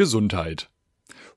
Gesundheit. 0.00 0.70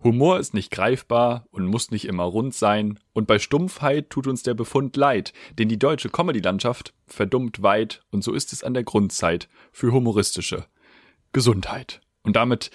Humor 0.06 0.40
ist 0.40 0.54
nicht 0.54 0.72
greifbar 0.72 1.46
und 1.52 1.66
muss 1.66 1.92
nicht 1.92 2.06
immer 2.06 2.24
rund 2.24 2.54
sein, 2.54 2.98
und 3.12 3.28
bei 3.28 3.38
Stumpfheit 3.38 4.10
tut 4.10 4.26
uns 4.26 4.42
der 4.42 4.54
Befund 4.54 4.96
leid, 4.96 5.34
denn 5.60 5.68
die 5.68 5.78
deutsche 5.78 6.08
Comedy-Landschaft 6.08 6.94
verdummt 7.06 7.62
weit, 7.62 8.06
und 8.10 8.24
so 8.24 8.32
ist 8.32 8.54
es 8.54 8.64
an 8.64 8.74
der 8.74 8.86
Grundzeit 8.86 9.50
für 9.74 9.92
humoristische 9.92 10.66
Gesundheit. 11.34 12.00
Und 12.22 12.38
damit, 12.38 12.72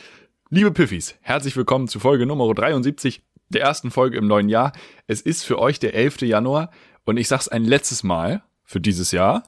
liebe 0.50 0.72
Piffis, 0.72 1.16
herzlich 1.22 1.56
willkommen 1.56 1.88
zu 1.88 2.00
Folge 2.00 2.26
Nummer 2.26 2.52
73 2.52 3.22
der 3.48 3.62
ersten 3.62 3.90
Folge 3.90 4.18
im 4.18 4.26
neuen 4.26 4.50
Jahr. 4.50 4.72
Es 5.06 5.22
ist 5.22 5.42
für 5.42 5.58
euch 5.58 5.78
der 5.78 5.94
11. 5.94 6.20
Januar, 6.20 6.70
und 7.06 7.16
ich 7.16 7.28
sag's 7.28 7.48
ein 7.48 7.64
letztes 7.64 8.02
Mal 8.02 8.42
für 8.62 8.82
dieses 8.82 9.10
Jahr. 9.10 9.44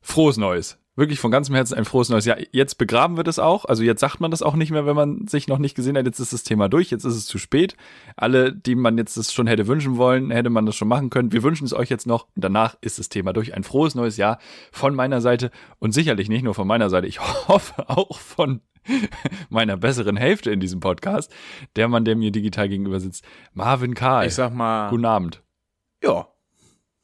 Frohes 0.00 0.38
Neues 0.38 0.81
wirklich 0.94 1.20
von 1.20 1.30
ganzem 1.30 1.54
Herzen 1.54 1.74
ein 1.74 1.84
frohes 1.84 2.08
neues 2.08 2.24
Jahr. 2.24 2.38
Jetzt 2.50 2.76
begraben 2.76 3.16
wir 3.16 3.24
das 3.24 3.38
auch. 3.38 3.64
Also 3.64 3.82
jetzt 3.82 4.00
sagt 4.00 4.20
man 4.20 4.30
das 4.30 4.42
auch 4.42 4.54
nicht 4.54 4.70
mehr, 4.70 4.86
wenn 4.86 4.96
man 4.96 5.26
sich 5.26 5.48
noch 5.48 5.58
nicht 5.58 5.74
gesehen 5.74 5.96
hat. 5.96 6.04
Jetzt 6.06 6.20
ist 6.20 6.32
das 6.32 6.42
Thema 6.42 6.68
durch. 6.68 6.90
Jetzt 6.90 7.04
ist 7.04 7.16
es 7.16 7.26
zu 7.26 7.38
spät. 7.38 7.76
Alle, 8.16 8.52
die 8.52 8.74
man 8.74 8.98
jetzt 8.98 9.16
das 9.16 9.32
schon 9.32 9.46
hätte 9.46 9.66
wünschen 9.66 9.96
wollen, 9.96 10.30
hätte 10.30 10.50
man 10.50 10.66
das 10.66 10.76
schon 10.76 10.88
machen 10.88 11.10
können. 11.10 11.32
Wir 11.32 11.42
wünschen 11.42 11.64
es 11.64 11.72
euch 11.72 11.88
jetzt 11.88 12.06
noch. 12.06 12.24
Und 12.34 12.44
danach 12.44 12.76
ist 12.80 12.98
das 12.98 13.08
Thema 13.08 13.32
durch. 13.32 13.54
Ein 13.54 13.64
frohes 13.64 13.94
neues 13.94 14.16
Jahr 14.16 14.38
von 14.70 14.94
meiner 14.94 15.20
Seite 15.20 15.50
und 15.78 15.92
sicherlich 15.92 16.28
nicht 16.28 16.42
nur 16.42 16.54
von 16.54 16.66
meiner 16.66 16.90
Seite. 16.90 17.06
Ich 17.06 17.20
hoffe 17.48 17.88
auch 17.88 18.18
von 18.18 18.60
meiner 19.48 19.76
besseren 19.76 20.16
Hälfte 20.16 20.50
in 20.50 20.60
diesem 20.60 20.80
Podcast, 20.80 21.32
der 21.76 21.88
Mann, 21.88 22.04
der 22.04 22.16
mir 22.16 22.32
digital 22.32 22.68
gegenüber 22.68 23.00
sitzt, 23.00 23.24
Marvin 23.54 23.94
Karl. 23.94 24.26
Ich 24.26 24.34
sag 24.34 24.52
mal. 24.52 24.90
Guten 24.90 25.04
Abend. 25.04 25.42
Ja. 26.02 26.28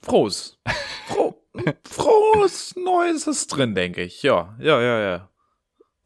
Frohes. 0.00 0.58
Froh. 1.06 1.27
frohes 1.88 2.76
Neues 2.76 3.26
ist 3.26 3.48
drin, 3.48 3.74
denke 3.74 4.02
ich. 4.02 4.22
Ja, 4.22 4.56
ja, 4.58 4.80
ja, 4.80 5.00
ja. 5.00 5.28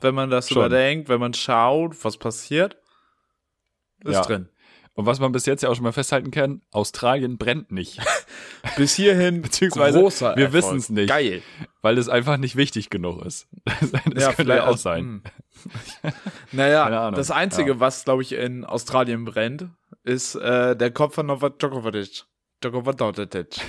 Wenn 0.01 0.15
man 0.15 0.31
das 0.31 0.49
Schon. 0.49 0.59
überdenkt, 0.59 1.09
wenn 1.09 1.21
man 1.21 1.35
schaut, 1.35 2.05
was 2.05 2.17
passiert, 2.17 2.77
ist 4.05 4.15
ja. 4.15 4.23
drin. 4.23 4.49
Und 4.95 5.07
was 5.07 5.21
man 5.21 5.33
bis 5.33 5.47
jetzt 5.47 5.63
ja 5.63 5.71
auch 5.71 5.75
schon 5.75 5.85
mal 5.85 5.93
festhalten 5.93 6.31
kann, 6.31 6.61
Australien 6.71 7.39
brennt 7.39 7.73
nicht. 7.73 7.99
bis 8.77 8.95
hierhin 8.95 9.41
beziehungsweise 9.43 10.01
wir 10.01 10.53
wissen 10.53 10.77
es 10.77 10.91
nicht. 10.91 11.09
Geil. 11.09 11.43
Weil 11.81 11.97
es 11.97 12.09
einfach 12.09 12.37
nicht 12.37 12.56
wichtig 12.56 12.91
genug 12.91 13.25
ist. 13.25 13.49
Das, 13.65 14.23
ja, 14.23 14.33
könnte 14.33 14.55
ja 14.55 14.67
auch 14.67 14.77
sein. 14.77 15.23
Hm. 16.03 16.12
naja, 16.53 17.11
das 17.11 17.31
Einzige, 17.31 17.73
ja. 17.73 17.81
was, 17.81 18.05
glaube 18.05 18.23
ich, 18.23 18.33
in 18.33 18.65
Australien 18.65 19.25
brennt, 19.25 19.69
ist 20.05 20.34
äh, 20.34 20.77
der 20.77 20.91
Kopf 20.91 21.15
von 21.15 21.27
Novak 21.27 21.59
Djokovic. 21.59 22.25
Djokovic. 22.62 23.61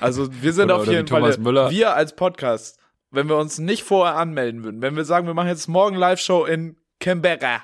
Also 0.00 0.28
wir 0.42 0.52
sind 0.52 0.66
oder, 0.66 0.76
auf 0.76 0.86
jeden 0.86 1.06
Fall, 1.06 1.36
Müller. 1.38 1.70
wir 1.70 1.94
als 1.94 2.14
Podcast, 2.14 2.78
wenn 3.10 3.28
wir 3.28 3.36
uns 3.36 3.58
nicht 3.58 3.82
vorher 3.82 4.16
anmelden 4.16 4.62
würden, 4.62 4.82
wenn 4.82 4.96
wir 4.96 5.04
sagen, 5.04 5.26
wir 5.26 5.34
machen 5.34 5.48
jetzt 5.48 5.68
morgen 5.68 5.96
Live-Show 5.96 6.44
in 6.44 6.76
Canberra. 7.00 7.62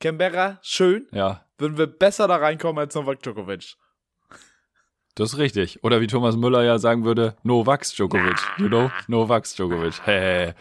Canberra, 0.00 0.58
schön. 0.62 1.06
Ja. 1.12 1.46
Würden 1.58 1.78
wir 1.78 1.86
besser 1.86 2.26
da 2.26 2.36
reinkommen 2.36 2.78
als 2.78 2.94
Novak 2.94 3.22
Djokovic. 3.22 3.76
Das 5.14 5.34
ist 5.34 5.38
richtig. 5.38 5.84
Oder 5.84 6.00
wie 6.00 6.06
Thomas 6.06 6.36
Müller 6.36 6.62
ja 6.64 6.78
sagen 6.78 7.04
würde, 7.04 7.36
Novak 7.42 7.84
Djokovic. 7.84 8.38
You 8.58 8.68
know? 8.68 8.90
Novak 9.06 9.44
Djokovic. 9.44 10.00
Hey. 10.04 10.54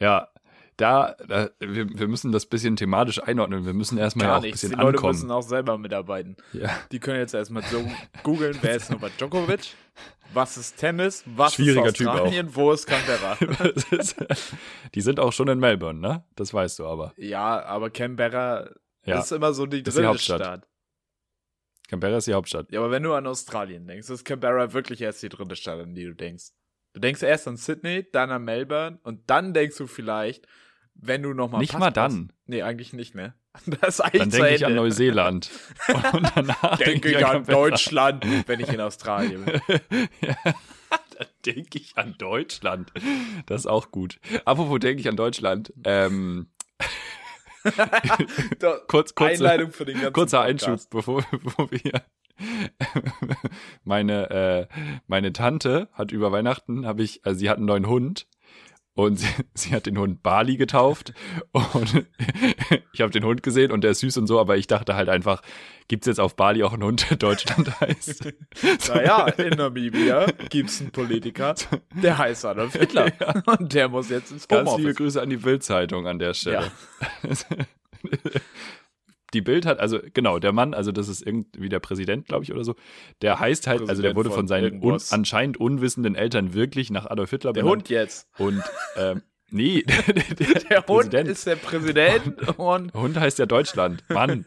Ja, 0.00 0.28
da, 0.76 1.14
da 1.28 1.50
wir, 1.60 1.88
wir, 1.98 2.08
müssen 2.08 2.32
das 2.32 2.46
bisschen 2.46 2.76
thematisch 2.76 3.22
einordnen. 3.22 3.64
Wir 3.64 3.74
müssen 3.74 3.98
erstmal 3.98 4.26
ja 4.26 4.36
auch 4.38 4.42
ein 4.42 4.50
bisschen 4.50 4.70
Die 4.70 4.76
Leute 4.76 5.06
müssen 5.06 5.30
auch 5.30 5.42
selber 5.42 5.78
mitarbeiten. 5.78 6.36
Ja. 6.52 6.70
Die 6.90 6.98
können 6.98 7.18
jetzt 7.18 7.34
erstmal 7.34 7.62
so 7.62 7.88
googeln, 8.22 8.58
wer 8.62 8.76
ist 8.76 8.90
Novak 8.90 9.16
Djokovic? 9.18 9.74
Was 10.34 10.56
ist 10.56 10.76
Tennis? 10.76 11.24
Was 11.26 11.54
Schwieriger 11.54 11.86
ist 11.86 12.00
Australien? 12.00 12.46
Typ 12.46 12.56
auch. 12.56 12.56
Wo 12.56 12.72
ist 12.72 12.86
Canberra? 12.86 13.36
die 14.94 15.00
sind 15.00 15.20
auch 15.20 15.32
schon 15.32 15.48
in 15.48 15.58
Melbourne, 15.58 16.00
ne? 16.00 16.24
Das 16.36 16.54
weißt 16.54 16.78
du 16.78 16.86
aber. 16.86 17.12
Ja, 17.16 17.62
aber 17.64 17.90
Canberra 17.90 18.70
ja. 19.04 19.20
ist 19.20 19.32
immer 19.32 19.52
so 19.52 19.66
die 19.66 19.82
dritte 19.82 20.18
Stadt. 20.18 20.68
Canberra 21.88 22.16
ist 22.16 22.26
die 22.26 22.34
Hauptstadt. 22.34 22.72
Ja, 22.72 22.80
aber 22.80 22.90
wenn 22.90 23.02
du 23.02 23.12
an 23.12 23.26
Australien 23.26 23.86
denkst, 23.86 24.08
ist 24.08 24.24
Canberra 24.24 24.72
wirklich 24.72 25.02
erst 25.02 25.22
die 25.22 25.28
dritte 25.28 25.56
Stadt, 25.56 25.80
an 25.80 25.94
die 25.94 26.04
du 26.04 26.14
denkst. 26.14 26.52
Du 26.94 27.00
denkst 27.00 27.22
erst 27.22 27.48
an 27.48 27.56
Sydney, 27.56 28.06
dann 28.12 28.30
an 28.30 28.44
Melbourne 28.44 28.98
und 29.02 29.28
dann 29.28 29.52
denkst 29.54 29.76
du 29.76 29.86
vielleicht, 29.86 30.46
wenn 30.94 31.22
du 31.22 31.34
nochmal. 31.34 31.60
Nicht 31.60 31.72
Pass 31.72 31.80
mal 31.80 31.90
dann. 31.90 32.28
Passt, 32.28 32.38
nee, 32.46 32.62
eigentlich 32.62 32.92
nicht 32.92 33.14
mehr. 33.14 33.34
Das 33.66 33.98
ist 33.98 34.14
dann 34.14 34.30
denke 34.30 34.54
ich 34.54 34.66
an 34.66 34.74
Neuseeland. 34.74 35.50
und 36.12 36.32
danach 36.34 36.78
denke 36.78 37.10
ich 37.10 37.24
an, 37.24 37.36
an 37.36 37.44
Deutschland, 37.44 38.24
wenn 38.46 38.60
ich 38.60 38.68
in 38.68 38.80
Australien 38.80 39.44
bin. 39.44 39.60
ja. 40.20 40.36
Dann 40.44 41.26
denke 41.46 41.78
ich 41.78 41.96
an 41.96 42.16
Deutschland. 42.18 42.92
Das 43.46 43.62
ist 43.62 43.66
auch 43.66 43.90
gut. 43.90 44.18
Apropos 44.44 44.80
denke 44.80 45.00
ich 45.00 45.08
an 45.08 45.16
Deutschland. 45.16 45.72
Ähm, 45.84 46.48
kurz, 48.88 49.14
kurze, 49.14 49.34
Einleitung 49.34 49.72
für 49.72 49.84
den 49.84 49.96
ganzen 49.96 50.12
Kurzer 50.12 50.42
Podcast. 50.44 50.68
Einschub, 50.68 50.90
bevor, 50.90 51.24
bevor 51.30 51.70
wir 51.70 52.02
meine, 53.84 54.30
äh, 54.30 54.66
meine 55.06 55.32
Tante 55.32 55.88
hat 55.92 56.12
über 56.12 56.32
Weihnachten, 56.32 56.86
habe 56.86 57.02
ich, 57.02 57.24
also 57.24 57.38
sie 57.38 57.48
hat 57.48 57.58
einen 57.58 57.66
neuen 57.66 57.86
Hund 57.86 58.26
und 58.94 59.16
sie, 59.18 59.28
sie, 59.54 59.70
hat 59.72 59.86
den 59.86 59.98
Hund 59.98 60.22
Bali 60.22 60.56
getauft 60.56 61.12
und 61.52 62.06
ich 62.92 63.00
habe 63.00 63.10
den 63.10 63.24
Hund 63.24 63.42
gesehen 63.42 63.72
und 63.72 63.82
der 63.82 63.92
ist 63.92 64.00
süß 64.00 64.18
und 64.18 64.26
so, 64.26 64.38
aber 64.40 64.56
ich 64.56 64.66
dachte 64.66 64.94
halt 64.94 65.08
einfach, 65.08 65.42
gibt's 65.88 66.06
jetzt 66.06 66.20
auf 66.20 66.36
Bali 66.36 66.62
auch 66.62 66.72
einen 66.72 66.84
Hund, 66.84 67.10
der 67.10 67.16
Deutschland 67.16 67.80
heißt? 67.80 68.32
naja, 68.88 69.26
in 69.28 69.50
Namibia 69.50 70.26
gibt's 70.50 70.80
einen 70.80 70.90
Politiker, 70.90 71.54
der 71.94 72.18
heißt 72.18 72.44
Adolf 72.44 72.74
Hitler 72.74 73.12
ja. 73.18 73.42
und 73.58 73.72
der 73.72 73.88
muss 73.88 74.10
jetzt 74.10 74.32
ins 74.32 74.46
Homeoffice. 74.50 74.66
Ganz 74.66 74.78
liebe 74.78 74.94
Grüße 74.94 75.22
an 75.22 75.30
die 75.30 75.36
Bildzeitung 75.36 76.06
an 76.06 76.18
der 76.18 76.34
Stelle. 76.34 76.72
Ja. 77.22 77.30
Die 79.34 79.40
Bild 79.40 79.66
hat, 79.66 79.80
also 79.80 79.98
genau, 80.12 80.38
der 80.38 80.52
Mann, 80.52 80.74
also 80.74 80.92
das 80.92 81.08
ist 81.08 81.26
irgendwie 81.26 81.68
der 81.68 81.80
Präsident, 81.80 82.26
glaube 82.26 82.44
ich, 82.44 82.52
oder 82.52 82.64
so, 82.64 82.74
der 83.22 83.40
heißt 83.40 83.66
halt, 83.66 83.78
Präsident 83.78 83.90
also 83.90 84.02
der 84.02 84.16
wurde 84.16 84.30
von, 84.30 84.40
von 84.40 84.48
seinen 84.48 84.82
un, 84.82 84.98
anscheinend 85.10 85.58
unwissenden 85.58 86.14
Eltern 86.14 86.54
wirklich 86.54 86.90
nach 86.90 87.06
Adolf 87.06 87.30
Hitler 87.30 87.52
benannt. 87.52 87.66
Der 87.66 87.72
Hund 87.72 87.88
jetzt. 87.88 88.28
Und 88.38 88.62
ähm, 88.96 89.22
Nee, 89.52 89.82
der, 90.38 90.60
der, 90.60 90.86
Hund 90.86 91.12
ist 91.12 91.46
der 91.46 91.56
Präsident 91.56 92.58
und. 92.58 92.94
Hund 92.94 93.20
heißt 93.20 93.38
ja 93.38 93.44
Deutschland. 93.44 94.02
Mann. 94.08 94.46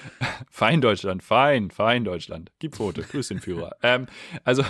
fein 0.50 0.80
Deutschland, 0.80 1.22
fein, 1.22 1.70
fein 1.70 2.04
Deutschland. 2.04 2.50
Gib 2.58 2.72
Quote, 2.72 3.02
grüß 3.02 3.28
den 3.28 3.40
Führer. 3.40 3.76
ähm, 3.82 4.06
also, 4.44 4.64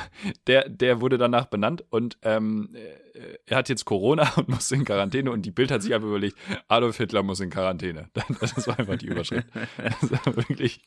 der, 0.49 0.69
der 0.69 1.01
wurde 1.01 1.19
danach 1.19 1.47
benannt 1.47 1.85
und 1.91 2.19
ähm, 2.23 2.71
äh, 2.75 3.39
er 3.47 3.59
hat 3.59 3.69
jetzt 3.69 3.85
Corona 3.85 4.33
und 4.37 4.49
muss 4.49 4.73
in 4.73 4.85
Quarantäne 4.85 5.31
und 5.31 5.43
die 5.47 5.53
Bild 5.53 5.71
hat 5.71 5.83
sich 5.83 5.95
einfach 5.95 6.09
überlegt, 6.09 6.37
Adolf 6.67 6.97
Hitler 6.97 7.23
muss 7.23 7.39
in 7.39 7.51
Quarantäne. 7.51 8.11
Das 8.41 8.67
war 8.67 8.79
einfach 8.79 8.97
die 8.97 9.07
Überschrift. 9.07 9.47
Also 9.79 10.17
wirklich 10.37 10.81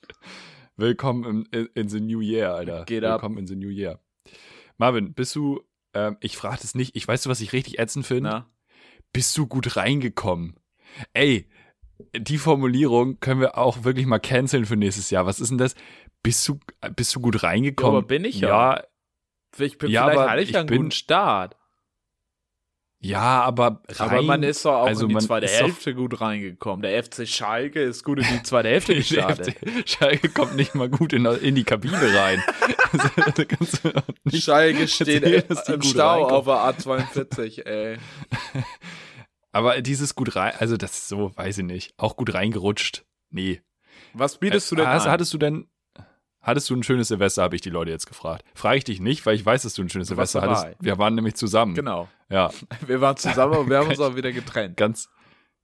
willkommen 0.76 1.46
in, 1.52 1.60
in, 1.62 1.70
in 1.74 1.90
the 1.90 2.02
New 2.02 2.20
Year, 2.20 2.54
Alter. 2.54 2.84
Geht 2.84 3.04
willkommen 3.04 3.38
ab. 3.38 3.40
in 3.40 3.48
the 3.48 3.56
New 3.56 3.70
Year. 3.70 4.02
Marvin, 4.78 5.14
bist 5.14 5.36
du, 5.36 5.62
ähm, 5.94 6.18
ich 6.20 6.36
frage 6.36 6.58
das 6.62 6.76
nicht, 6.76 6.98
ich 6.98 7.08
weiß 7.08 7.24
du, 7.24 7.30
was 7.30 7.40
ich 7.40 7.54
richtig 7.54 7.80
ätzend 7.80 8.06
finde? 8.06 8.46
Bist 9.14 9.38
du 9.38 9.48
gut 9.48 9.76
reingekommen? 9.76 10.56
Ey, 11.14 11.48
die 12.16 12.38
Formulierung 12.38 13.20
können 13.20 13.42
wir 13.42 13.58
auch 13.58 13.84
wirklich 13.84 14.06
mal 14.06 14.20
canceln 14.20 14.66
für 14.66 14.78
nächstes 14.78 15.10
Jahr. 15.10 15.26
Was 15.26 15.40
ist 15.40 15.50
denn 15.50 15.58
das? 15.58 15.76
Bist 16.24 16.48
du, 16.48 16.60
bist 16.96 17.16
du 17.16 17.20
gut 17.20 17.44
reingekommen? 17.44 17.94
Ja, 17.94 17.98
aber 18.00 18.08
bin 18.08 18.26
ich 18.26 18.40
ja. 18.40 18.76
ja 18.76 18.84
ich 19.58 19.78
bin, 19.78 19.90
ja, 19.90 20.10
vielleicht 20.10 20.30
hatte 20.30 20.42
ich 20.42 20.52
ja 20.52 20.60
einen 20.60 20.70
guten 20.70 20.92
Start. 20.92 21.58
Ja, 23.02 23.42
aber 23.44 23.82
rein, 23.88 24.10
aber 24.10 24.22
man 24.24 24.44
ist 24.44 24.66
doch 24.66 24.74
auch 24.74 24.88
also 24.88 25.08
in 25.08 25.18
die 25.18 25.26
zweite 25.26 25.48
Hälfte 25.48 25.96
gut 25.96 26.20
reingekommen. 26.20 26.82
Der 26.82 27.02
FC 27.02 27.26
Schalke 27.26 27.82
ist 27.82 28.04
gut 28.04 28.20
in 28.20 28.26
die 28.26 28.44
zweite 28.44 28.68
Hälfte 28.70 28.94
gestartet. 28.94 29.56
Schalke 29.86 30.28
kommt 30.28 30.58
nicht 30.58 30.76
mal 30.76 30.90
gut 30.90 31.14
in, 31.14 31.26
in 31.26 31.56
die 31.56 31.64
Kabine 31.64 31.98
rein. 32.14 32.44
Schalke 34.34 34.88
steht 34.90 35.24
im 35.24 35.82
Stau 35.82 36.26
reinkommen. 36.26 36.56
auf 36.58 36.84
der 36.84 36.94
A42, 36.94 37.66
ey. 37.66 37.98
Aber 39.54 39.82
dieses 39.82 40.14
gut 40.14 40.36
rein, 40.36 40.54
also 40.60 40.76
das 40.76 40.92
ist 40.92 41.08
so, 41.08 41.32
weiß 41.36 41.60
ich 41.60 41.66
nicht, 41.66 41.94
auch 41.98 42.18
gut 42.18 42.34
reingerutscht. 42.34 43.06
Nee. 43.30 43.62
Was 44.14 44.40
bietest 44.40 44.70
du 44.72 44.76
denn 44.76 44.88
hast, 44.88 45.06
an? 45.06 45.12
Hattest 45.12 45.34
du 45.34 45.38
denn, 45.38 45.70
hattest 46.42 46.70
du 46.70 46.76
ein 46.76 46.84
schönes 46.84 47.08
Silvester, 47.08 47.44
habe 47.44 47.56
ich 47.56 47.62
die 47.62 47.70
Leute 47.70 47.92
jetzt 47.92 48.08
gefragt. 48.08 48.44
Frage 48.54 48.78
ich 48.80 48.84
dich 48.84 49.00
nicht, 49.00 49.26
weil 49.26 49.36
ich 49.36 49.46
weiß, 49.46 49.62
dass 49.62 49.74
du 49.74 49.84
ein 49.84 49.90
schönes 49.90 50.10
Silvester 50.10 50.42
hattest. 50.42 50.68
Wir 50.82 50.98
waren 50.98 51.16
nämlich 51.16 51.36
zusammen. 51.36 51.76
Genau. 51.76 52.10
Ja. 52.30 52.52
Wir 52.86 53.02
waren 53.02 53.18
zusammen 53.18 53.58
und 53.58 53.70
wir 53.70 53.80
haben 53.80 53.90
uns 53.90 54.00
auch 54.00 54.16
wieder 54.16 54.32
getrennt. 54.32 54.78
Ganz, 54.78 55.10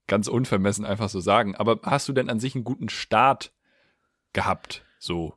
ganz 0.07 0.27
unvermessen 0.27 0.85
einfach 0.85 1.09
so 1.09 1.19
sagen. 1.19 1.55
Aber 1.55 1.79
hast 1.83 2.07
du 2.09 2.13
denn 2.13 2.29
an 2.29 2.39
sich 2.39 2.55
einen 2.55 2.63
guten 2.63 2.89
Start 2.89 3.53
gehabt? 4.33 4.83
So, 4.99 5.35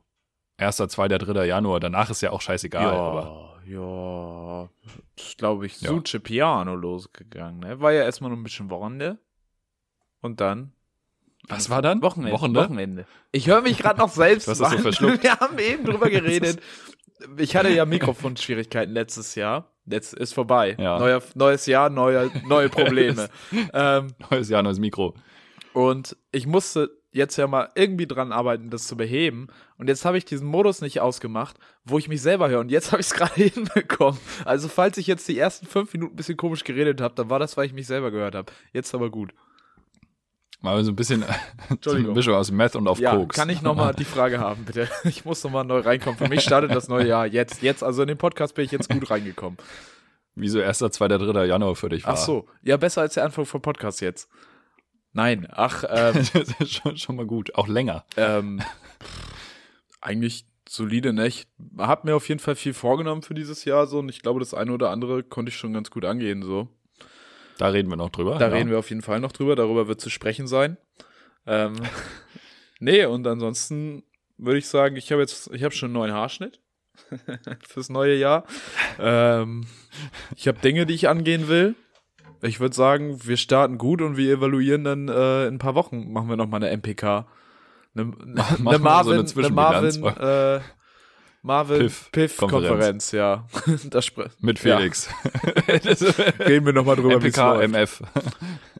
erster, 0.57 0.89
zweiter, 0.89 1.17
dritter 1.17 1.45
Januar. 1.45 1.79
Danach 1.79 2.09
ist 2.09 2.21
ja 2.21 2.31
auch 2.31 2.41
scheißegal. 2.41 2.83
Ja, 2.83 2.91
aber 2.91 3.49
ja, 3.65 4.69
ist, 5.15 5.37
glaube 5.37 5.67
ich, 5.67 5.79
ja. 5.81 5.93
Piano 6.23 6.75
losgegangen. 6.75 7.59
Ne? 7.59 7.79
War 7.79 7.91
ja 7.91 8.03
erstmal 8.03 8.31
nur 8.31 8.39
ein 8.39 8.43
bisschen 8.43 8.71
Wochenende. 8.71 9.19
Und 10.21 10.41
dann. 10.41 10.73
Was 11.47 11.69
war 11.69 11.81
dann? 11.81 12.01
Wochenende. 12.01 12.33
Wochenende. 12.33 12.59
Wochenende. 12.61 13.05
Ich 13.31 13.47
höre 13.47 13.61
mich 13.61 13.77
gerade 13.77 13.99
noch 13.99 14.09
selbst. 14.09 14.47
Was 14.47 14.59
hast 14.61 14.73
du 14.73 14.79
verschluckt? 14.79 15.23
Wir 15.23 15.39
haben 15.39 15.57
eben 15.59 15.85
drüber 15.85 16.09
geredet. 16.09 16.61
Ich 17.37 17.55
hatte 17.55 17.69
ja 17.69 17.85
Mikrofonschwierigkeiten 17.85 18.93
letztes 18.93 19.35
Jahr. 19.35 19.71
Jetzt 19.89 20.13
ist 20.13 20.33
vorbei. 20.33 20.75
Ja. 20.79 20.99
Neuer, 20.99 21.21
neues 21.35 21.65
Jahr, 21.65 21.89
neue, 21.89 22.31
neue 22.47 22.69
Probleme. 22.69 23.29
ähm, 23.73 24.07
neues 24.29 24.49
Jahr, 24.49 24.63
neues 24.63 24.79
Mikro. 24.79 25.15
Und 25.73 26.15
ich 26.31 26.47
musste 26.47 26.89
jetzt 27.11 27.37
ja 27.37 27.47
mal 27.47 27.69
irgendwie 27.75 28.05
dran 28.07 28.31
arbeiten, 28.31 28.69
das 28.69 28.85
zu 28.85 28.95
beheben. 28.95 29.47
Und 29.77 29.87
jetzt 29.87 30.05
habe 30.05 30.17
ich 30.17 30.25
diesen 30.25 30.47
Modus 30.47 30.81
nicht 30.81 31.01
ausgemacht, 31.01 31.57
wo 31.83 31.97
ich 31.97 32.07
mich 32.07 32.21
selber 32.21 32.49
höre. 32.49 32.59
Und 32.59 32.69
jetzt 32.69 32.91
habe 32.91 33.01
ich 33.01 33.07
es 33.07 33.13
gerade 33.13 33.33
hinbekommen. 33.33 34.19
Also 34.45 34.67
falls 34.67 34.97
ich 34.97 35.07
jetzt 35.07 35.27
die 35.27 35.37
ersten 35.37 35.65
fünf 35.65 35.93
Minuten 35.93 36.13
ein 36.13 36.17
bisschen 36.17 36.37
komisch 36.37 36.63
geredet 36.63 37.01
habe, 37.01 37.15
dann 37.15 37.29
war 37.29 37.39
das, 37.39 37.57
weil 37.57 37.65
ich 37.65 37.73
mich 37.73 37.87
selber 37.87 38.11
gehört 38.11 38.35
habe. 38.35 38.51
Jetzt 38.73 38.93
aber 38.93 39.09
gut. 39.09 39.33
Mal 40.61 40.83
so 40.83 40.91
ein 40.91 40.95
bisschen 40.95 41.23
so 41.81 41.91
eine 41.91 42.09
Mischung 42.09 42.35
aus 42.35 42.51
Meth 42.51 42.75
und 42.75 42.87
auf 42.87 42.99
ja, 42.99 43.15
Koks. 43.15 43.35
Kann 43.35 43.49
ich 43.49 43.61
nochmal 43.61 43.93
die 43.93 44.03
Frage 44.03 44.39
haben, 44.39 44.65
bitte? 44.65 44.89
Ich 45.05 45.23
muss 45.23 45.43
nochmal 45.43 45.63
neu 45.63 45.79
reinkommen. 45.79 46.17
Für 46.17 46.27
mich 46.27 46.41
startet 46.41 46.71
das 46.71 46.89
neue 46.89 47.07
Jahr 47.07 47.25
jetzt. 47.25 47.61
Jetzt, 47.61 47.83
also 47.83 48.01
in 48.01 48.09
den 48.09 48.17
Podcast 48.17 48.55
bin 48.55 48.65
ich 48.65 48.71
jetzt 48.71 48.89
gut 48.89 49.09
reingekommen. 49.09 49.57
Wieso 50.35 50.61
1., 50.61 50.79
2., 50.79 51.07
3. 51.07 51.45
Januar 51.45 51.75
für 51.75 51.89
dich 51.89 52.05
war. 52.05 52.13
Ach 52.13 52.17
so. 52.17 52.47
Ja, 52.61 52.77
besser 52.77 53.01
als 53.01 53.13
der 53.13 53.25
Anfang 53.25 53.45
vom 53.45 53.61
Podcast 53.61 54.01
jetzt. 54.01 54.29
Nein, 55.13 55.47
ach, 55.49 55.83
ähm, 55.89 56.13
das 56.33 56.53
ist 56.59 56.73
schon, 56.73 56.97
schon 56.97 57.15
mal 57.15 57.25
gut. 57.25 57.55
Auch 57.55 57.67
länger. 57.67 58.05
Ähm, 58.17 58.61
eigentlich 60.01 60.45
solide, 60.67 61.13
ne? 61.13 61.27
Ich 61.27 61.47
habe 61.77 62.07
mir 62.07 62.15
auf 62.15 62.27
jeden 62.29 62.39
Fall 62.39 62.55
viel 62.55 62.73
vorgenommen 62.73 63.21
für 63.21 63.33
dieses 63.33 63.65
Jahr 63.65 63.87
so 63.87 63.99
und 63.99 64.09
ich 64.09 64.21
glaube, 64.21 64.39
das 64.39 64.53
eine 64.53 64.71
oder 64.71 64.91
andere 64.91 65.23
konnte 65.23 65.49
ich 65.49 65.57
schon 65.57 65.73
ganz 65.73 65.89
gut 65.89 66.05
angehen 66.05 66.43
so. 66.43 66.67
Da 67.59 67.67
reden 67.67 67.89
wir 67.89 67.97
noch 67.97 68.09
drüber. 68.09 68.37
Da 68.37 68.47
ja. 68.47 68.53
reden 68.53 68.69
wir 68.69 68.79
auf 68.79 68.89
jeden 68.89 69.01
Fall 69.01 69.19
noch 69.19 69.33
drüber. 69.33 69.57
Darüber 69.57 69.89
wird 69.89 69.99
zu 69.99 70.09
sprechen 70.09 70.47
sein. 70.47 70.77
Ähm, 71.45 71.75
nee, 72.79 73.03
und 73.03 73.27
ansonsten 73.27 74.03
würde 74.37 74.59
ich 74.59 74.67
sagen, 74.67 74.95
ich 74.95 75.11
habe 75.11 75.21
jetzt, 75.21 75.51
ich 75.53 75.63
habe 75.65 75.75
schon 75.75 75.87
einen 75.87 75.95
neuen 75.95 76.13
Haarschnitt 76.13 76.61
fürs 77.67 77.89
neue 77.89 78.15
Jahr. 78.15 78.45
Ähm, 78.97 79.67
ich 80.37 80.47
habe 80.47 80.59
Dinge, 80.59 80.85
die 80.85 80.93
ich 80.93 81.09
angehen 81.09 81.49
will. 81.49 81.75
Ich 82.41 82.61
würde 82.61 82.73
sagen, 82.73 83.19
wir 83.25 83.35
starten 83.35 83.77
gut 83.77 84.01
und 84.01 84.15
wir 84.15 84.31
evaluieren 84.37 84.85
dann 84.85 85.09
äh, 85.09 85.47
in 85.47 85.55
ein 85.55 85.59
paar 85.59 85.75
Wochen. 85.75 86.13
Machen 86.13 86.29
wir 86.29 86.37
noch 86.37 86.47
mal 86.47 86.63
eine 86.63 86.71
MPK. 86.77 87.27
Eine, 87.93 88.13
eine 88.65 88.79
Marvin, 88.79 89.27
so 89.27 89.37
eine, 89.37 89.47
eine 89.47 89.53
Marvin, 89.53 90.05
äh, 90.05 90.61
Marvin 91.41 91.79
Piff, 91.79 92.09
Piff 92.11 92.37
Konferenz. 92.37 93.11
ja. 93.11 93.47
Mit 94.39 94.59
Felix. 94.59 95.09
Ja. 95.67 96.23
Reden 96.45 96.65
wir 96.65 96.73
nochmal 96.73 96.95
drüber. 96.95 97.19
MPK, 97.19 97.61
MF. 97.67 98.01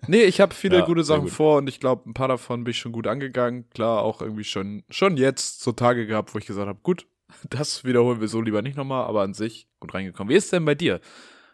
Nee, 0.08 0.24
ich 0.24 0.42
habe 0.42 0.56
viele 0.56 0.80
ja, 0.80 0.86
gute 0.86 1.04
Sachen 1.04 1.26
gut. 1.26 1.32
vor 1.32 1.58
und 1.58 1.68
ich 1.68 1.80
glaube, 1.80 2.10
ein 2.10 2.16
paar 2.16 2.30
davon 2.30 2.64
bin 2.64 2.72
ich 2.72 2.80
schon 2.80 2.94
gut 2.94 3.06
angegangen. 3.06 3.70
Klar, 3.70 4.02
auch 4.02 4.22
irgendwie 4.22 4.46
schon, 4.46 4.84
schon 4.90 5.18
jetzt 5.18 5.62
so 5.62 5.72
Tage 5.72 6.08
gehabt, 6.08 6.34
wo 6.34 6.40
ich 6.40 6.48
gesagt 6.48 6.68
habe, 6.68 6.80
gut, 6.82 7.06
das 7.50 7.84
wiederholen 7.84 8.20
wir 8.20 8.28
so 8.28 8.42
lieber 8.42 8.64
nicht 8.64 8.76
nochmal, 8.76 9.06
aber 9.06 9.22
an 9.22 9.36
sich 9.36 9.68
gut 9.80 9.94
reingekommen. 9.94 10.32
Wie 10.32 10.36
ist 10.36 10.46
es 10.46 10.50
denn 10.50 10.66
bei 10.66 10.74
dir? 10.74 11.00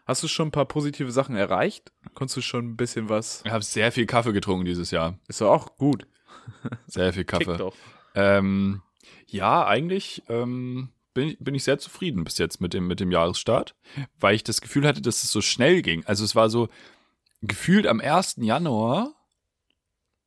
Hast 0.06 0.22
du 0.22 0.28
schon 0.28 0.48
ein 0.48 0.52
paar 0.52 0.64
positive 0.64 1.10
Sachen 1.10 1.36
erreicht? 1.36 1.92
Konntest 2.14 2.36
du 2.38 2.40
schon 2.40 2.64
ein 2.70 2.76
bisschen 2.76 3.10
was? 3.10 3.42
Ich 3.44 3.50
habe 3.50 3.64
sehr 3.64 3.92
viel 3.92 4.06
Kaffee 4.06 4.32
getrunken 4.32 4.64
dieses 4.64 4.90
Jahr. 4.90 5.18
Ist 5.28 5.40
doch 5.40 5.50
auch 5.50 5.76
gut. 5.76 6.06
Sehr 6.86 7.12
viel 7.12 7.24
Kaffee. 7.24 7.58
Ähm, 8.14 8.80
ja, 9.26 9.66
eigentlich 9.66 10.22
ähm, 10.28 10.90
bin, 11.16 11.34
bin 11.40 11.54
ich 11.54 11.64
sehr 11.64 11.78
zufrieden 11.78 12.22
bis 12.24 12.36
jetzt 12.36 12.60
mit 12.60 12.74
dem, 12.74 12.86
mit 12.86 13.00
dem 13.00 13.10
Jahresstart, 13.10 13.74
weil 14.20 14.34
ich 14.34 14.44
das 14.44 14.60
Gefühl 14.60 14.86
hatte, 14.86 15.00
dass 15.00 15.24
es 15.24 15.32
so 15.32 15.40
schnell 15.40 15.80
ging. 15.80 16.04
Also 16.04 16.24
es 16.24 16.36
war 16.36 16.50
so 16.50 16.68
gefühlt 17.40 17.86
am 17.86 18.00
1. 18.00 18.36
Januar, 18.40 19.14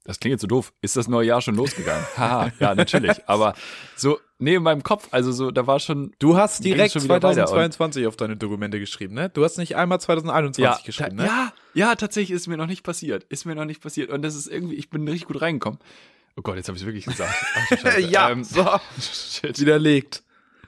das 0.03 0.19
klingt 0.19 0.31
jetzt 0.31 0.41
so 0.41 0.47
doof, 0.47 0.73
ist 0.81 0.95
das 0.95 1.07
neue 1.07 1.27
Jahr 1.27 1.41
schon 1.41 1.53
losgegangen. 1.53 2.03
Haha, 2.17 2.51
ja, 2.59 2.73
natürlich. 2.73 3.17
Aber 3.27 3.53
so, 3.95 4.17
nee, 4.39 4.55
in 4.55 4.63
meinem 4.63 4.81
Kopf, 4.81 5.09
also 5.11 5.31
so, 5.31 5.51
da 5.51 5.67
war 5.67 5.79
schon. 5.79 6.15
Du 6.17 6.37
hast 6.37 6.63
direkt 6.65 6.93
schon 6.93 7.03
2022 7.03 8.07
auf 8.07 8.17
deine 8.17 8.35
Dokumente 8.35 8.79
geschrieben, 8.79 9.13
ne? 9.13 9.29
Du 9.29 9.43
hast 9.43 9.59
nicht 9.59 9.75
einmal 9.75 10.01
2021 10.01 10.63
ja, 10.63 10.79
geschrieben, 10.83 11.17
ne? 11.17 11.25
Ja, 11.25 11.53
ja, 11.75 11.95
tatsächlich 11.95 12.35
ist 12.35 12.47
mir 12.47 12.57
noch 12.57 12.65
nicht 12.65 12.81
passiert. 12.81 13.25
Ist 13.25 13.45
mir 13.45 13.53
noch 13.53 13.65
nicht 13.65 13.83
passiert. 13.83 14.09
Und 14.09 14.23
das 14.23 14.33
ist 14.33 14.47
irgendwie, 14.47 14.75
ich 14.75 14.89
bin 14.89 15.07
richtig 15.07 15.27
gut 15.27 15.39
reingekommen. 15.39 15.79
Oh 16.35 16.41
Gott, 16.41 16.55
jetzt 16.55 16.67
habe 16.67 16.77
ich 16.77 16.81
es 16.81 16.87
wirklich 16.87 17.05
gesagt. 17.05 17.35
Ach, 17.53 17.97
ja, 17.99 18.31
ähm, 18.31 18.43
so. 18.43 18.65
Shit. 18.99 19.59
Widerlegt. 19.59 20.23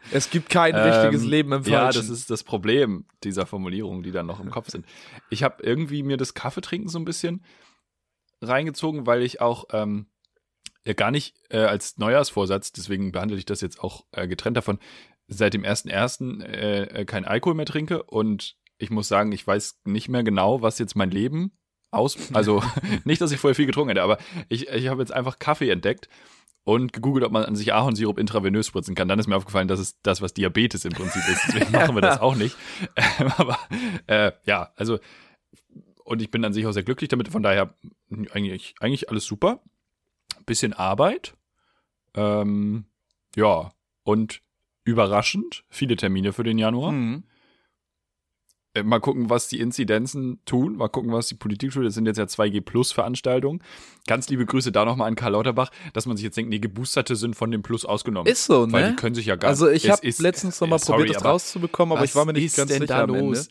Es 0.09 0.29
gibt 0.29 0.49
kein 0.49 0.75
ähm, 0.75 0.81
richtiges 0.81 1.23
Leben 1.23 1.51
im 1.51 1.63
Falschen. 1.63 1.73
Ja, 1.73 1.91
das 1.91 2.09
ist 2.09 2.29
das 2.29 2.43
Problem 2.43 3.05
dieser 3.23 3.45
Formulierungen, 3.45 4.03
die 4.03 4.11
dann 4.11 4.25
noch 4.25 4.39
im 4.39 4.49
Kopf 4.49 4.69
sind. 4.69 4.85
Ich 5.29 5.43
habe 5.43 5.63
irgendwie 5.63 6.03
mir 6.03 6.17
das 6.17 6.33
Kaffeetrinken 6.33 6.89
so 6.89 6.99
ein 6.99 7.05
bisschen 7.05 7.43
reingezogen, 8.41 9.05
weil 9.05 9.21
ich 9.21 9.41
auch 9.41 9.65
ähm, 9.71 10.07
ja 10.85 10.93
gar 10.93 11.11
nicht 11.11 11.35
äh, 11.49 11.59
als 11.59 11.97
Neujahrsvorsatz, 11.97 12.71
deswegen 12.71 13.11
behandle 13.11 13.37
ich 13.37 13.45
das 13.45 13.61
jetzt 13.61 13.83
auch 13.83 14.05
äh, 14.11 14.27
getrennt 14.27 14.57
davon, 14.57 14.79
seit 15.27 15.53
dem 15.53 15.63
1.1. 15.63 16.43
Äh, 16.43 16.81
äh, 16.83 17.05
kein 17.05 17.25
Alkohol 17.25 17.55
mehr 17.55 17.65
trinke 17.65 18.03
und 18.03 18.57
ich 18.77 18.89
muss 18.89 19.07
sagen, 19.07 19.31
ich 19.31 19.45
weiß 19.45 19.81
nicht 19.85 20.09
mehr 20.09 20.23
genau, 20.23 20.61
was 20.61 20.79
jetzt 20.79 20.95
mein 20.95 21.11
Leben 21.11 21.51
aus, 21.91 22.17
also 22.33 22.63
nicht, 23.03 23.21
dass 23.21 23.31
ich 23.31 23.39
vorher 23.39 23.55
viel 23.55 23.67
getrunken 23.67 23.89
hätte, 23.89 24.03
aber 24.03 24.17
ich, 24.49 24.69
ich 24.69 24.87
habe 24.87 25.01
jetzt 25.01 25.13
einfach 25.13 25.39
Kaffee 25.39 25.69
entdeckt 25.69 26.09
und 26.63 26.93
gegoogelt, 26.93 27.25
ob 27.25 27.31
man 27.31 27.43
an 27.43 27.55
sich 27.55 27.73
Ahornsirup 27.73 28.19
intravenös 28.19 28.67
spritzen 28.67 28.95
kann. 28.95 29.07
Dann 29.07 29.19
ist 29.19 29.27
mir 29.27 29.35
aufgefallen, 29.35 29.67
dass 29.67 29.79
es 29.79 30.01
das, 30.01 30.21
was 30.21 30.33
Diabetes 30.33 30.85
im 30.85 30.93
Prinzip 30.93 31.23
ist. 31.27 31.41
Deswegen 31.47 31.71
machen 31.71 31.95
wir 31.95 32.01
das 32.01 32.19
auch 32.19 32.35
nicht. 32.35 32.55
Ähm, 32.95 33.31
aber 33.37 33.57
äh, 34.07 34.31
ja, 34.45 34.71
also 34.75 34.99
und 36.03 36.21
ich 36.21 36.29
bin 36.29 36.43
an 36.43 36.53
sich 36.53 36.65
auch 36.65 36.71
sehr 36.71 36.83
glücklich 36.83 37.09
damit. 37.09 37.29
Von 37.29 37.43
daher 37.43 37.73
eigentlich, 38.31 38.75
eigentlich 38.79 39.09
alles 39.09 39.25
super. 39.25 39.61
Bisschen 40.45 40.73
Arbeit. 40.73 41.35
Ähm, 42.15 42.85
ja, 43.35 43.71
und 44.03 44.41
überraschend 44.83 45.63
viele 45.69 45.95
Termine 45.95 46.33
für 46.33 46.43
den 46.43 46.57
Januar. 46.57 46.91
Mhm. 46.91 47.23
Äh, 48.73 48.83
mal 48.83 48.99
gucken, 48.99 49.29
was 49.29 49.47
die 49.47 49.59
Inzidenzen 49.59 50.39
tun. 50.45 50.77
Mal 50.77 50.87
gucken, 50.87 51.11
was 51.11 51.27
die 51.27 51.35
Politik 51.35 51.71
tut. 51.71 51.85
Das 51.85 51.93
sind 51.93 52.05
jetzt 52.05 52.17
ja 52.17 52.23
2G-Plus-Veranstaltungen. 52.23 53.61
Ganz 54.07 54.29
liebe 54.29 54.45
Grüße 54.45 54.71
da 54.71 54.85
nochmal 54.85 55.07
an 55.07 55.15
Karl 55.15 55.33
Lauterbach, 55.33 55.71
dass 55.93 56.05
man 56.05 56.15
sich 56.15 56.23
jetzt 56.23 56.37
denkt, 56.37 56.49
nee, 56.49 56.59
Geboosterte 56.59 57.15
sind 57.15 57.35
von 57.35 57.51
dem 57.51 57.63
Plus 57.63 57.85
ausgenommen. 57.85 58.31
Ist 58.31 58.45
so, 58.45 58.65
ne? 58.65 58.73
Weil 58.73 58.89
die 58.91 58.95
können 58.95 59.15
sich 59.15 59.25
ja 59.25 59.35
gar 59.35 59.49
Also 59.49 59.69
ich 59.69 59.89
habe 59.89 60.01
letztens 60.19 60.61
nochmal 60.61 60.79
äh, 60.79 60.85
probiert, 60.85 61.15
das 61.15 61.25
rauszubekommen, 61.25 61.97
aber 61.97 62.05
ich 62.05 62.15
war 62.15 62.25
mir 62.25 62.33
nicht 62.33 62.55
ganz 62.55 62.71
sicher 62.71 62.85
da 62.85 63.03
los? 63.03 63.49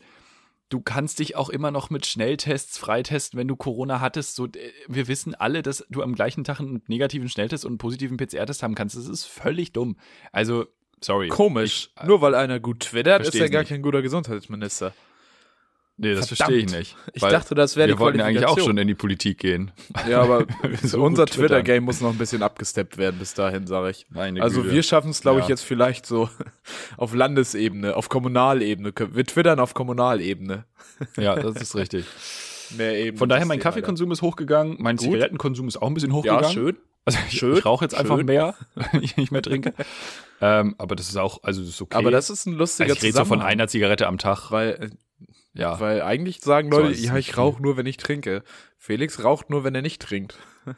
du 0.71 0.79
kannst 0.79 1.19
dich 1.19 1.35
auch 1.35 1.49
immer 1.49 1.69
noch 1.69 1.89
mit 1.89 2.05
Schnelltests 2.05 2.77
freitesten, 2.77 3.37
wenn 3.37 3.47
du 3.47 3.55
Corona 3.55 3.99
hattest. 3.99 4.35
So, 4.35 4.47
äh, 4.47 4.71
wir 4.87 5.07
wissen 5.07 5.35
alle, 5.35 5.61
dass 5.61 5.85
du 5.89 6.01
am 6.01 6.15
gleichen 6.15 6.43
Tag 6.43 6.59
einen 6.59 6.81
negativen 6.87 7.29
Schnelltest 7.29 7.65
und 7.65 7.71
einen 7.71 7.77
positiven 7.77 8.17
PCR-Test 8.17 8.63
haben 8.63 8.73
kannst. 8.73 8.95
Das 8.95 9.07
ist 9.07 9.25
völlig 9.25 9.73
dumm. 9.73 9.97
Also, 10.31 10.65
sorry. 11.01 11.27
Komisch. 11.27 11.91
Ich, 11.99 12.07
Nur 12.07 12.21
weil 12.21 12.33
einer 12.35 12.59
gut 12.59 12.79
twittert, 12.79 13.27
ist 13.27 13.35
er 13.35 13.49
gar 13.49 13.59
nicht. 13.59 13.69
kein 13.69 13.81
guter 13.81 14.01
Gesundheitsminister. 14.01 14.93
Nee, 16.01 16.15
das 16.15 16.29
verstehe 16.29 16.57
ich 16.57 16.71
nicht. 16.71 16.95
Ich 17.13 17.21
dachte, 17.21 17.53
das 17.53 17.75
wäre 17.75 17.87
die 17.87 17.93
Wir 17.93 17.99
wollten 17.99 18.21
eigentlich 18.21 18.47
auch 18.47 18.57
schon 18.57 18.75
in 18.79 18.87
die 18.87 18.95
Politik 18.95 19.37
gehen. 19.37 19.71
Ja, 20.09 20.23
aber 20.23 20.47
so 20.83 21.03
unser 21.03 21.27
Twitter-Game 21.27 21.83
muss 21.83 22.01
noch 22.01 22.09
ein 22.09 22.17
bisschen 22.17 22.41
abgesteppt 22.41 22.97
werden 22.97 23.19
bis 23.19 23.35
dahin, 23.35 23.67
sage 23.67 23.91
ich. 23.91 24.07
Meine 24.09 24.41
also 24.41 24.63
Güte. 24.63 24.73
wir 24.73 24.81
schaffen 24.81 25.11
es, 25.11 25.21
glaube 25.21 25.39
ja. 25.39 25.45
ich, 25.45 25.49
jetzt 25.49 25.61
vielleicht 25.61 26.07
so 26.07 26.27
auf 26.97 27.13
Landesebene, 27.13 27.95
auf 27.95 28.09
Kommunalebene. 28.09 28.93
Wir 29.11 29.25
twittern 29.25 29.59
auf 29.59 29.75
Kommunalebene. 29.75 30.65
Ja, 31.17 31.35
das 31.35 31.61
ist 31.61 31.75
richtig. 31.75 32.05
Mehr 32.77 32.97
eben 32.97 33.17
Von 33.17 33.29
daher, 33.29 33.45
mein 33.45 33.59
Kaffeekonsum 33.59 34.11
ist 34.11 34.23
hochgegangen, 34.23 34.77
mein 34.79 34.95
Gut. 34.95 35.05
Zigarettenkonsum 35.05 35.67
ist 35.67 35.77
auch 35.77 35.87
ein 35.87 35.93
bisschen 35.93 36.13
hochgegangen. 36.13 36.43
Ja, 36.45 36.49
schön. 36.49 36.77
Also 37.05 37.19
ich, 37.27 37.37
schön, 37.37 37.57
ich 37.57 37.65
rauche 37.65 37.85
jetzt 37.85 37.95
schön. 37.95 38.01
einfach 38.01 38.23
mehr, 38.23 38.55
wenn 38.91 39.03
ich 39.03 39.17
nicht 39.17 39.31
mehr 39.31 39.41
trinke. 39.41 39.73
ähm, 40.41 40.73
aber 40.77 40.95
das 40.95 41.09
ist 41.09 41.17
auch, 41.17 41.43
also 41.43 41.61
das 41.61 41.69
ist 41.69 41.81
okay. 41.81 41.97
Aber 41.97 42.09
das 42.09 42.29
ist 42.29 42.47
ein 42.47 42.53
lustiger 42.53 42.89
also 42.89 42.97
Ich 42.97 43.03
rede 43.03 43.17
so 43.17 43.25
von 43.25 43.41
einer 43.41 43.67
Zigarette 43.67 44.07
am 44.07 44.17
Tag. 44.17 44.51
Weil 44.51 44.69
äh, 44.69 44.89
ja. 45.53 45.79
Weil 45.79 46.01
eigentlich 46.01 46.41
sagen 46.41 46.69
Leute, 46.71 46.93
so 46.95 47.07
ja, 47.07 47.15
ich 47.17 47.37
rauche 47.37 47.61
nur, 47.61 47.77
wenn 47.77 47.85
ich 47.85 47.97
trinke. 47.97 48.43
Felix 48.77 49.23
raucht 49.23 49.49
nur, 49.49 49.63
wenn 49.63 49.75
er 49.75 49.81
nicht 49.81 50.01
trinkt. 50.01 50.37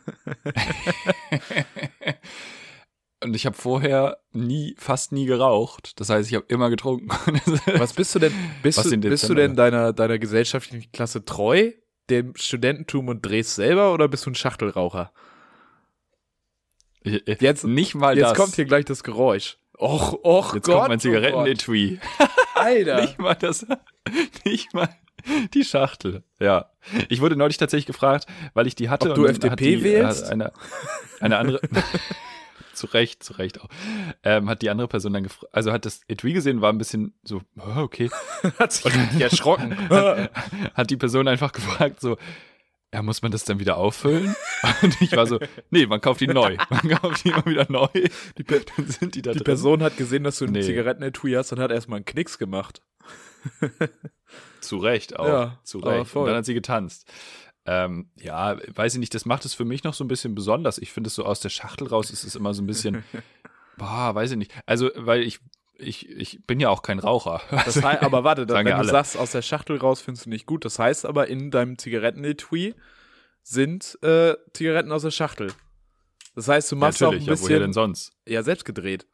Und 3.24 3.36
ich 3.36 3.46
habe 3.46 3.56
vorher 3.56 4.18
nie, 4.34 4.76
fast 4.78 5.14
nie 5.14 5.26
geraucht. 5.26 6.00
Das 6.00 6.10
heißt, 6.10 6.30
ich 6.30 6.36
habe 6.36 6.46
immer 6.50 6.70
getrunken. 6.70 7.08
Was 7.78 7.94
bist 7.94 8.14
du 8.16 8.20
denn? 8.20 8.34
Bist, 8.62 8.84
du, 8.84 8.98
bist 8.98 9.30
du 9.30 9.34
denn 9.34 9.56
deiner, 9.56 9.94
deiner 9.94 10.20
gesellschaftlichen 10.20 10.92
Klasse 10.92 11.24
treu, 11.24 11.72
dem 12.10 12.36
Studententum 12.36 13.08
und 13.08 13.22
drehst 13.22 13.56
selber 13.56 13.94
oder 13.94 14.10
bist 14.10 14.26
du 14.26 14.32
ein 14.32 14.36
Schachtelraucher? 14.36 15.14
Jetzt 17.04 17.66
nicht 17.66 17.96
mal 17.96 18.18
jetzt 18.18 18.24
das. 18.24 18.32
Jetzt 18.32 18.38
kommt 18.38 18.56
hier 18.56 18.66
gleich 18.66 18.86
das 18.86 19.04
Geräusch. 19.04 19.58
Och, 19.78 20.24
och 20.24 20.54
Jetzt 20.54 20.66
Gott, 20.66 20.76
kommt 20.76 20.88
mein 20.90 21.00
Zigarettenetui. 21.00 22.00
Oh 22.20 22.26
Alter. 22.64 23.02
nicht 23.02 23.20
mal 23.20 23.36
das, 23.36 23.66
nicht 24.46 24.74
mal 24.74 24.90
die 25.54 25.64
Schachtel. 25.64 26.24
Ja. 26.40 26.70
Ich 27.10 27.22
wurde 27.22 27.36
neulich 27.36 27.58
tatsächlich 27.58 27.86
gefragt, 27.86 28.26
weil 28.54 28.68
ich 28.68 28.76
die 28.76 28.90
hatte. 28.90 29.12
Ob 29.12 29.16
du 29.16 29.26
FDP 29.26 29.78
die, 29.78 29.84
wählst? 29.84 30.30
Äh, 30.30 30.34
eine, 30.34 30.52
eine 31.20 31.38
andere. 31.38 31.62
zu 32.74 32.88
Recht, 32.88 33.24
zu 33.24 33.34
Recht 33.34 33.62
auch. 33.62 33.70
Ähm, 34.24 34.50
hat 34.50 34.62
die 34.62 34.70
andere 34.70 34.88
Person 34.88 35.14
dann 35.14 35.24
gefragt, 35.24 35.54
also 35.54 35.72
hat 35.72 35.86
das 35.86 36.02
Etui 36.08 36.34
gesehen, 36.34 36.62
war 36.62 36.74
ein 36.74 36.78
bisschen 36.78 37.14
so, 37.24 37.42
oh, 37.58 37.80
okay. 37.80 38.10
hat 38.60 38.74
sich 38.74 38.94
erschrocken. 39.20 39.78
hat, 39.90 40.32
hat 40.74 40.90
die 40.90 40.98
Person 40.98 41.28
einfach 41.28 41.52
gefragt, 41.52 42.02
so, 42.02 42.18
ja, 42.94 43.02
muss 43.02 43.24
man 43.24 43.32
das 43.32 43.44
dann 43.44 43.60
wieder 43.60 43.78
auffüllen? 43.78 44.36
Und 44.84 45.02
ich 45.02 45.12
war 45.14 45.26
so, 45.26 45.40
nee, 45.72 45.88
man 45.88 46.00
kauft 46.00 46.22
die 46.22 46.28
neu. 46.28 46.58
Man 46.70 46.90
kauft 46.90 47.26
die 47.26 47.30
immer 47.30 47.46
wieder 47.46 47.66
neu. 47.70 47.88
Die, 48.38 48.44
dann 48.44 48.88
sind 48.88 49.16
die 49.16 49.24
da 49.24 49.34
die. 49.34 49.40
Person 49.40 49.82
hat 49.82 49.98
gesehen, 49.98 50.24
dass 50.24 50.38
du 50.38 50.46
einen 50.46 50.54
nee. 50.54 50.62
Zigarettenetui 50.62 51.34
hast 51.34 51.52
und 51.52 51.60
hat 51.60 51.72
erstmal 51.72 51.98
einen 51.98 52.06
Knicks 52.06 52.38
gemacht. 52.38 52.84
Zu 54.62 54.78
Recht 54.78 55.20
auch. 55.20 55.28
Ja, 55.28 55.60
zu 55.64 55.80
Recht. 55.80 56.16
Und 56.16 56.28
dann 56.28 56.36
hat 56.36 56.46
sie 56.46 56.54
getanzt. 56.54 57.12
Ähm, 57.66 58.10
ja, 58.16 58.58
weiß 58.74 58.94
ich 58.94 59.00
nicht, 59.00 59.14
das 59.14 59.26
macht 59.26 59.44
es 59.46 59.54
für 59.54 59.66
mich 59.66 59.84
noch 59.84 59.94
so 59.94 60.04
ein 60.04 60.08
bisschen 60.08 60.36
besonders. 60.36 60.78
Ich 60.78 60.92
finde 60.92 61.08
es 61.08 61.16
so 61.16 61.26
aus 61.26 61.40
der 61.40 61.50
Schachtel 61.50 61.88
raus, 61.88 62.12
ist 62.12 62.24
es 62.24 62.36
immer 62.36 62.54
so 62.54 62.62
ein 62.62 62.68
bisschen, 62.68 63.04
boah, 63.78 64.16
weiß 64.16 64.32
ich 64.32 64.38
nicht. 64.38 64.54
Also, 64.66 64.92
weil 64.96 65.24
ich, 65.24 65.40
ich, 65.78 66.10
ich 66.10 66.46
bin 66.46 66.60
ja 66.60 66.70
auch 66.70 66.82
kein 66.82 67.00
Raucher. 67.00 67.42
Das 67.50 67.82
heißt, 67.82 68.04
aber 68.04 68.24
warte, 68.24 68.48
wenn 68.48 68.66
du 68.66 68.76
alle. 68.76 68.90
sagst, 68.90 69.18
aus 69.18 69.32
der 69.32 69.42
Schachtel 69.42 69.78
raus 69.78 70.02
findest 70.02 70.26
du 70.26 70.30
nicht 70.30 70.46
gut, 70.46 70.66
das 70.66 70.80
heißt 70.80 71.06
aber, 71.06 71.28
in 71.28 71.52
deinem 71.52 71.78
Zigarettenetui 71.78 72.76
sind 73.42 73.98
äh, 74.02 74.36
Zigaretten 74.54 74.92
aus 74.92 75.02
der 75.02 75.12
Schachtel. 75.12 75.52
Das 76.36 76.48
heißt, 76.48 76.72
du 76.72 76.76
machst 76.76 77.02
ja, 77.02 77.08
auch 77.08 77.12
ein 77.12 77.20
bisschen. 77.20 77.36
Ja, 77.36 77.42
woher 77.42 77.60
denn 77.60 77.74
sonst? 77.74 78.14
Ja, 78.28 78.44
selbst 78.44 78.66
gedreht. 78.66 79.06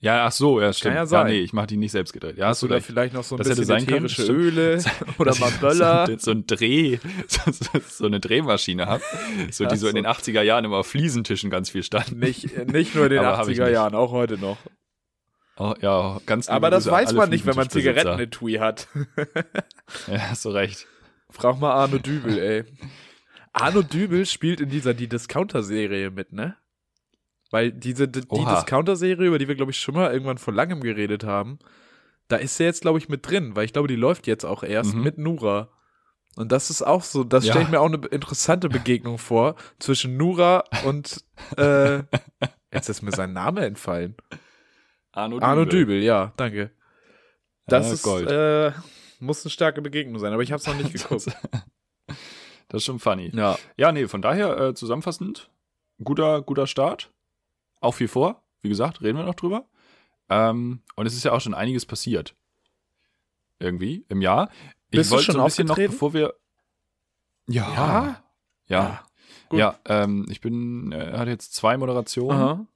Ja, 0.00 0.26
ach 0.26 0.32
so, 0.32 0.60
ja, 0.60 0.70
stimmt. 0.72 0.94
Kann 0.94 1.02
ja, 1.02 1.06
sein. 1.06 1.26
ja 1.28 1.32
nee, 1.32 1.40
ich 1.40 1.54
mache 1.54 1.68
die 1.68 1.78
nicht 1.78 1.92
selbst 1.92 2.12
gedreht. 2.12 2.36
Ja, 2.36 2.48
hast 2.48 2.62
du 2.62 2.68
da 2.68 2.78
vielleicht 2.80 3.14
noch 3.14 3.24
so 3.24 3.36
ein 3.36 3.38
das 3.38 3.56
bisschen 3.56 3.78
ätherische 3.78 4.24
Öle 4.24 4.82
oder 5.18 5.34
mal 5.38 5.50
Böller. 5.52 6.06
So, 6.06 6.18
so, 6.18 6.30
ein 6.32 6.46
Dreh, 6.46 6.98
so, 7.26 7.40
so 7.88 8.04
eine 8.04 8.20
Drehmaschine 8.20 8.84
habe, 8.84 9.02
so 9.50 9.64
ja, 9.64 9.70
die 9.70 9.76
so, 9.78 9.88
in 9.88 9.94
den 9.94 10.06
80er 10.06 10.42
Jahren 10.42 10.66
immer 10.66 10.76
auf 10.76 10.88
Fliesentischen 10.88 11.48
ganz 11.48 11.70
viel 11.70 11.82
stand. 11.82 12.18
Nicht, 12.18 12.66
nicht 12.68 12.94
nur 12.94 13.04
in 13.04 13.12
den 13.12 13.22
80er 13.22 13.70
Jahren, 13.70 13.94
auch 13.94 14.10
heute 14.10 14.36
noch. 14.36 14.58
Oh, 15.56 15.74
ja, 15.80 16.20
ganz 16.26 16.48
Aber 16.48 16.70
das 16.70 16.90
weiß 16.90 17.12
man 17.12 17.30
nicht, 17.30 17.46
wenn 17.46 17.54
man 17.54 17.70
Zigarettenetui 17.70 18.54
hat. 18.54 18.88
ja, 20.08 20.30
hast 20.30 20.44
du 20.44 20.50
recht. 20.50 20.86
Frag 21.30 21.60
mal 21.60 21.72
Arno 21.72 21.98
Dübel, 21.98 22.38
ey. 22.38 22.64
Arno 23.52 23.82
Dübel 23.82 24.26
spielt 24.26 24.60
in 24.60 24.68
dieser 24.68 24.94
Die 24.94 25.08
Discounter-Serie 25.08 26.10
mit, 26.10 26.32
ne? 26.32 26.56
Weil 27.50 27.70
diese 27.70 28.08
die, 28.08 28.22
die 28.22 28.44
Discounter-Serie, 28.44 29.28
über 29.28 29.38
die 29.38 29.46
wir, 29.46 29.54
glaube 29.54 29.70
ich, 29.70 29.78
schon 29.78 29.94
mal 29.94 30.12
irgendwann 30.12 30.38
vor 30.38 30.52
langem 30.52 30.80
geredet 30.80 31.22
haben, 31.22 31.60
da 32.26 32.36
ist 32.36 32.58
er 32.58 32.66
jetzt, 32.66 32.82
glaube 32.82 32.98
ich, 32.98 33.08
mit 33.08 33.28
drin, 33.28 33.54
weil 33.54 33.64
ich 33.64 33.72
glaube, 33.72 33.86
die 33.86 33.96
läuft 33.96 34.26
jetzt 34.26 34.44
auch 34.44 34.64
erst 34.64 34.94
mhm. 34.94 35.02
mit 35.02 35.18
Nura. 35.18 35.68
Und 36.36 36.50
das 36.50 36.68
ist 36.70 36.82
auch 36.82 37.04
so, 37.04 37.22
das 37.22 37.44
ja. 37.44 37.52
stelle 37.52 37.66
ich 37.66 37.70
mir 37.70 37.80
auch 37.80 37.86
eine 37.86 38.04
interessante 38.08 38.68
Begegnung 38.68 39.18
vor 39.18 39.54
zwischen 39.78 40.16
Nura 40.16 40.64
und 40.84 41.24
äh, 41.56 41.98
jetzt 42.72 42.88
ist 42.88 43.02
mir 43.02 43.12
sein 43.12 43.32
Name 43.32 43.64
entfallen. 43.64 44.16
Arno 45.14 45.36
Dübel. 45.36 45.48
Arno 45.48 45.64
Dübel, 45.64 46.02
ja, 46.02 46.32
danke. 46.36 46.70
Das 47.66 47.88
ah, 48.06 48.18
ist, 48.18 48.26
äh, 48.26 48.72
muss 49.20 49.44
eine 49.44 49.50
starke 49.50 49.80
Begegnung 49.80 50.18
sein, 50.18 50.32
aber 50.32 50.42
ich 50.42 50.52
habe 50.52 50.60
es 50.60 50.66
noch 50.66 50.76
nicht 50.76 50.92
geguckt. 50.92 51.26
das 52.68 52.78
ist 52.78 52.84
schon 52.84 52.98
funny. 52.98 53.30
Ja, 53.34 53.56
ja 53.76 53.92
nee, 53.92 54.06
von 54.06 54.22
daher 54.22 54.58
äh, 54.58 54.74
zusammenfassend, 54.74 55.50
guter, 56.02 56.42
guter 56.42 56.66
Start 56.66 57.12
auch 57.80 57.92
viel 57.92 58.08
vor. 58.08 58.42
Wie 58.62 58.68
gesagt, 58.68 59.02
reden 59.02 59.18
wir 59.18 59.24
noch 59.24 59.34
drüber. 59.34 59.66
Ähm, 60.28 60.82
und 60.96 61.06
es 61.06 61.14
ist 61.14 61.24
ja 61.24 61.32
auch 61.32 61.40
schon 61.40 61.54
einiges 61.54 61.86
passiert. 61.86 62.34
Irgendwie 63.58 64.04
im 64.08 64.22
Jahr. 64.22 64.50
Ich 64.90 64.98
Bist 64.98 65.10
wollte 65.10 65.26
du 65.26 65.32
schon 65.32 65.34
so 65.34 65.40
ein 65.40 65.46
bisschen 65.46 65.66
noch, 65.66 65.76
bevor 65.76 66.14
wir. 66.14 66.34
Ja. 67.46 67.72
Ja. 67.74 68.24
Ja. 68.66 69.04
Ja, 69.52 69.58
ja 69.58 69.78
ähm, 69.84 70.26
ich 70.30 70.40
bin, 70.40 70.92
äh, 70.92 71.12
hatte 71.12 71.30
jetzt 71.30 71.54
zwei 71.54 71.76
Moderationen. 71.76 72.40
Aha. 72.40 72.66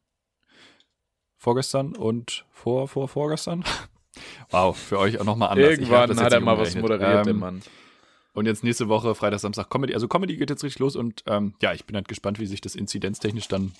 Vorgestern 1.49 1.97
und 1.97 2.45
vor, 2.51 2.89
vor, 2.89 3.09
vorgestern. 3.09 3.65
wow, 4.51 4.77
für 4.77 4.99
euch 4.99 5.19
auch 5.19 5.25
nochmal 5.25 5.49
anders. 5.49 5.71
Irgendwann 5.71 6.21
hat 6.21 6.31
er 6.31 6.41
mal 6.41 6.59
was 6.59 6.75
moderiert, 6.75 7.21
ähm, 7.21 7.25
der 7.25 7.33
Mann. 7.33 7.63
Und 8.35 8.45
jetzt 8.45 8.65
nächste 8.65 8.91
Woche, 8.91 9.15
Freitag, 9.15 9.41
Samstag 9.41 9.71
Comedy. 9.71 9.95
Also 9.95 10.09
Comedy 10.09 10.37
geht 10.37 10.51
jetzt 10.51 10.63
richtig 10.63 10.79
los 10.79 10.95
und 10.95 11.25
ähm, 11.27 11.55
ja, 11.63 11.73
ich 11.73 11.87
bin 11.87 11.97
halt 11.97 12.07
gespannt, 12.07 12.39
wie 12.39 12.45
sich 12.45 12.61
das 12.61 12.75
inzidenztechnisch 12.75 13.49
dann 13.49 13.73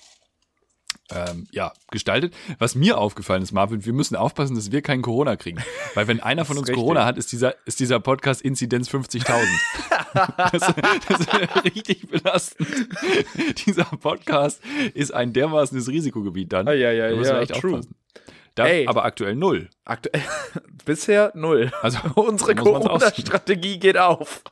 ähm, 1.11 1.47
ja, 1.51 1.73
gestaltet. 1.91 2.33
Was 2.57 2.75
mir 2.75 2.97
aufgefallen 2.97 3.41
ist, 3.41 3.51
Marvin, 3.51 3.85
wir 3.85 3.93
müssen 3.93 4.15
aufpassen, 4.15 4.55
dass 4.55 4.71
wir 4.71 4.81
keinen 4.81 5.01
Corona 5.01 5.35
kriegen. 5.35 5.59
Weil 5.95 6.07
wenn 6.07 6.19
einer 6.19 6.45
von 6.45 6.57
uns 6.57 6.67
richtig. 6.67 6.81
Corona 6.81 7.05
hat, 7.05 7.17
ist 7.17 7.31
dieser, 7.31 7.55
ist 7.65 7.79
dieser 7.79 7.99
Podcast 7.99 8.41
Inzidenz 8.41 8.89
50.000. 8.89 9.45
das, 10.51 10.73
das 11.07 11.19
ist 11.19 11.65
richtig 11.75 12.09
belastend. 12.09 12.67
dieser 13.65 13.85
Podcast 13.85 14.61
ist 14.93 15.13
ein 15.13 15.33
dermaßenes 15.33 15.87
Risikogebiet 15.87 16.53
dann. 16.53 16.67
Ah, 16.67 16.73
ja, 16.73 16.91
ja, 16.91 17.09
da 17.09 17.15
müssen 17.15 17.33
ja, 17.33 17.41
echt 17.41 17.55
true. 17.55 17.77
aufpassen. 17.77 17.95
Da, 18.59 18.67
Ey, 18.67 18.87
aber 18.87 19.05
aktuell 19.05 19.35
null. 19.35 19.69
Aktuell, 19.85 20.21
bisher 20.85 21.31
null. 21.33 21.71
Also 21.81 21.99
unsere 22.15 22.55
Corona-Strategie 22.55 23.79
geht 23.79 23.97
auf. 23.97 24.43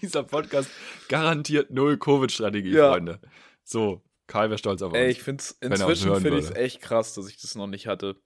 Dieser 0.00 0.24
Podcast 0.24 0.68
garantiert 1.08 1.70
null 1.70 1.98
Covid-Strategie, 1.98 2.72
ja. 2.72 2.90
Freunde. 2.90 3.20
So, 3.62 4.02
Karl 4.32 4.48
wäre 4.48 4.56
stolz 4.56 4.80
auf 4.80 4.92
uns. 4.92 4.98
Ey, 4.98 5.10
ich 5.10 5.22
finde 5.22 5.42
es 5.42 5.50
inzwischen 5.60 6.14
finde 6.14 6.38
ich 6.38 6.46
es 6.46 6.50
echt 6.52 6.80
krass, 6.80 7.12
dass 7.12 7.28
ich 7.28 7.38
das 7.38 7.54
noch 7.54 7.66
nicht 7.66 7.86
hatte. 7.86 8.16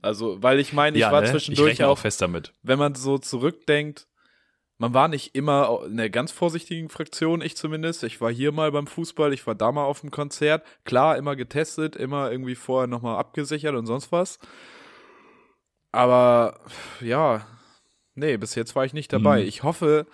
Also, 0.00 0.40
weil 0.40 0.60
ich 0.60 0.72
meine, 0.72 0.96
ich 0.96 1.00
ja, 1.00 1.10
war 1.10 1.20
ne? 1.20 1.30
zwischendurch 1.30 1.72
ich 1.72 1.84
auch 1.84 1.98
fest 1.98 2.22
damit. 2.22 2.52
Wenn 2.62 2.78
man 2.78 2.94
so 2.94 3.18
zurückdenkt, 3.18 4.06
man 4.78 4.94
war 4.94 5.08
nicht 5.08 5.34
immer 5.34 5.80
in 5.84 5.96
der 5.96 6.10
ganz 6.10 6.30
vorsichtigen 6.30 6.90
Fraktion, 6.90 7.40
ich 7.40 7.56
zumindest. 7.56 8.04
Ich 8.04 8.20
war 8.20 8.30
hier 8.30 8.52
mal 8.52 8.70
beim 8.70 8.86
Fußball, 8.86 9.32
ich 9.32 9.44
war 9.48 9.56
da 9.56 9.72
mal 9.72 9.84
auf 9.84 10.02
dem 10.02 10.12
Konzert. 10.12 10.64
Klar, 10.84 11.16
immer 11.16 11.34
getestet, 11.34 11.96
immer 11.96 12.30
irgendwie 12.30 12.54
vorher 12.54 12.86
nochmal 12.86 13.18
abgesichert 13.18 13.74
und 13.74 13.86
sonst 13.86 14.12
was. 14.12 14.38
Aber 15.90 16.60
ja, 17.00 17.44
nee, 18.14 18.36
bis 18.36 18.54
jetzt 18.54 18.76
war 18.76 18.84
ich 18.84 18.92
nicht 18.92 19.12
dabei. 19.12 19.42
Mhm. 19.42 19.48
Ich 19.48 19.64
hoffe, 19.64 20.06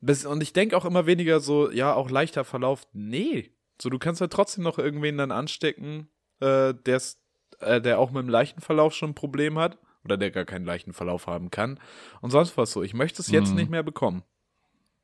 bis, 0.00 0.24
und 0.24 0.42
ich 0.42 0.54
denke 0.54 0.74
auch 0.74 0.86
immer 0.86 1.04
weniger 1.04 1.40
so, 1.40 1.70
ja, 1.70 1.92
auch 1.92 2.08
leichter 2.08 2.44
Verlauf. 2.44 2.86
Nee, 2.94 3.52
so, 3.80 3.90
du 3.90 3.98
kannst 3.98 4.20
ja 4.20 4.26
trotzdem 4.26 4.64
noch 4.64 4.78
irgendwen 4.78 5.16
dann 5.16 5.30
anstecken, 5.30 6.08
äh, 6.40 6.74
der's, 6.74 7.20
äh, 7.60 7.80
der 7.80 7.98
auch 7.98 8.10
mit 8.10 8.22
dem 8.22 8.28
leichten 8.28 8.60
Verlauf 8.60 8.94
schon 8.94 9.10
ein 9.10 9.14
Problem 9.14 9.58
hat 9.58 9.78
oder 10.04 10.16
der 10.16 10.30
gar 10.30 10.44
keinen 10.44 10.64
leichten 10.64 10.92
Verlauf 10.92 11.26
haben 11.26 11.50
kann. 11.50 11.78
Und 12.20 12.30
sonst 12.30 12.56
was 12.56 12.72
so. 12.72 12.82
Ich 12.82 12.94
möchte 12.94 13.22
es 13.22 13.30
jetzt 13.30 13.50
mhm. 13.50 13.56
nicht 13.56 13.70
mehr 13.70 13.82
bekommen. 13.82 14.22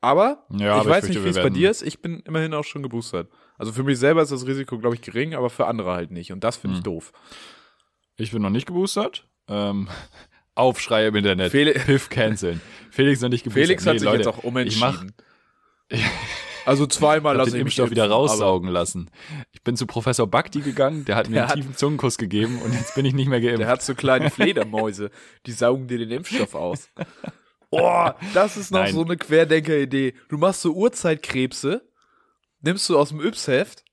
Aber 0.00 0.44
ja, 0.50 0.76
ich 0.76 0.80
aber 0.82 0.90
weiß 0.90 1.04
ich 1.04 1.16
nicht, 1.16 1.24
wie 1.24 1.30
es 1.30 1.36
bei 1.36 1.50
dir 1.50 1.70
ist. 1.70 1.82
Ich 1.82 2.02
bin 2.02 2.20
immerhin 2.20 2.52
auch 2.52 2.64
schon 2.64 2.82
geboostert. 2.82 3.30
Also 3.56 3.72
für 3.72 3.84
mich 3.84 3.98
selber 3.98 4.22
ist 4.22 4.32
das 4.32 4.46
Risiko, 4.46 4.78
glaube 4.78 4.96
ich, 4.96 5.02
gering, 5.02 5.34
aber 5.34 5.48
für 5.48 5.66
andere 5.66 5.92
halt 5.92 6.10
nicht. 6.10 6.30
Und 6.30 6.44
das 6.44 6.58
finde 6.58 6.76
ich 6.76 6.80
mhm. 6.80 6.84
doof. 6.84 7.12
Ich 8.16 8.30
bin 8.30 8.42
noch 8.42 8.50
nicht 8.50 8.66
geboostert. 8.66 9.26
Ähm, 9.48 9.88
Aufschrei 10.54 11.06
im 11.06 11.16
Internet. 11.16 11.50
Fel 11.50 11.72
Piff 11.72 12.10
canceln. 12.10 12.60
Felix 12.90 13.20
noch 13.20 13.28
nicht 13.28 13.44
geboostert. 13.44 13.66
Felix 13.66 13.86
hat 13.86 13.94
nee, 13.94 13.98
sich 14.00 14.06
Leute, 14.06 14.18
jetzt 14.18 14.26
auch 14.28 14.44
umentschieden. 14.44 15.12
Ich 15.88 16.00
mach, 16.00 16.00
Also 16.66 16.86
zweimal 16.86 17.36
lasse 17.36 17.50
ich 17.50 17.54
den 17.54 17.62
Impfstoff 17.62 17.90
wieder 17.90 18.08
raussaugen 18.08 18.68
lassen. 18.68 19.10
Ich 19.52 19.62
bin 19.62 19.76
zu 19.76 19.86
Professor 19.86 20.26
Bakti 20.26 20.60
gegangen, 20.60 21.04
der 21.04 21.16
hat 21.16 21.28
mir 21.28 21.34
der 21.34 21.42
einen 21.42 21.50
hat, 21.50 21.56
tiefen 21.56 21.76
Zungenkuss 21.76 22.18
gegeben 22.18 22.60
und 22.62 22.72
jetzt 22.72 22.94
bin 22.94 23.04
ich 23.04 23.14
nicht 23.14 23.28
mehr 23.28 23.40
geimpft. 23.40 23.60
Der 23.60 23.68
hat 23.68 23.82
so 23.82 23.94
kleine 23.94 24.30
Fledermäuse, 24.30 25.10
die 25.46 25.52
saugen 25.52 25.88
dir 25.88 25.98
den 25.98 26.10
Impfstoff 26.10 26.54
aus. 26.54 26.88
Oh, 27.76 28.10
das 28.34 28.56
ist 28.56 28.70
noch 28.70 28.84
Nein. 28.84 28.94
so 28.94 29.04
eine 29.04 29.16
Querdenker-Idee. 29.16 30.14
Du 30.28 30.38
machst 30.38 30.62
so 30.62 30.72
Uhrzeitkrebse, 30.74 31.82
nimmst 32.60 32.88
du 32.88 32.96
aus 32.96 33.08
dem 33.08 33.20
Yps-Heft 33.20 33.84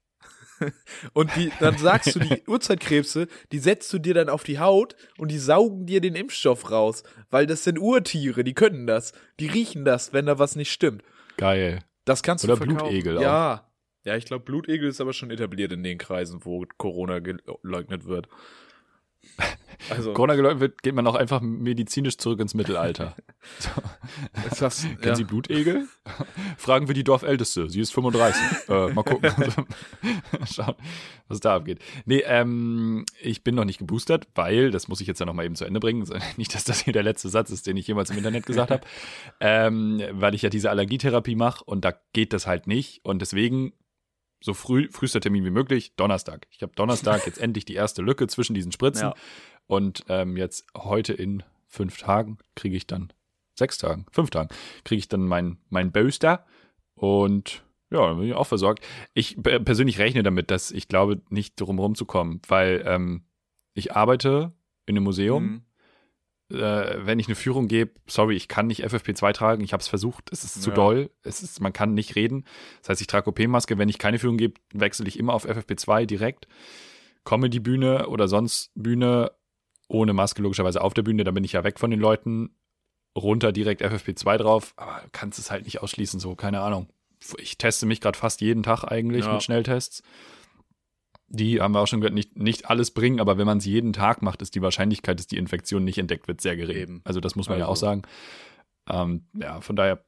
und 1.13 1.35
die, 1.35 1.51
dann 1.59 1.79
sagst 1.79 2.13
du, 2.13 2.19
die 2.19 2.43
Uhrzeitkrebse, 2.47 3.27
die 3.51 3.57
setzt 3.57 3.91
du 3.91 3.97
dir 3.97 4.13
dann 4.13 4.29
auf 4.29 4.43
die 4.43 4.59
Haut 4.59 4.95
und 5.17 5.31
die 5.31 5.39
saugen 5.39 5.87
dir 5.87 5.99
den 5.99 6.13
Impfstoff 6.13 6.69
raus. 6.69 7.01
Weil 7.31 7.47
das 7.47 7.63
sind 7.63 7.79
Urtiere, 7.79 8.43
die 8.43 8.53
können 8.53 8.85
das. 8.85 9.13
Die 9.39 9.47
riechen 9.47 9.83
das, 9.83 10.13
wenn 10.13 10.27
da 10.27 10.37
was 10.37 10.55
nicht 10.55 10.71
stimmt. 10.71 11.03
Geil. 11.37 11.83
Das 12.05 12.23
kannst 12.23 12.43
Oder 12.43 12.55
du 12.55 12.65
verkaufen. 12.65 12.87
Blutegel 12.89 13.17
auch. 13.17 13.21
Ja. 13.21 13.67
Ja, 14.03 14.15
ich 14.15 14.25
glaube, 14.25 14.43
Blutegel 14.43 14.89
ist 14.89 14.99
aber 14.99 15.13
schon 15.13 15.29
etabliert 15.29 15.71
in 15.71 15.83
den 15.83 15.99
Kreisen, 15.99 16.43
wo 16.43 16.65
Corona 16.77 17.19
geleugnet 17.19 18.05
wird. 18.05 18.27
Also, 19.89 20.13
Corona 20.13 20.35
geleugnet 20.35 20.61
wird, 20.61 20.83
geht 20.83 20.95
man 20.95 21.07
auch 21.07 21.15
einfach 21.15 21.41
medizinisch 21.41 22.17
zurück 22.17 22.39
ins 22.39 22.53
Mittelalter. 22.53 23.15
So. 23.57 23.69
Das, 24.59 24.81
Kennen 24.83 24.99
ja. 25.03 25.15
Sie 25.15 25.23
Blutegel? 25.23 25.87
Fragen 26.57 26.87
wir 26.87 26.93
die 26.93 27.03
Dorfälteste. 27.03 27.71
Sie 27.71 27.79
ist 27.81 27.91
35. 27.91 28.69
äh, 28.69 28.93
mal 28.93 29.01
gucken. 29.01 29.31
Schauen, 30.45 30.75
was 31.27 31.39
da 31.39 31.55
abgeht. 31.55 31.79
Nee, 32.05 32.21
ähm, 32.27 33.03
ich 33.19 33.43
bin 33.43 33.55
noch 33.55 33.65
nicht 33.65 33.79
geboostert, 33.79 34.27
weil, 34.35 34.69
das 34.69 34.87
muss 34.87 35.01
ich 35.01 35.07
jetzt 35.07 35.19
ja 35.19 35.25
noch 35.25 35.33
mal 35.33 35.43
eben 35.43 35.55
zu 35.55 35.65
Ende 35.65 35.79
bringen, 35.79 36.07
nicht, 36.37 36.53
dass 36.53 36.65
das 36.65 36.81
hier 36.81 36.93
der 36.93 37.01
letzte 37.01 37.29
Satz 37.29 37.49
ist, 37.49 37.65
den 37.65 37.77
ich 37.77 37.87
jemals 37.87 38.11
im 38.11 38.17
Internet 38.17 38.45
gesagt 38.45 38.69
habe, 38.69 38.83
ähm, 39.39 39.99
weil 40.11 40.35
ich 40.35 40.43
ja 40.43 40.51
diese 40.51 40.69
Allergietherapie 40.69 41.35
mache 41.35 41.63
und 41.63 41.83
da 41.83 41.93
geht 42.13 42.33
das 42.33 42.45
halt 42.45 42.67
nicht 42.67 43.03
und 43.03 43.23
deswegen 43.23 43.73
so 44.41 44.53
früh, 44.53 44.89
frühester 44.91 45.21
Termin 45.21 45.45
wie 45.45 45.51
möglich, 45.51 45.93
Donnerstag. 45.95 46.47
Ich 46.51 46.61
habe 46.61 46.73
Donnerstag 46.75 47.25
jetzt 47.25 47.37
endlich 47.41 47.65
die 47.65 47.75
erste 47.75 48.01
Lücke 48.01 48.27
zwischen 48.27 48.53
diesen 48.53 48.71
Spritzen. 48.71 49.09
Ja. 49.09 49.13
Und 49.67 50.03
ähm, 50.09 50.35
jetzt 50.35 50.65
heute 50.75 51.13
in 51.13 51.43
fünf 51.67 51.97
Tagen 51.97 52.37
kriege 52.55 52.75
ich 52.75 52.87
dann, 52.87 53.13
sechs 53.55 53.77
Tagen, 53.77 54.05
fünf 54.11 54.31
Tagen, 54.31 54.49
kriege 54.83 54.99
ich 54.99 55.07
dann 55.07 55.21
mein, 55.21 55.57
mein 55.69 55.91
Booster. 55.91 56.45
Und 56.95 57.63
ja, 57.91 58.07
dann 58.07 58.17
bin 58.17 58.27
ich 58.27 58.33
auch 58.33 58.47
versorgt. 58.47 58.85
Ich 59.13 59.37
persönlich 59.41 59.99
rechne 59.99 60.23
damit, 60.23 60.51
dass 60.51 60.71
ich 60.71 60.87
glaube, 60.87 61.21
nicht 61.29 61.59
drum 61.59 61.79
rumzukommen, 61.79 62.41
weil 62.47 62.83
ähm, 62.85 63.23
ich 63.73 63.95
arbeite 63.95 64.53
in 64.85 64.97
einem 64.97 65.03
Museum. 65.03 65.43
Mhm 65.43 65.61
äh, 66.51 67.05
wenn 67.05 67.19
ich 67.19 67.27
eine 67.27 67.35
Führung 67.35 67.67
gebe, 67.67 67.91
sorry, 68.07 68.35
ich 68.35 68.47
kann 68.47 68.67
nicht 68.67 68.85
FFP2 68.85 69.33
tragen, 69.33 69.63
ich 69.63 69.73
habe 69.73 69.81
es 69.81 69.87
versucht, 69.87 70.29
es 70.31 70.43
ist 70.43 70.61
zu 70.61 70.69
ja. 70.69 70.75
doll, 70.75 71.09
es 71.23 71.41
ist, 71.41 71.61
man 71.61 71.73
kann 71.73 71.93
nicht 71.93 72.15
reden. 72.15 72.45
Das 72.81 72.89
heißt, 72.89 73.01
ich 73.01 73.07
trage 73.07 73.29
OP-Maske, 73.29 73.77
wenn 73.77 73.89
ich 73.89 73.97
keine 73.97 74.19
Führung 74.19 74.37
gebe, 74.37 74.55
wechsle 74.73 75.07
ich 75.07 75.17
immer 75.17 75.33
auf 75.33 75.47
FFP2 75.47 76.05
direkt. 76.05 76.47
Komme 77.23 77.49
die 77.49 77.59
Bühne 77.59 78.07
oder 78.07 78.27
sonst 78.27 78.71
Bühne 78.75 79.31
ohne 79.87 80.13
Maske 80.13 80.41
logischerweise 80.41 80.81
auf 80.81 80.93
der 80.93 81.03
Bühne, 81.03 81.23
dann 81.23 81.33
bin 81.33 81.43
ich 81.43 81.53
ja 81.53 81.63
weg 81.63 81.79
von 81.79 81.91
den 81.91 81.99
Leuten. 81.99 82.55
runter 83.17 83.51
direkt 83.51 83.83
FFP2 83.83 84.37
drauf, 84.37 84.73
aber 84.77 85.03
kannst 85.11 85.37
es 85.37 85.51
halt 85.51 85.65
nicht 85.65 85.81
ausschließen, 85.81 86.19
so, 86.19 86.35
keine 86.35 86.61
Ahnung. 86.61 86.87
Ich 87.37 87.57
teste 87.57 87.85
mich 87.85 87.99
gerade 87.99 88.17
fast 88.17 88.39
jeden 88.41 88.63
Tag 88.63 88.85
eigentlich 88.85 89.25
ja. 89.25 89.33
mit 89.33 89.43
Schnelltests. 89.43 90.01
Die 91.33 91.61
haben 91.61 91.73
wir 91.73 91.79
auch 91.79 91.87
schon 91.87 92.01
gehört, 92.01 92.13
nicht, 92.13 92.37
nicht 92.37 92.69
alles 92.69 92.91
bringen, 92.91 93.19
aber 93.19 93.37
wenn 93.37 93.45
man 93.45 93.59
sie 93.59 93.71
jeden 93.71 93.93
Tag 93.93 94.21
macht, 94.21 94.41
ist 94.41 94.53
die 94.53 94.61
Wahrscheinlichkeit, 94.61 95.17
dass 95.17 95.27
die 95.27 95.37
Infektion 95.37 95.83
nicht 95.83 95.97
entdeckt 95.97 96.27
wird, 96.27 96.41
sehr 96.41 96.57
gering. 96.57 96.77
Eben. 96.77 97.01
Also 97.05 97.21
das 97.21 97.35
muss 97.35 97.47
man 97.47 97.55
also. 97.55 97.61
ja 97.61 97.67
auch 97.67 97.71
also. 97.71 97.85
sagen. 97.85 98.01
Ähm, 98.89 99.25
ja, 99.39 99.61
von 99.61 99.75
daher, 99.75 100.03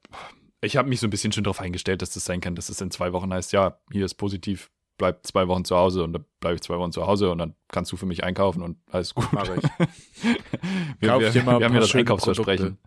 ich 0.61 0.75
habe 0.75 0.89
mich 0.89 0.99
so 0.99 1.07
ein 1.07 1.09
bisschen 1.09 1.31
schon 1.31 1.43
darauf 1.43 1.61
eingestellt, 1.61 2.01
dass 2.01 2.11
das 2.11 2.25
sein 2.25 2.41
kann, 2.41 2.55
dass 2.55 2.69
es 2.69 2.81
in 2.81 2.91
zwei 2.91 3.13
Wochen 3.13 3.33
heißt, 3.33 3.53
ja, 3.53 3.79
hier 3.91 4.03
ist 4.03 4.15
positiv, 4.15 4.69
bleib 4.97 5.25
zwei 5.25 5.47
Wochen 5.47 5.65
zu 5.65 5.77
Hause 5.77 6.03
und 6.03 6.13
dann 6.13 6.25
bleibe 6.39 6.55
ich 6.55 6.61
zwei 6.61 6.77
Wochen 6.77 6.91
zu 6.91 7.07
Hause 7.07 7.31
und 7.31 7.37
dann 7.37 7.55
kannst 7.69 7.91
du 7.91 7.97
für 7.97 8.05
mich 8.05 8.23
einkaufen 8.23 8.61
und 8.61 8.77
alles 8.91 9.15
gut. 9.15 9.27
Mach 9.31 9.43
ich. 9.43 9.63
wir, 10.99 11.19
wir, 11.19 11.33
wir, 11.33 11.33
wir 11.33 11.53
haben 11.53 11.73
ja 11.73 11.79
das 11.79 11.95
Einkaufsversprechen. 11.95 12.77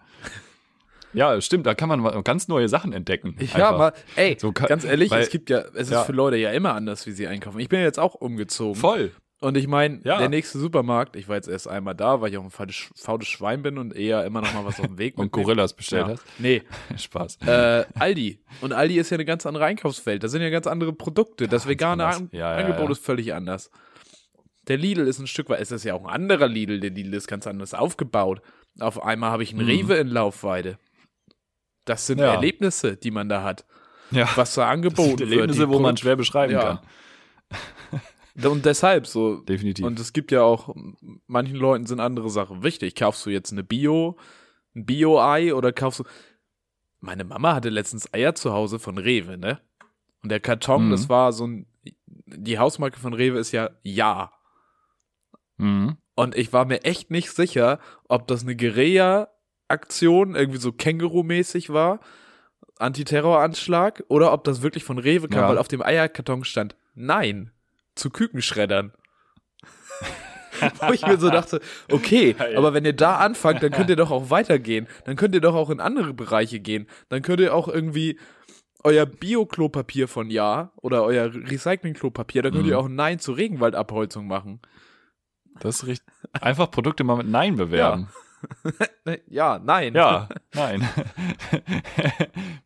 Ja, 1.17 1.41
stimmt, 1.41 1.67
da 1.67 1.75
kann 1.75 1.89
man 1.89 2.23
ganz 2.25 2.47
neue 2.47 2.69
Sachen 2.69 2.93
entdecken. 2.93 3.37
Ich, 3.39 3.55
ja, 3.55 3.73
mal, 3.73 3.95
ey, 4.17 4.37
so 4.39 4.53
kann, 4.53 4.69
ganz 4.69 4.85
ehrlich, 4.85 5.11
weil, 5.11 5.23
es 5.23 5.31
gibt 5.31 5.49
ja, 5.49 5.61
es 5.61 5.89
ist 5.89 5.93
ja. 5.93 6.05
für 6.05 6.13
Leute 6.13 6.37
ja 6.37 6.53
immer 6.53 6.75
anders, 6.75 7.07
wie 7.07 7.13
sie 7.13 7.27
einkaufen. 7.27 7.59
Ich 7.59 7.71
bin 7.71 7.81
jetzt 7.81 7.99
auch 7.99 8.15
umgezogen. 8.15 8.79
Voll. 8.79 9.13
Und 9.41 9.57
ich 9.57 9.67
meine, 9.67 10.01
ja. 10.05 10.19
der 10.19 10.29
nächste 10.29 10.59
Supermarkt, 10.59 11.15
ich 11.15 11.29
war 11.29 11.37
jetzt 11.37 11.49
erst 11.49 11.69
einmal 11.69 11.95
da, 11.95 12.21
weil 12.21 12.31
ich 12.31 12.39
auch 12.39 12.45
ein 12.45 12.51
faules, 12.51 13.29
Schwein 13.29 13.63
bin 13.63 13.77
und 13.77 13.95
eher 13.95 14.25
immer 14.25 14.41
noch 14.41 14.53
mal 14.55 14.65
was 14.65 14.81
auf 14.81 14.87
dem 14.87 14.99
Weg 14.99 15.17
Und 15.19 15.31
Gorillas 15.31 15.75
bestellt 15.75 16.07
ja. 16.07 16.13
hast? 16.15 16.25
Nee. 16.39 16.63
Spaß. 16.97 17.39
Äh, 17.47 17.85
Aldi. 17.99 18.41
Und 18.63 18.73
Aldi 18.73 18.99
ist 18.99 19.11
ja 19.11 19.17
eine 19.17 19.27
ganz 19.27 19.45
andere 19.45 19.65
Einkaufswelt. 19.67 20.23
Da 20.23 20.29
sind 20.29 20.41
ja 20.41 20.49
ganz 20.49 20.67
andere 20.67 20.93
Produkte. 20.95 21.49
Das 21.49 21.69
vegane 21.69 22.07
An 22.07 22.29
ja, 22.33 22.55
Angebot 22.55 22.91
ist 22.91 23.05
völlig 23.05 23.35
anders. 23.35 23.71
Der 24.69 24.79
Lidl 24.79 25.07
ist 25.07 25.19
ein 25.19 25.27
Stück 25.27 25.49
weit, 25.49 25.61
es 25.61 25.71
ist 25.71 25.85
ja 25.85 25.95
auch 25.95 26.05
ein 26.05 26.11
anderer 26.11 26.49
Lidl. 26.49 26.81
Der 26.81 26.91
Lidl 26.91 27.15
ist 27.15 27.29
ganz 27.29 27.47
anders 27.47 27.75
aufgebaut. 27.75 28.41
Auf 28.81 29.03
einmal 29.03 29.31
habe 29.31 29.43
ich 29.43 29.53
einen 29.53 29.65
mhm. 29.65 29.71
Rewe 29.71 29.95
in 29.97 30.09
Laufweide. 30.09 30.79
Das 31.87 32.07
sind 32.07 32.19
Erlebnisse, 32.19 32.97
die 32.97 33.11
man 33.11 33.31
da 33.31 33.43
hat. 33.43 33.64
Ja. 34.11 34.28
Was 34.37 34.55
da 34.55 34.69
angeboten 34.69 35.12
das 35.12 35.19
sind 35.21 35.33
Erlebnisse, 35.33 35.61
wird. 35.61 35.71
wo 35.71 35.78
man 35.78 35.97
schwer 35.97 36.16
beschreiben 36.16 36.55
kann. 36.55 36.81
Und 38.45 38.66
deshalb 38.66 39.07
so. 39.07 39.37
Definitiv. 39.37 39.85
Und 39.85 39.99
es 39.99 40.12
gibt 40.12 40.31
ja 40.31 40.43
auch, 40.43 40.75
manchen 41.26 41.57
Leuten 41.57 41.87
sind 41.87 42.00
andere 42.00 42.28
Sachen 42.28 42.62
wichtig. 42.62 42.95
Kaufst 42.95 43.25
du 43.25 43.31
jetzt 43.31 43.52
eine 43.52 43.64
Bio, 43.64 44.19
ein 44.75 44.85
Bio-Ei 44.85 45.55
oder 45.55 45.73
kaufst 45.73 46.00
du. 46.00 46.05
Meine 47.00 47.25
Mama 47.25 47.55
hatte 47.55 47.71
letztens 47.71 48.12
Eier 48.12 48.35
zu 48.35 48.52
Hause 48.52 48.78
von 48.78 48.99
Rewe, 48.99 49.38
ne? 49.38 49.61
Und 50.23 50.31
der 50.31 50.40
Karton, 50.40 50.88
mhm. 50.88 50.90
das 50.90 51.09
war 51.09 51.33
so 51.33 51.47
ein. 51.47 51.66
Die 52.26 52.59
Hausmarke 52.59 52.99
von 52.99 53.14
Rewe 53.14 53.38
ist 53.38 53.52
ja 53.52 53.71
Ja. 53.83 54.33
Mhm. 55.57 55.97
Und 56.14 56.35
ich 56.35 56.52
war 56.52 56.64
mir 56.64 56.85
echt 56.85 57.11
nicht 57.11 57.31
sicher, 57.31 57.78
ob 58.09 58.26
das 58.26 58.43
eine 58.43 58.57
Guerilla-Aktion, 59.69 60.35
irgendwie 60.35 60.59
so 60.59 60.71
Känguru-mäßig 60.71 61.73
war, 61.73 62.01
Antiterroranschlag, 62.79 64.05
oder 64.09 64.33
ob 64.33 64.45
das 64.45 64.63
wirklich 64.63 64.85
von 64.85 64.99
Rewe 64.99 65.29
kam, 65.29 65.41
ja. 65.41 65.49
weil 65.49 65.59
auf 65.59 65.69
dem 65.69 65.83
Eierkarton 65.83 66.45
stand 66.45 66.77
Nein 66.95 67.51
zu 67.95 68.11
Kükenschreddern. 68.11 68.93
Wo 70.81 70.93
ich 70.93 71.07
mir 71.07 71.19
so 71.19 71.29
dachte, 71.29 71.61
okay, 71.91 72.35
aber 72.57 72.73
wenn 72.73 72.87
ihr 72.87 72.95
da 72.95 73.17
anfangt, 73.17 73.63
dann 73.63 73.73
könnt 73.73 73.91
ihr 73.91 73.97
doch 73.97 74.11
auch 74.11 74.31
weitergehen. 74.31 74.89
Dann 75.05 75.17
könnt 75.17 75.35
ihr 75.35 75.43
doch 75.43 75.55
auch 75.55 75.69
in 75.69 75.81
andere 75.81 76.15
Bereiche 76.15 76.61
gehen. 76.61 76.87
Dann 77.11 77.21
könnt 77.21 77.41
ihr 77.41 77.55
auch 77.55 77.69
irgendwie 77.69 78.19
euer 78.83 79.05
Bio-Klopapier 79.05 80.09
von 80.09 80.31
Ja 80.31 80.73
oder 80.77 81.05
euer 81.05 81.27
Recycling-Klopapier, 81.27 82.41
da 82.41 82.51
könnt 82.51 82.65
mhm. 82.65 82.71
ihr 82.71 82.79
auch 82.79 82.89
Nein 82.89 83.19
zur 83.19 83.37
Regenwaldabholzung 83.37 84.27
machen. 84.27 84.61
Das 85.61 85.77
ist 85.77 85.87
richtig. 85.87 86.09
Einfach 86.33 86.71
Produkte 86.71 87.05
mal 87.05 87.17
mit 87.17 87.29
Nein 87.29 87.57
bewerben. 87.57 88.09
Ja. 88.11 88.25
ja, 89.29 89.59
nein. 89.59 89.95
Ja, 89.95 90.29
nein. 90.55 90.88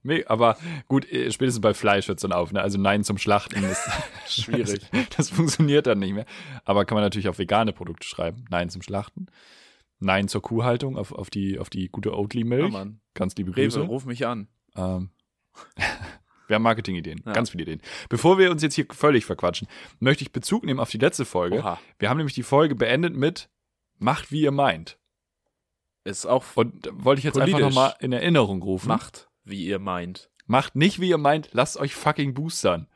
Aber 0.27 0.57
gut, 0.89 1.11
äh, 1.11 1.31
spätestens 1.31 1.61
bei 1.61 1.75
Fleisch 1.75 2.09
hört 2.09 2.19
es 2.19 2.23
dann 2.23 2.33
auf. 2.33 2.53
Ne? 2.53 2.61
Also 2.61 2.79
Nein 2.79 3.05
zum 3.05 3.19
Schlachten 3.19 3.63
ist 3.65 3.89
schwierig. 4.27 4.81
Das, 4.91 5.09
das, 5.17 5.31
funktioniert 5.31 5.87
dann 5.87 5.99
nicht 5.99 6.15
mehr. 6.15 6.27
Aber 6.65 6.85
kann 6.85 6.97
man 6.97 7.05
natürlich 7.05 7.29
auf 7.29 7.39
vegane 7.39 7.73
Produkte 7.73 8.07
schreiben. 8.07 8.45
Nein 8.51 8.71
zum 8.71 8.83
Schlachten. 8.83 9.27
Nein 9.99 10.29
zur 10.29 10.43
Kuhhaltung, 10.43 10.97
auf, 10.97 11.13
auf, 11.13 11.29
die, 11.29 11.59
auf 11.59 11.69
die 11.69 11.89
gute 11.89 12.17
Oatly-Milch. 12.17 12.73
Ja, 12.73 12.87
Ganz 13.15 13.37
liebe 13.37 13.53
Grüße. 13.53 13.81
Rewe, 13.81 13.89
ruf 13.89 14.07
mich 14.07 14.27
an. 14.27 14.49
Ähm. 14.77 15.11
Wir 16.47 16.57
haben 16.57 16.63
Marketingideen, 16.63 17.23
ja. 17.25 17.33
ganz 17.33 17.51
viele 17.51 17.63
Ideen. 17.63 17.81
Bevor 18.09 18.37
wir 18.37 18.51
uns 18.51 18.61
jetzt 18.63 18.75
hier 18.75 18.87
völlig 18.91 19.25
verquatschen, 19.25 19.69
möchte 20.01 20.25
ich 20.25 20.33
Bezug 20.33 20.65
nehmen 20.65 20.81
auf 20.81 20.91
die 20.91 20.99
letzte 20.99 21.25
Folge. 21.25 21.59
Oha. 21.59 21.79
Wir 22.01 22.11
haben 22.11 22.17
nämlich 22.17 22.35
die 22.35 22.43
Folge 22.43 22.75
beendet 22.75 23.15
mit 23.15 23.51
Macht, 23.99 24.33
wie 24.33 24.41
ihr 24.41 24.51
meint. 24.51 24.99
Ist 26.05 26.27
auch. 26.27 26.45
Und 26.55 26.89
wollte 26.93 27.21
ich 27.21 27.25
jetzt 27.25 27.39
einfach 27.39 27.59
nochmal 27.59 27.95
in 28.01 28.13
Erinnerung 28.13 28.63
rufen. 28.63 28.89
Macht, 28.89 29.29
wie 29.45 29.67
ihr 29.67 29.79
meint. 29.79 30.31
Macht 30.47 30.75
nicht, 30.75 31.01
wie 31.01 31.09
ihr 31.09 31.19
meint, 31.19 31.51
lasst 31.53 31.77
euch 31.77 31.95
fucking 31.95 32.35
boostern. 32.35 32.89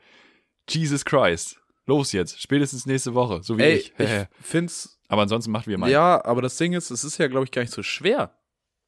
Jesus 0.69 1.05
Christ. 1.05 1.59
Los 1.85 2.11
jetzt, 2.13 2.41
spätestens 2.41 2.85
nächste 2.87 3.13
Woche, 3.13 3.43
so 3.43 3.57
wie 3.57 3.63
Ey, 3.63 3.75
ich. 3.75 3.93
ich 3.99 4.09
find's. 4.41 4.99
Aber 5.07 5.21
ansonsten 5.21 5.51
macht, 5.51 5.67
wie 5.67 5.71
ihr 5.71 5.77
meint. 5.77 5.91
Ja, 5.91 6.23
aber 6.25 6.41
das 6.41 6.57
Ding 6.57 6.73
ist, 6.73 6.89
es 6.89 7.03
ist 7.03 7.19
ja, 7.19 7.27
glaube 7.27 7.45
ich, 7.45 7.51
gar 7.51 7.61
nicht 7.61 7.73
so 7.73 7.83
schwer. 7.83 8.35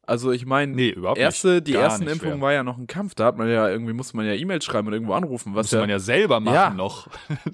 Also 0.08 0.32
ich 0.32 0.46
meine, 0.46 0.74
nee, 0.74 0.90
überhaupt 0.90 1.20
erste, 1.20 1.62
die 1.62 1.74
ersten 1.74 2.08
Impfungen 2.08 2.40
war 2.40 2.54
ja 2.54 2.64
noch 2.64 2.78
ein 2.78 2.88
Kampf. 2.88 3.14
Da 3.14 3.26
hat 3.26 3.38
man 3.38 3.50
ja 3.50 3.68
irgendwie 3.68 3.92
musste 3.92 4.16
man 4.16 4.26
ja 4.26 4.34
E-Mails 4.34 4.64
schreiben 4.64 4.88
und 4.88 4.94
irgendwo 4.94 5.14
anrufen. 5.14 5.54
Was 5.54 5.66
musste 5.66 5.76
ja, 5.76 5.82
man 5.82 5.90
ja 5.90 6.00
selber 6.00 6.40
machen 6.40 6.56
ja. 6.56 6.70
noch. 6.70 7.10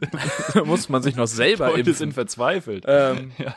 da 0.54 0.64
musste 0.64 0.92
man 0.92 1.02
sich 1.02 1.16
noch 1.16 1.26
selber 1.26 1.70
Leute 1.70 1.80
impfen. 1.80 1.96
sind 1.96 2.14
verzweifelt. 2.14 2.86
Ähm, 2.88 3.32
ja. 3.40 3.56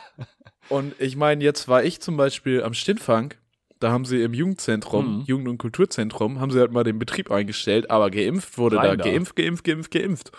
Und 0.68 0.94
ich 1.00 1.16
meine, 1.16 1.42
jetzt 1.42 1.68
war 1.68 1.84
ich 1.84 2.00
zum 2.00 2.16
Beispiel 2.16 2.62
am 2.62 2.74
Stintfang, 2.74 3.34
da 3.78 3.90
haben 3.90 4.04
sie 4.04 4.22
im 4.22 4.32
Jugendzentrum, 4.32 5.18
mhm. 5.18 5.24
Jugend- 5.26 5.48
und 5.48 5.58
Kulturzentrum, 5.58 6.40
haben 6.40 6.50
sie 6.50 6.58
halt 6.58 6.72
mal 6.72 6.84
den 6.84 6.98
Betrieb 6.98 7.30
eingestellt, 7.30 7.90
aber 7.90 8.10
geimpft 8.10 8.58
wurde 8.58 8.78
Rein 8.78 8.98
da. 8.98 9.04
da. 9.04 9.10
Geimpft, 9.10 9.36
geimpft, 9.36 9.64
geimpft, 9.64 9.90
geimpft. 9.90 10.32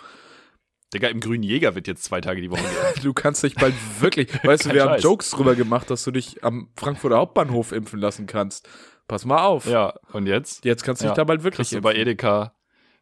Digga, 0.92 1.08
im 1.08 1.20
Grünen 1.20 1.42
Jäger 1.42 1.74
wird 1.74 1.86
jetzt 1.86 2.04
zwei 2.04 2.20
Tage 2.20 2.40
die 2.40 2.50
Woche 2.50 2.62
geimpft. 2.62 3.02
du 3.04 3.12
kannst 3.12 3.42
dich 3.42 3.54
bald 3.54 3.74
wirklich, 4.00 4.28
weißt 4.42 4.66
du, 4.66 4.72
wir 4.72 4.80
Scheiß. 4.80 4.90
haben 4.90 5.00
Jokes 5.00 5.30
drüber 5.30 5.54
gemacht, 5.54 5.90
dass 5.90 6.04
du 6.04 6.10
dich 6.10 6.42
am 6.42 6.70
Frankfurter 6.76 7.18
Hauptbahnhof 7.18 7.72
impfen 7.72 8.00
lassen 8.00 8.26
kannst. 8.26 8.68
Pass 9.06 9.24
mal 9.24 9.44
auf. 9.44 9.66
Ja, 9.66 9.94
und 10.12 10.26
jetzt? 10.26 10.64
Jetzt 10.64 10.82
kannst 10.82 11.02
du 11.02 11.06
ja. 11.06 11.12
dich 11.12 11.16
da 11.16 11.24
bald 11.24 11.42
wirklich 11.42 11.72
impfen. 11.72 11.82
Du 11.82 11.82
bei 11.82 11.94
Edeka, 11.94 12.54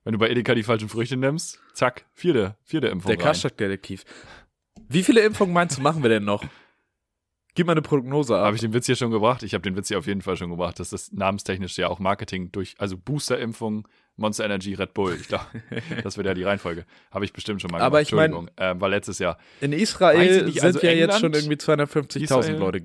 wenn 0.05 0.13
du 0.13 0.19
bei 0.19 0.29
Edeka 0.29 0.55
die 0.55 0.63
falschen 0.63 0.89
Früchte 0.89 1.17
nimmst, 1.17 1.61
zack, 1.75 2.05
vierte, 2.13 2.57
vierte 2.65 2.89
Impfung. 2.89 3.09
Der 3.09 3.19
Kastak-Detektiv. 3.19 4.05
Wie 4.89 5.03
viele 5.03 5.21
Impfungen 5.23 5.55
meinst 5.55 5.79
du, 5.79 5.83
machen 5.83 6.03
wir 6.03 6.11
denn 6.11 6.25
noch? 6.25 6.45
Gib 7.57 7.67
mal 7.67 7.73
eine 7.73 7.83
Prognose 7.83 8.37
ab. 8.37 8.45
Habe 8.45 8.57
ich 8.57 8.61
den 8.61 8.75
Witz 8.75 8.85
hier 8.85 8.97
schon 8.97 9.11
gebracht? 9.11 9.43
Ich 9.43 9.55
habe 9.55 9.63
den 9.63 9.77
Witz 9.77 9.89
hier 9.89 9.99
auf 9.99 10.07
jeden 10.07 10.21
Fall 10.21 10.37
schon 10.37 10.51
gebracht, 10.51 10.79
dass 10.79 10.91
das 10.91 11.11
namenstechnisch 11.13 11.77
ja 11.79 11.89
auch 11.89 11.99
Marketing 11.99 12.53
durch, 12.53 12.75
also 12.79 12.99
Booster-Impfung, 12.99 13.89
Monster 14.17 14.45
Energy, 14.45 14.75
Red 14.75 14.93
Bull. 14.93 15.17
Ich 15.19 15.29
glaube, 15.29 15.47
das 16.05 16.19
wird 16.19 16.27
ja 16.27 16.35
die 16.35 16.43
Reihenfolge. 16.43 16.85
Habe 17.11 17.25
ich 17.25 17.33
bestimmt 17.33 17.63
schon 17.63 17.71
mal 17.71 17.79
gemacht. 17.79 17.87
Aber 17.87 18.03
ich 18.03 18.13
meine, 18.13 18.47
äh, 18.57 18.79
war 18.79 18.91
letztes 18.91 19.19
Jahr. 19.19 19.39
In 19.63 19.73
Israel 19.73 20.45
nicht, 20.45 20.61
sind 20.61 20.65
also 20.65 20.81
ja 20.81 20.91
England, 20.91 21.13
jetzt 21.13 21.21
schon 21.21 21.33
irgendwie 21.33 21.55
250.000 21.55 22.59
Leute 22.59 22.83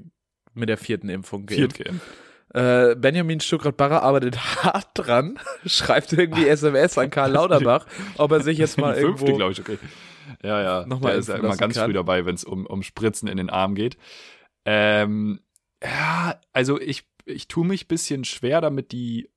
mit 0.54 0.70
der 0.70 0.78
vierten 0.78 1.10
Impfung 1.10 1.46
geimpft. 1.46 1.78
Viert 1.78 1.88
geimpft. 1.88 2.08
Äh, 2.54 2.96
Benjamin 2.96 3.42
Stuckrad-Barre 3.42 4.02
arbeitet 4.02 4.38
hart 4.64 4.88
dran, 4.94 5.38
schreibt 5.66 6.14
irgendwie 6.14 6.48
SMS 6.48 6.98
an 6.98 7.10
Karl 7.10 7.32
Lauterbach, 7.32 7.88
ob 8.18 8.32
er 8.32 8.42
sich 8.42 8.58
jetzt 8.58 8.78
mal 8.78 8.96
irgendwo... 8.96 9.26
Fünfte, 9.26 9.38
glaube 9.38 9.52
ich, 9.54 9.60
okay. 9.60 9.78
Ja, 10.44 10.62
ja. 10.62 10.86
Nochmal 10.86 11.18
ist 11.18 11.30
ja 11.30 11.36
immer 11.36 11.56
ganz 11.56 11.76
kann. 11.76 11.86
früh 11.86 11.94
dabei, 11.94 12.26
wenn 12.26 12.36
es 12.36 12.44
um, 12.44 12.66
um 12.66 12.84
Spritzen 12.84 13.28
in 13.28 13.38
den 13.38 13.50
Arm 13.50 13.76
geht. 13.76 13.98
Ähm, 14.66 15.42
ja, 15.84 16.40
also 16.54 16.80
ich, 16.80 17.08
ich 17.26 17.48
tue 17.48 17.66
mich 17.66 17.88
bisschen 17.88 18.24
schwer 18.24 18.62
damit, 18.62 18.92
die, 18.92 19.30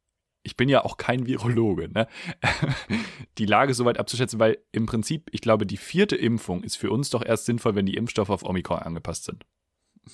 ich 0.43 0.57
bin 0.57 0.69
ja 0.69 0.85
auch 0.85 0.97
kein 0.97 1.27
Virologe, 1.27 1.89
ne? 1.89 2.07
die 3.39 3.47
Lage 3.47 3.75
soweit 3.75 3.99
abzuschätzen, 3.99 4.39
weil 4.39 4.59
im 4.73 4.87
Prinzip, 4.87 5.31
ich 5.33 5.41
glaube, 5.41 5.67
die 5.67 5.79
vierte 5.79 6.17
Impfung 6.17 6.63
ist 6.63 6.77
für 6.77 6.91
uns 6.91 7.11
doch 7.11 7.25
erst 7.25 7.47
sinnvoll, 7.47 7.75
wenn 7.75 7.87
die 7.87 7.97
Impfstoffe 7.97 8.31
auf 8.31 8.45
Omikron 8.45 8.79
angepasst 8.79 9.25
sind. 9.25 9.45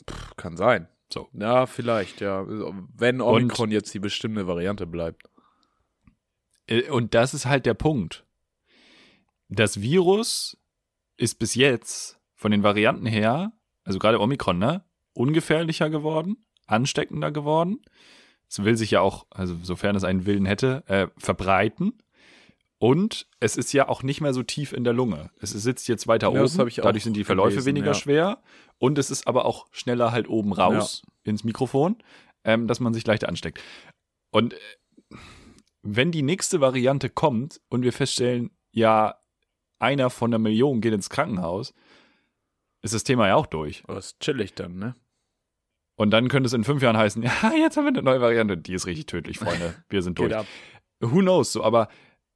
Pff, 0.09 0.37
kann 0.37 0.57
sein. 0.57 0.89
So. 1.13 1.29
Ja, 1.33 1.67
vielleicht, 1.67 2.21
ja. 2.21 2.45
Wenn 2.47 3.21
Omikron 3.21 3.69
und, 3.69 3.73
jetzt 3.73 3.93
die 3.93 3.99
bestimmte 3.99 4.47
Variante 4.47 4.87
bleibt. 4.87 5.25
Äh, 6.67 6.89
und 6.91 7.15
das 7.15 7.35
ist 7.35 7.47
halt 7.47 7.67
der 7.67 7.75
Punkt. 7.75 8.25
Das 9.49 9.81
Virus 9.81 10.57
ist 11.17 11.41
bis 11.41 11.57
jetzt 11.57 12.21
von 12.35 12.53
den 12.53 12.63
Varianten 12.63 13.07
her, 13.07 13.53
also 13.83 13.99
gerade 13.99 14.21
Omikron, 14.21 14.59
ne, 14.59 14.85
ungefährlicher 15.21 15.91
geworden, 15.91 16.45
ansteckender 16.67 17.31
geworden. 17.31 17.83
Es 18.49 18.65
will 18.65 18.77
sich 18.77 18.91
ja 18.91 19.01
auch, 19.01 19.27
also 19.31 19.55
sofern 19.63 19.95
es 19.95 20.03
einen 20.03 20.27
Willen 20.27 20.47
hätte, 20.47 20.83
äh, 20.87 21.09
verbreiten. 21.19 22.03
Und 22.79 23.29
es 23.39 23.59
ist 23.59 23.75
ja 23.75 23.89
auch 23.89 24.03
nicht 24.03 24.23
mehr 24.23 24.33
so 24.33 24.43
tief 24.43 24.73
in 24.73 24.85
der 24.85 24.95
Lunge. 24.95 25.31
Es 25.39 25.51
sitzt 25.51 25.87
jetzt 25.89 26.09
weiter 26.09 26.33
ja, 26.33 26.43
oben, 26.43 26.71
dadurch 26.77 27.05
sind 27.05 27.15
die 27.15 27.25
Verläufe 27.25 27.51
gelesen, 27.51 27.67
weniger 27.67 27.89
ja. 27.89 27.95
schwer. 27.95 28.43
Und 28.79 28.97
es 28.97 29.11
ist 29.11 29.27
aber 29.27 29.45
auch 29.45 29.67
schneller 29.71 30.11
halt 30.13 30.29
oben 30.29 30.55
raus 30.55 31.03
ja. 31.05 31.31
ins 31.31 31.45
Mikrofon, 31.45 31.99
ähm, 32.45 32.67
dass 32.67 32.81
man 32.81 32.95
sich 32.95 33.07
leichter 33.07 33.29
ansteckt. 33.29 33.61
Und 34.31 34.55
äh, 34.55 34.59
wenn 35.83 36.11
die 36.11 36.23
nächste 36.23 36.63
Variante 36.63 37.11
kommt 37.11 37.61
und 37.69 37.83
wir 37.83 37.93
feststellen, 37.93 38.51
ja, 38.73 39.17
einer 39.79 40.09
von 40.09 40.31
einer 40.31 40.39
Million 40.39 40.81
geht 40.81 40.95
ins 40.95 41.11
Krankenhaus, 41.11 41.75
ist 42.83 42.95
das 42.95 43.05
Thema 43.05 43.29
ja 43.29 43.37
auch 43.37 43.47
durch. 43.47 43.83
Das 43.87 44.07
ist 44.07 44.21
chillig 44.21 44.55
dann, 44.55 44.79
ne? 44.79 44.95
Und 46.01 46.13
dann 46.13 46.29
könnte 46.29 46.47
es 46.47 46.55
in 46.55 46.65
fünf 46.65 46.81
Jahren 46.81 46.97
heißen, 46.97 47.23
ja, 47.43 47.53
jetzt 47.55 47.77
haben 47.77 47.85
wir 47.85 47.89
eine 47.89 48.01
neue 48.01 48.23
Variante. 48.23 48.57
Die 48.57 48.73
ist 48.73 48.87
richtig 48.87 49.05
tödlich, 49.05 49.39
Freunde. 49.39 49.75
Wir 49.91 50.01
sind 50.01 50.19
durch. 50.19 50.35
Who 51.01 51.19
knows? 51.19 51.53
So, 51.53 51.63
aber 51.63 51.89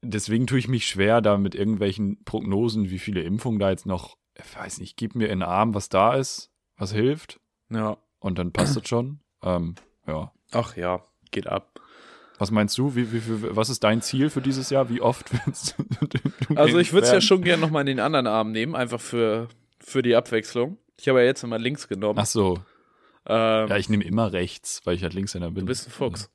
deswegen 0.02 0.46
tue 0.46 0.58
ich 0.58 0.68
mich 0.68 0.86
schwer, 0.86 1.22
da 1.22 1.38
mit 1.38 1.54
irgendwelchen 1.54 2.22
Prognosen, 2.24 2.90
wie 2.90 2.98
viele 2.98 3.22
Impfungen 3.22 3.58
da 3.58 3.70
jetzt 3.70 3.86
noch, 3.86 4.18
ich 4.34 4.54
weiß 4.54 4.80
nicht, 4.80 4.98
gib 4.98 5.14
mir 5.14 5.28
in 5.30 5.40
den 5.40 5.48
Arm, 5.48 5.72
was 5.72 5.88
da 5.88 6.12
ist, 6.12 6.50
was 6.76 6.92
hilft. 6.92 7.40
Ja. 7.70 7.96
Und 8.18 8.38
dann 8.38 8.52
passt 8.52 8.76
es 8.76 8.86
schon. 8.86 9.20
Ähm, 9.42 9.76
ja. 10.06 10.30
Ach 10.52 10.76
ja, 10.76 11.00
geht 11.30 11.46
ab. 11.46 11.80
Was 12.36 12.50
meinst 12.50 12.76
du? 12.76 12.94
Wie, 12.94 13.14
wie, 13.14 13.26
wie, 13.26 13.56
was 13.56 13.70
ist 13.70 13.82
dein 13.82 14.02
Ziel 14.02 14.28
für 14.28 14.42
dieses 14.42 14.68
Jahr? 14.68 14.90
Wie 14.90 15.00
oft 15.00 15.32
willst 15.46 15.76
du 15.78 16.54
Also 16.54 16.78
ich 16.78 16.92
würde 16.92 17.06
es 17.06 17.12
ja 17.14 17.22
schon 17.22 17.40
gerne 17.40 17.62
nochmal 17.62 17.80
in 17.80 17.96
den 17.96 18.00
anderen 18.00 18.26
Arm 18.26 18.52
nehmen, 18.52 18.74
einfach 18.74 19.00
für, 19.00 19.48
für 19.80 20.02
die 20.02 20.16
Abwechslung. 20.16 20.76
Ich 20.98 21.08
habe 21.08 21.20
ja 21.20 21.24
jetzt 21.24 21.42
immer 21.44 21.58
links 21.58 21.88
genommen. 21.88 22.18
Ach 22.18 22.26
so. 22.26 22.60
Ähm, 23.26 23.68
ja, 23.68 23.76
ich 23.76 23.88
nehme 23.88 24.04
immer 24.04 24.32
rechts, 24.32 24.82
weil 24.84 24.96
ich 24.96 25.02
halt 25.02 25.14
Linkshänder 25.14 25.50
bin. 25.50 25.60
Du 25.60 25.66
bist 25.66 25.88
ein 25.88 25.90
Fuchs. 25.90 26.30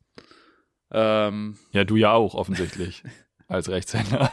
Ja, 0.92 1.28
ähm, 1.28 1.58
ja 1.72 1.84
du 1.84 1.96
ja 1.96 2.14
auch, 2.14 2.34
offensichtlich. 2.34 3.04
als 3.48 3.70
Rechtshänder. 3.70 4.32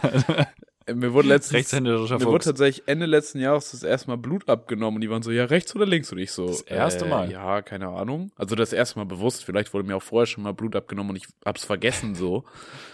mir 0.94 1.12
wurde 1.12 1.28
letztens, 1.28 1.72
mir 1.72 2.20
wurde 2.26 2.44
tatsächlich 2.44 2.86
Ende 2.86 3.06
letzten 3.06 3.40
Jahres 3.40 3.70
das 3.70 3.82
erste 3.82 4.08
Mal 4.08 4.16
Blut 4.16 4.48
abgenommen 4.48 4.96
und 4.96 5.00
die 5.00 5.10
waren 5.10 5.22
so, 5.22 5.30
ja, 5.30 5.46
rechts 5.46 5.74
oder 5.74 5.86
links? 5.86 6.12
Und 6.12 6.18
ich 6.18 6.32
so, 6.32 6.46
das 6.46 6.60
erste 6.60 7.06
äh, 7.06 7.08
Mal? 7.08 7.30
Ja, 7.30 7.62
keine 7.62 7.88
Ahnung. 7.88 8.30
Also 8.36 8.54
das 8.54 8.72
erste 8.72 8.98
Mal 8.98 9.06
bewusst, 9.06 9.44
vielleicht 9.44 9.72
wurde 9.72 9.86
mir 9.86 9.96
auch 9.96 10.02
vorher 10.02 10.26
schon 10.26 10.44
mal 10.44 10.52
Blut 10.52 10.76
abgenommen 10.76 11.10
und 11.10 11.16
ich 11.16 11.26
hab's 11.44 11.64
vergessen 11.64 12.14
so. 12.14 12.44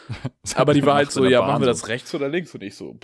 Aber 0.54 0.74
die 0.74 0.86
war 0.86 0.94
halt 0.94 1.10
so, 1.10 1.24
ja, 1.24 1.40
Bahn 1.40 1.48
machen 1.48 1.62
wir 1.62 1.66
das 1.66 1.88
rechts 1.88 2.14
oder 2.14 2.28
links? 2.28 2.54
Und 2.54 2.62
ich 2.62 2.76
so, 2.76 2.98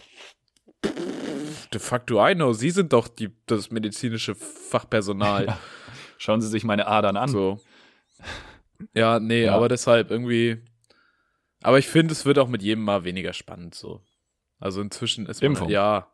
de 0.84 1.80
facto 1.80 2.24
I 2.26 2.34
know, 2.34 2.52
Sie 2.52 2.70
sind 2.70 2.92
doch 2.92 3.08
die, 3.08 3.30
das 3.46 3.70
medizinische 3.70 4.34
Fachpersonal. 4.34 5.46
Ja. 5.46 5.58
Schauen 6.18 6.40
Sie 6.40 6.48
sich 6.48 6.64
meine 6.64 6.86
Adern 6.86 7.16
an. 7.16 7.28
So. 7.28 7.60
Ja, 8.94 9.18
nee, 9.18 9.44
ja. 9.44 9.54
aber 9.54 9.68
deshalb 9.68 10.10
irgendwie. 10.10 10.58
Aber 11.62 11.78
ich 11.78 11.88
finde, 11.88 12.12
es 12.12 12.24
wird 12.26 12.38
auch 12.38 12.48
mit 12.48 12.62
jedem 12.62 12.84
Mal 12.84 13.04
weniger 13.04 13.32
spannend 13.32 13.74
so. 13.74 14.02
Also 14.60 14.80
inzwischen 14.80 15.26
ist 15.26 15.42
man, 15.42 15.68
ja. 15.68 16.08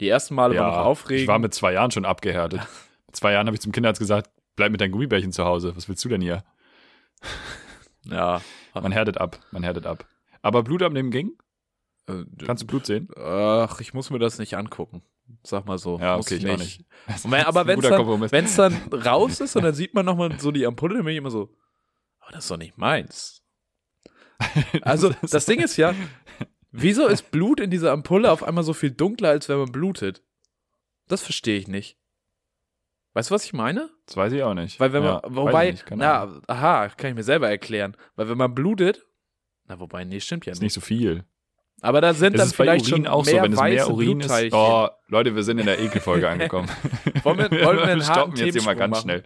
Die 0.00 0.08
ersten 0.08 0.34
Male 0.34 0.54
ja, 0.54 0.62
war 0.62 0.70
noch 0.78 0.84
aufregend. 0.86 1.22
Ich 1.22 1.28
war 1.28 1.38
mit 1.38 1.54
zwei 1.54 1.72
Jahren 1.72 1.90
schon 1.90 2.04
abgehärtet. 2.04 2.60
mit 3.06 3.16
zwei 3.16 3.32
Jahren 3.32 3.46
habe 3.46 3.54
ich 3.54 3.60
zum 3.60 3.72
Kinderarzt 3.72 4.00
gesagt, 4.00 4.30
bleib 4.56 4.72
mit 4.72 4.80
deinen 4.80 4.92
Gummibärchen 4.92 5.32
zu 5.32 5.44
Hause. 5.44 5.76
Was 5.76 5.88
willst 5.88 6.04
du 6.04 6.08
denn 6.08 6.20
hier? 6.20 6.44
ja. 8.04 8.40
Man 8.74 8.92
härtet 8.92 9.18
ab, 9.18 9.38
man 9.50 9.62
härtet 9.62 9.86
ab. 9.86 10.06
Aber 10.40 10.62
Blut 10.62 10.82
abnehmen 10.82 11.10
ging? 11.10 11.32
Äh, 12.08 12.24
Kannst 12.44 12.62
du 12.62 12.66
Blut 12.66 12.86
sehen? 12.86 13.08
Ach, 13.16 13.80
ich 13.80 13.94
muss 13.94 14.10
mir 14.10 14.18
das 14.18 14.38
nicht 14.38 14.56
angucken. 14.56 15.02
Sag 15.44 15.66
mal 15.66 15.78
so. 15.78 15.98
Ja, 15.98 16.16
okay, 16.16 16.36
ich 16.36 16.44
nicht. 16.44 16.58
nicht. 16.58 16.84
Wenn, 17.24 17.44
aber 17.44 17.66
wenn 17.66 17.78
es 18.44 18.56
dann, 18.56 18.90
dann 18.90 19.02
raus 19.06 19.40
ist 19.40 19.56
und 19.56 19.62
dann 19.62 19.74
sieht 19.74 19.94
man 19.94 20.04
nochmal 20.04 20.38
so 20.38 20.50
die 20.50 20.66
Ampulle, 20.66 20.96
dann 20.96 21.04
bin 21.04 21.12
ich 21.12 21.18
immer 21.18 21.30
so, 21.30 21.54
aber 22.20 22.32
das 22.32 22.44
ist 22.44 22.50
doch 22.50 22.58
nicht 22.58 22.78
meins. 22.78 23.42
Also, 24.82 25.14
das 25.30 25.46
Ding 25.46 25.60
ist 25.60 25.76
ja, 25.76 25.94
wieso 26.72 27.06
ist 27.06 27.30
Blut 27.30 27.60
in 27.60 27.70
dieser 27.70 27.92
Ampulle 27.92 28.32
auf 28.32 28.42
einmal 28.42 28.64
so 28.64 28.72
viel 28.72 28.90
dunkler, 28.90 29.28
als 29.28 29.48
wenn 29.48 29.58
man 29.58 29.70
blutet? 29.70 30.22
Das 31.06 31.22
verstehe 31.22 31.58
ich 31.58 31.68
nicht. 31.68 31.96
Weißt 33.14 33.30
du, 33.30 33.34
was 33.34 33.44
ich 33.44 33.52
meine? 33.52 33.90
Das 34.06 34.16
weiß 34.16 34.32
ich 34.32 34.42
auch 34.42 34.54
nicht. 34.54 34.80
Weil 34.80 34.92
wenn 34.92 35.04
man, 35.04 35.20
ja, 35.22 35.22
wobei, 35.26 35.78
na, 35.90 36.40
aha, 36.48 36.88
kann 36.88 37.10
ich 37.10 37.16
mir 37.16 37.22
selber 37.22 37.48
erklären. 37.48 37.96
Weil 38.16 38.28
wenn 38.28 38.38
man 38.38 38.54
blutet, 38.54 39.06
na, 39.66 39.78
wobei, 39.78 40.04
nee, 40.04 40.18
stimmt 40.18 40.46
ja 40.46 40.50
nicht. 40.50 40.58
Ist 40.58 40.62
nicht 40.62 40.72
so 40.72 40.80
viel. 40.80 41.24
Aber 41.84 42.00
da 42.00 42.14
sind 42.14 42.38
das 42.38 42.50
dann 42.50 42.54
vielleicht 42.54 42.88
schon 42.88 43.08
auch 43.08 43.24
mehr 43.24 43.34
so, 43.34 43.42
wenn 43.42 43.52
es 43.52 43.60
mehr 43.60 43.90
Urin 43.90 44.20
ist. 44.20 44.52
Oh, 44.52 44.88
Leute, 45.08 45.34
wir 45.34 45.42
sind 45.42 45.58
in 45.58 45.66
der 45.66 45.80
Ekelfolge 45.80 46.28
angekommen. 46.28 46.68
wollen 47.24 47.38
wir, 47.38 47.50
wollen 47.50 47.76
wir 47.78 47.84
einen 47.84 48.02
stoppen 48.02 48.36
jetzt 48.36 48.54
hier 48.54 48.62
mal 48.62 48.76
ganz 48.76 48.92
machen? 48.92 49.02
schnell. 49.02 49.22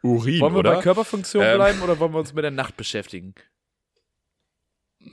Urin, 0.00 0.40
Wollen 0.40 0.54
wir 0.54 0.58
oder? 0.60 0.76
bei 0.76 0.82
Körperfunktion 0.82 1.44
ähm, 1.44 1.56
bleiben 1.56 1.82
oder 1.82 1.98
wollen 1.98 2.12
wir 2.12 2.20
uns 2.20 2.32
mit 2.32 2.44
der 2.44 2.52
Nacht 2.52 2.76
beschäftigen? 2.76 3.34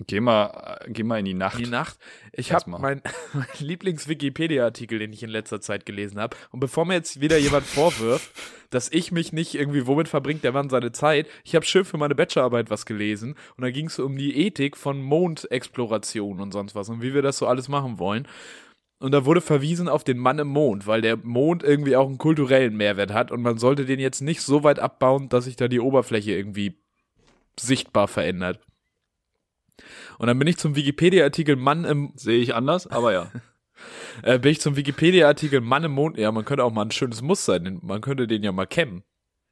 Geh 0.08 0.19
mal, 0.19 0.79
geh 0.88 1.03
mal 1.03 1.19
in 1.19 1.25
die 1.25 1.34
Nacht. 1.34 1.58
In 1.58 1.65
die 1.65 1.69
Nacht. 1.69 1.97
Ich 2.31 2.51
habe 2.51 2.69
meinen 2.69 3.01
mein 3.34 3.47
Lieblings-Wikipedia-Artikel, 3.60 4.99
den 4.99 5.13
ich 5.13 5.23
in 5.23 5.29
letzter 5.29 5.62
Zeit 5.62 5.86
gelesen 5.86 6.19
habe. 6.19 6.36
Und 6.51 6.60
bevor 6.60 6.86
mir 6.86 6.95
jetzt 6.95 7.21
wieder 7.21 7.38
jemand 7.38 7.65
vorwirft, 7.65 8.31
dass 8.69 8.91
ich 8.91 9.12
mich 9.12 9.34
nicht 9.34 9.55
irgendwie, 9.55 9.88
womit 9.88 10.08
verbringt 10.08 10.43
der 10.43 10.51
Mann 10.51 10.69
seine 10.69 10.91
Zeit, 10.91 11.27
ich 11.43 11.55
habe 11.55 11.65
schön 11.65 11.86
für 11.86 11.97
meine 11.97 12.15
Bachelorarbeit 12.15 12.69
was 12.69 12.86
gelesen. 12.86 13.36
Und 13.58 13.63
da 13.63 13.71
ging 13.71 13.88
es 13.88 13.99
um 13.99 14.17
die 14.17 14.45
Ethik 14.45 14.77
von 14.77 15.01
Mondexploration 15.01 16.39
und 16.39 16.51
sonst 16.51 16.75
was 16.75 16.89
und 16.89 17.01
wie 17.01 17.13
wir 17.13 17.21
das 17.21 17.38
so 17.38 17.47
alles 17.47 17.67
machen 17.67 17.99
wollen. 17.99 18.27
Und 18.99 19.12
da 19.12 19.25
wurde 19.25 19.41
verwiesen 19.41 19.89
auf 19.89 20.03
den 20.03 20.17
Mann 20.17 20.39
im 20.39 20.47
Mond, 20.47 20.88
weil 20.88 21.01
der 21.01 21.17
Mond 21.17 21.63
irgendwie 21.63 21.95
auch 21.95 22.08
einen 22.08 22.17
kulturellen 22.17 22.77
Mehrwert 22.77 23.13
hat 23.13 23.31
und 23.31 23.41
man 23.41 23.58
sollte 23.58 23.86
den 23.86 23.99
jetzt 23.99 24.21
nicht 24.21 24.41
so 24.41 24.63
weit 24.63 24.79
abbauen, 24.79 25.27
dass 25.29 25.45
sich 25.45 25.58
da 25.58 25.67
die 25.67 25.81
Oberfläche 25.81 26.31
irgendwie 26.31 26.79
sichtbar 27.60 28.08
verändert. 28.08 28.60
Und 30.17 30.28
dann 30.28 30.39
bin 30.39 30.47
ich 30.47 30.58
zum 30.58 30.75
Wikipedia-Artikel 30.75 31.56
Mann 31.56 31.86
im. 31.86 32.12
Sehe 32.15 32.39
ich 32.39 32.56
anders, 32.56 32.88
aber 32.88 33.13
ja. 33.13 33.32
äh, 34.23 34.39
bin 34.39 34.51
ich 34.51 34.62
zum 34.62 34.75
Wikipedia-Artikel 34.75 35.62
Mann 35.62 35.84
im 35.84 35.91
Mond. 35.91 36.17
Ja, 36.17 36.32
man 36.32 36.45
könnte 36.45 36.63
auch 36.63 36.71
mal 36.71 36.84
ein 36.84 36.91
schönes 36.91 37.21
Muster, 37.21 37.60
man 37.82 38.01
könnte 38.01 38.28
den 38.28 38.43
ja 38.43 38.51
mal 38.51 38.67
kämmen. 38.67 39.04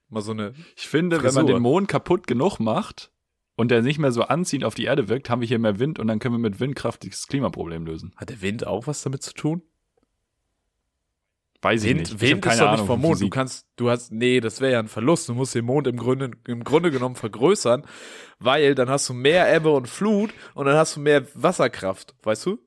Mal 0.09 0.21
so 0.21 0.31
eine. 0.31 0.53
Ich 0.75 0.87
finde, 0.87 1.17
Frisur. 1.17 1.29
wenn 1.29 1.45
man 1.45 1.53
den 1.55 1.61
Mond 1.61 1.87
kaputt 1.87 2.27
genug 2.27 2.59
macht 2.59 3.11
und 3.55 3.71
der 3.71 3.81
nicht 3.81 3.99
mehr 3.99 4.11
so 4.11 4.23
anziehend 4.23 4.63
auf 4.63 4.75
die 4.75 4.85
Erde 4.85 5.09
wirkt, 5.09 5.29
haben 5.29 5.41
wir 5.41 5.47
hier 5.47 5.59
mehr 5.59 5.79
Wind 5.79 5.99
und 5.99 6.07
dann 6.07 6.19
können 6.19 6.35
wir 6.35 6.39
mit 6.39 6.59
Windkraft 6.59 7.05
das 7.05 7.27
Klimaproblem 7.27 7.85
lösen. 7.85 8.13
Hat 8.15 8.29
der 8.29 8.41
Wind 8.41 8.67
auch 8.67 8.87
was 8.87 9.01
damit 9.01 9.23
zu 9.23 9.33
tun? 9.33 9.63
Weiß 11.63 11.85
ich 11.85 11.95
nicht. 11.95 12.19
Wind 12.19 12.45
ist 12.45 12.59
doch 12.59 12.71
nicht 12.73 12.85
vom 12.85 12.99
Mond. 12.99 13.21
Du 13.21 13.29
kannst, 13.29 13.65
du 13.77 13.89
hast, 13.89 14.11
nee, 14.11 14.41
das 14.41 14.59
wäre 14.59 14.73
ja 14.73 14.79
ein 14.79 14.89
Verlust. 14.89 15.29
Du 15.29 15.33
musst 15.33 15.55
den 15.55 15.63
Mond 15.63 15.87
im 15.87 15.95
Grunde, 15.95 16.31
im 16.45 16.63
Grunde 16.65 16.91
genommen 16.91 17.15
vergrößern, 17.15 17.85
weil 18.39 18.75
dann 18.75 18.89
hast 18.89 19.07
du 19.07 19.13
mehr 19.13 19.53
Ebbe 19.55 19.71
und 19.71 19.87
Flut 19.87 20.31
und 20.55 20.65
dann 20.65 20.75
hast 20.75 20.97
du 20.97 20.99
mehr 20.99 21.23
Wasserkraft, 21.35 22.15
weißt 22.23 22.47
du? 22.47 22.59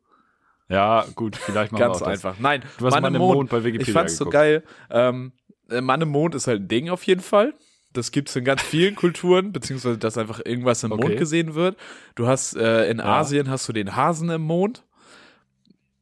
Ja, 0.69 1.05
gut, 1.15 1.37
vielleicht 1.37 1.73
mal 1.73 1.79
Ganz 1.79 2.03
einfach. 2.03 2.39
Nein, 2.39 2.63
du 2.79 2.87
hast 2.87 2.95
Mann 2.95 3.15
im 3.15 3.21
Mond, 3.21 3.37
Mond 3.37 3.51
bei 3.51 3.65
Wikipedia 3.65 3.87
Ich 3.87 3.93
fand's 3.93 4.19
geguckt. 4.19 4.33
so 4.33 4.39
geil. 4.39 4.65
Ähm, 4.91 5.33
äh, 5.71 5.83
Mann 5.83 6.01
im 6.01 6.09
Mond 6.09 6.35
ist 6.35 6.47
halt 6.47 6.63
ein 6.63 6.69
Ding 6.69 6.89
auf 6.89 7.03
jeden 7.05 7.21
Fall. 7.21 7.53
Das 7.93 8.11
gibt's 8.11 8.35
in 8.35 8.45
ganz 8.45 8.63
vielen 8.63 8.95
Kulturen, 8.97 9.53
beziehungsweise 9.53 9.99
dass 9.99 10.17
einfach 10.17 10.41
irgendwas 10.43 10.83
im 10.83 10.93
okay. 10.93 11.03
Mond 11.03 11.19
gesehen 11.19 11.55
wird. 11.55 11.77
Du 12.15 12.27
hast 12.27 12.57
äh, 12.57 12.91
in 12.91 12.99
ja. 12.99 13.05
Asien 13.05 13.51
hast 13.51 13.69
du 13.69 13.75
den 13.75 13.95
Hasen 13.95 14.31
im 14.31 14.43
Mond. 14.43 14.85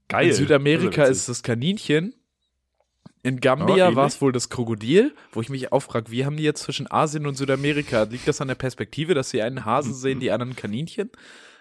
Geil. 0.09 0.28
In 0.28 0.35
Südamerika 0.35 1.04
ist 1.04 1.28
das 1.28 1.42
Kaninchen. 1.42 2.14
In 3.24 3.40
Gambia 3.40 3.88
oh, 3.88 3.96
war 3.96 4.06
es 4.06 4.20
wohl 4.20 4.32
das 4.32 4.50
Krokodil, 4.50 5.14
wo 5.32 5.40
ich 5.40 5.48
mich 5.48 5.72
auch 5.72 5.80
frage, 5.80 6.10
wie 6.10 6.26
haben 6.26 6.37
die 6.37 6.42
jetzt 6.42 6.62
zwischen 6.62 6.90
Asien 6.90 7.26
und 7.26 7.37
Südamerika? 7.37 8.02
Liegt 8.02 8.28
das 8.28 8.42
an 8.42 8.48
der 8.48 8.54
Perspektive, 8.54 9.14
dass 9.14 9.30
sie 9.30 9.40
einen 9.40 9.64
Hasen 9.64 9.94
sehen, 9.94 10.20
die 10.20 10.30
anderen 10.30 10.54
Kaninchen? 10.54 11.10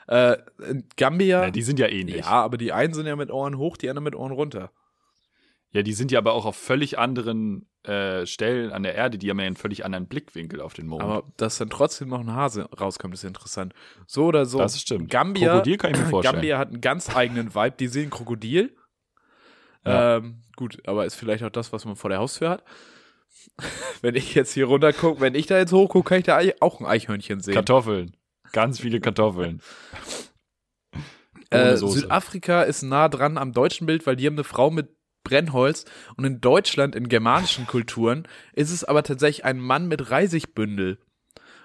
Äh, 0.08 0.36
in 0.70 0.84
Gambia. 0.98 1.46
Ja, 1.46 1.52
die 1.52 1.62
sind 1.62 1.80
ja 1.80 1.88
ähnlich. 1.88 2.18
Ja, 2.18 2.32
aber 2.32 2.58
die 2.58 2.74
einen 2.74 2.94
sind 2.94 3.06
ja 3.06 3.16
mit 3.16 3.32
Ohren 3.32 3.58
hoch, 3.58 3.78
die 3.78 3.90
anderen 3.90 4.04
mit 4.04 4.14
Ohren 4.14 4.34
runter. 4.34 4.72
Ja, 5.72 5.84
die 5.84 5.94
sind 5.94 6.12
ja 6.12 6.20
aber 6.20 6.34
auch 6.34 6.46
auf 6.46 6.58
völlig 6.58 7.00
anderen 7.00 7.66
äh, 7.84 8.26
Stellen 8.26 8.74
an 8.74 8.84
der 8.84 8.96
Erde, 8.96 9.18
die 9.18 9.30
haben 9.30 9.40
ja 9.40 9.46
einen 9.46 9.56
völlig 9.56 9.86
anderen 9.86 10.08
Blickwinkel 10.08 10.60
auf 10.60 10.74
den 10.74 10.88
Mond. 10.88 11.02
Aber 11.02 11.24
dass 11.38 11.60
dann 11.60 11.70
trotzdem 11.70 12.10
noch 12.10 12.20
ein 12.20 12.34
Hase 12.34 12.64
rauskommt, 12.78 13.14
ist 13.14 13.24
interessant. 13.24 13.74
So 14.06 14.26
oder 14.26 14.46
so. 14.46 14.58
Das 14.58 14.80
stimmt. 14.80 15.10
Gambia, 15.10 15.54
Krokodil 15.54 15.78
kann 15.78 15.94
ich 15.94 16.00
mir 16.00 16.06
vorstellen. 16.10 16.36
Gambia 16.36 16.58
hat 16.58 16.68
einen 16.68 16.82
ganz 16.82 17.16
eigenen 17.16 17.56
Vibe. 17.56 17.76
Die 17.80 17.88
sehen 17.88 18.10
Krokodil 18.10 18.76
ja. 19.86 20.18
Ähm, 20.18 20.42
gut, 20.56 20.78
aber 20.88 21.06
ist 21.06 21.16
vielleicht 21.16 21.44
auch 21.44 21.50
das, 21.50 21.74
was 21.74 21.86
man 21.86 21.96
vor 21.96 22.10
der 22.10 22.20
Haustür 22.20 22.50
hat. 22.50 22.64
wenn 24.02 24.16
ich 24.16 24.36
jetzt 24.36 24.54
hier 24.54 24.66
runter 24.66 24.94
gucke, 24.94 25.22
wenn 25.22 25.36
ich 25.36 25.48
da 25.48 25.58
jetzt 25.58 25.74
hochgucke, 25.74 26.10
kann 26.10 26.20
ich 26.20 26.26
da 26.26 26.40
auch 26.60 26.80
ein 26.80 26.86
Eichhörnchen 26.86 27.42
sehen. 27.42 27.54
Kartoffeln. 27.54 28.16
Ganz 28.52 28.80
viele 28.80 29.00
Kartoffeln. 29.00 29.62
Äh, 31.50 31.78
Südafrika 31.78 32.64
ist 32.64 32.84
nah 32.84 33.10
dran 33.10 33.38
am 33.38 33.52
deutschen 33.52 33.86
Bild, 33.88 34.06
weil 34.08 34.16
die 34.16 34.26
haben 34.26 34.36
eine 34.36 34.44
Frau 34.44 34.72
mit 34.72 34.96
Brennholz 35.24 35.86
und 36.16 36.26
in 36.26 36.42
Deutschland, 36.42 36.96
in 36.96 37.10
germanischen 37.10 37.66
Kulturen, 37.68 38.28
ist 38.54 38.72
es 38.72 38.84
aber 38.84 39.04
tatsächlich 39.04 39.46
ein 39.46 39.60
Mann 39.60 39.88
mit 39.88 40.12
Reisigbündel. 40.12 41.00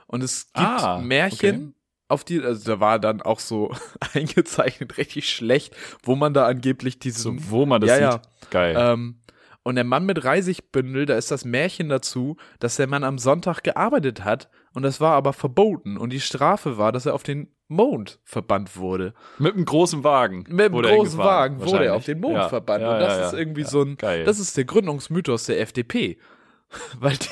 Und 0.06 0.22
es 0.22 0.46
gibt 0.52 0.66
ah, 0.66 0.98
Märchen, 0.98 1.68
okay 1.68 1.77
auf 2.08 2.24
die, 2.24 2.42
also 2.42 2.72
da 2.72 2.80
war 2.80 2.98
dann 2.98 3.22
auch 3.22 3.38
so 3.38 3.70
eingezeichnet 4.14 4.96
richtig 4.96 5.28
schlecht, 5.30 5.76
wo 6.02 6.16
man 6.16 6.34
da 6.34 6.46
angeblich 6.46 6.98
diesen, 6.98 7.38
so, 7.38 7.50
wo 7.50 7.66
man 7.66 7.80
das 7.80 7.90
ja, 7.90 8.12
sieht. 8.12 8.22
Ja, 8.22 8.48
Geil. 8.50 8.76
Ähm, 8.78 9.20
und 9.62 9.74
der 9.74 9.84
Mann 9.84 10.06
mit 10.06 10.24
Reisigbündel, 10.24 11.04
da 11.04 11.18
ist 11.18 11.30
das 11.30 11.44
Märchen 11.44 11.90
dazu, 11.90 12.38
dass 12.58 12.76
der 12.76 12.86
Mann 12.86 13.04
am 13.04 13.18
Sonntag 13.18 13.62
gearbeitet 13.62 14.24
hat 14.24 14.48
und 14.72 14.82
das 14.82 15.00
war 15.00 15.12
aber 15.12 15.34
verboten 15.34 15.98
und 15.98 16.10
die 16.10 16.20
Strafe 16.20 16.78
war, 16.78 16.90
dass 16.90 17.04
er 17.04 17.14
auf 17.14 17.22
den 17.22 17.52
Mond 17.68 18.18
verbannt 18.24 18.78
wurde. 18.78 19.12
Mit 19.38 19.54
einem 19.54 19.66
großen 19.66 20.04
Wagen. 20.04 20.46
Mit 20.48 20.72
einem 20.72 20.82
großen 20.82 21.18
Wagen 21.18 21.60
wurde 21.60 21.84
er 21.84 21.96
auf 21.96 22.04
den 22.06 22.20
Mond 22.20 22.36
ja. 22.36 22.48
verbannt 22.48 22.80
ja, 22.80 22.94
und 22.94 23.00
das 23.00 23.26
ist 23.26 23.38
irgendwie 23.38 23.64
so 23.64 23.82
ein, 23.82 23.96
Geil. 23.98 24.24
das 24.24 24.38
ist 24.38 24.56
der 24.56 24.64
Gründungsmythos 24.64 25.44
der 25.44 25.60
FDP. 25.60 26.18
Weil 26.98 27.16
die, 27.16 27.28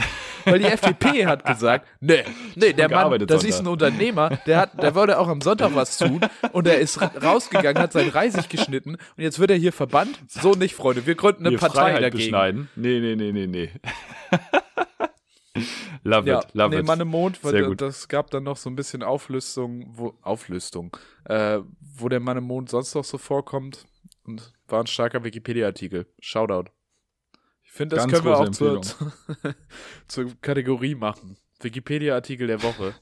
weil 0.46 0.58
die 0.60 0.64
FDP 0.64 1.26
hat 1.26 1.44
gesagt, 1.44 1.86
nee, 2.00 2.24
nee, 2.54 2.72
der 2.72 2.88
Mann, 2.88 3.26
das 3.26 3.44
ist 3.44 3.60
ein 3.60 3.66
Unternehmer, 3.66 4.30
der 4.46 4.60
hat, 4.60 4.82
der 4.82 4.94
wollte 4.94 5.18
auch 5.18 5.28
am 5.28 5.40
Sonntag 5.40 5.74
was 5.74 5.98
tun 5.98 6.20
und 6.52 6.66
er 6.66 6.78
ist 6.78 7.00
rausgegangen, 7.00 7.82
hat 7.82 7.92
sein 7.92 8.08
Reisig 8.08 8.48
geschnitten 8.48 8.94
und 8.94 9.22
jetzt 9.22 9.38
wird 9.38 9.50
er 9.50 9.56
hier 9.56 9.72
verbannt. 9.72 10.18
So 10.28 10.52
nicht, 10.52 10.74
Freunde, 10.74 11.06
wir 11.06 11.14
gründen 11.14 11.46
eine 11.46 11.52
wir 11.52 11.58
Partei 11.58 11.80
Freiheit 11.80 12.02
dagegen. 12.02 12.18
Beschneiden. 12.18 12.68
Nee, 12.76 13.00
nee, 13.00 13.16
nee, 13.16 13.32
nee, 13.32 13.46
nee. 13.46 13.70
Love 16.04 16.28
ja, 16.28 16.40
it, 16.40 16.54
love 16.54 16.70
nee, 16.70 16.80
it. 16.80 16.86
Mann 16.86 17.00
im 17.00 17.08
Mond, 17.08 17.40
Sehr 17.42 17.52
weil 17.52 17.66
gut. 17.66 17.80
das 17.80 18.08
gab 18.08 18.30
dann 18.30 18.44
noch 18.44 18.56
so 18.56 18.70
ein 18.70 18.76
bisschen 18.76 19.02
Auflösung, 19.02 19.86
wo, 19.88 20.14
Auflösung, 20.22 20.96
äh, 21.24 21.58
wo 21.80 22.08
der 22.08 22.20
Mann 22.20 22.36
im 22.36 22.44
Mond 22.44 22.70
sonst 22.70 22.94
noch 22.94 23.04
so 23.04 23.18
vorkommt. 23.18 23.86
Und 24.24 24.52
war 24.68 24.80
ein 24.80 24.86
starker 24.86 25.24
Wikipedia-Artikel. 25.24 26.06
Shoutout. 26.20 26.70
Ich 27.76 27.78
finde, 27.78 27.96
das 27.96 28.04
Ganz 28.06 28.14
können 28.14 28.24
wir 28.24 28.38
auch 28.38 28.48
zur, 28.48 28.80
zur 30.08 30.30
Kategorie 30.40 30.94
machen. 30.94 31.36
Wikipedia-Artikel 31.60 32.46
der 32.46 32.62
Woche. 32.62 32.94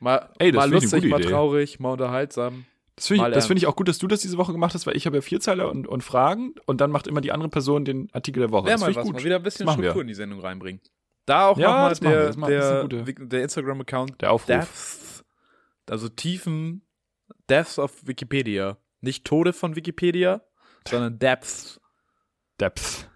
Mal, 0.00 0.28
Ey, 0.38 0.52
das 0.52 0.66
mal 0.66 0.70
lustig, 0.70 1.06
mal 1.06 1.18
Idee. 1.18 1.30
traurig, 1.30 1.80
mal 1.80 1.92
unterhaltsam. 1.92 2.66
Das 2.94 3.06
finde 3.06 3.38
ich, 3.38 3.44
find 3.44 3.58
ich 3.58 3.66
auch 3.66 3.74
gut, 3.74 3.88
dass 3.88 3.96
du 3.96 4.06
das 4.06 4.20
diese 4.20 4.36
Woche 4.36 4.52
gemacht 4.52 4.74
hast, 4.74 4.86
weil 4.86 4.98
ich 4.98 5.06
habe 5.06 5.16
ja 5.16 5.22
Vierzeiler 5.22 5.70
und, 5.70 5.88
und 5.88 6.02
Fragen 6.02 6.52
und 6.66 6.82
dann 6.82 6.90
macht 6.90 7.06
immer 7.06 7.22
die 7.22 7.32
andere 7.32 7.48
Person 7.48 7.86
den 7.86 8.10
Artikel 8.12 8.40
der 8.40 8.50
Woche. 8.50 8.66
Wäre 8.66 8.74
das 8.74 8.82
mal 8.82 8.94
was, 8.96 9.04
gut. 9.06 9.14
mal 9.14 9.24
wieder 9.24 9.36
ein 9.36 9.42
bisschen 9.42 9.64
machen 9.64 9.80
wir. 9.80 9.88
Struktur 9.88 10.02
in 10.02 10.08
die 10.08 10.14
Sendung 10.14 10.40
reinbringen. 10.40 10.82
Da 11.24 11.48
auch 11.48 11.56
Ja, 11.56 11.88
nochmal 11.88 12.50
der, 12.50 12.84
der, 12.86 13.02
der 13.14 13.42
Instagram-Account 13.44 14.20
Der 14.20 14.30
Aufruf. 14.30 14.46
Deaths, 14.48 15.24
also 15.88 16.10
Tiefen, 16.10 16.86
Deaths 17.48 17.78
of 17.78 18.06
Wikipedia. 18.06 18.76
Nicht 19.00 19.24
Tode 19.24 19.54
von 19.54 19.74
Wikipedia, 19.74 20.42
sondern 20.86 21.18
Depths. 21.18 21.80
Depth. 22.60 23.08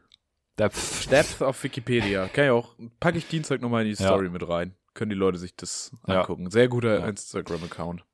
Depth. 0.61 1.11
Depth 1.11 1.41
of 1.43 1.63
Wikipedia. 1.65 2.29
Kann 2.29 2.45
ich 2.45 2.51
auch, 2.51 2.75
packe 3.01 3.17
ich 3.19 3.27
Dienstag 3.29 3.63
nochmal 3.63 3.87
in 3.87 3.95
die 3.95 4.03
Ja. 4.03 4.09
Story 4.09 4.29
mit 4.29 4.47
rein. 4.47 4.75
Können 4.93 5.09
die 5.11 5.17
Leute 5.17 5.39
sich 5.39 5.57
das 5.57 5.91
Ja. 6.07 6.21
angucken. 6.21 6.51
Sehr 6.51 6.69
guter 6.69 7.01
Ja. 7.01 7.07
Instagram-Account. 7.09 8.05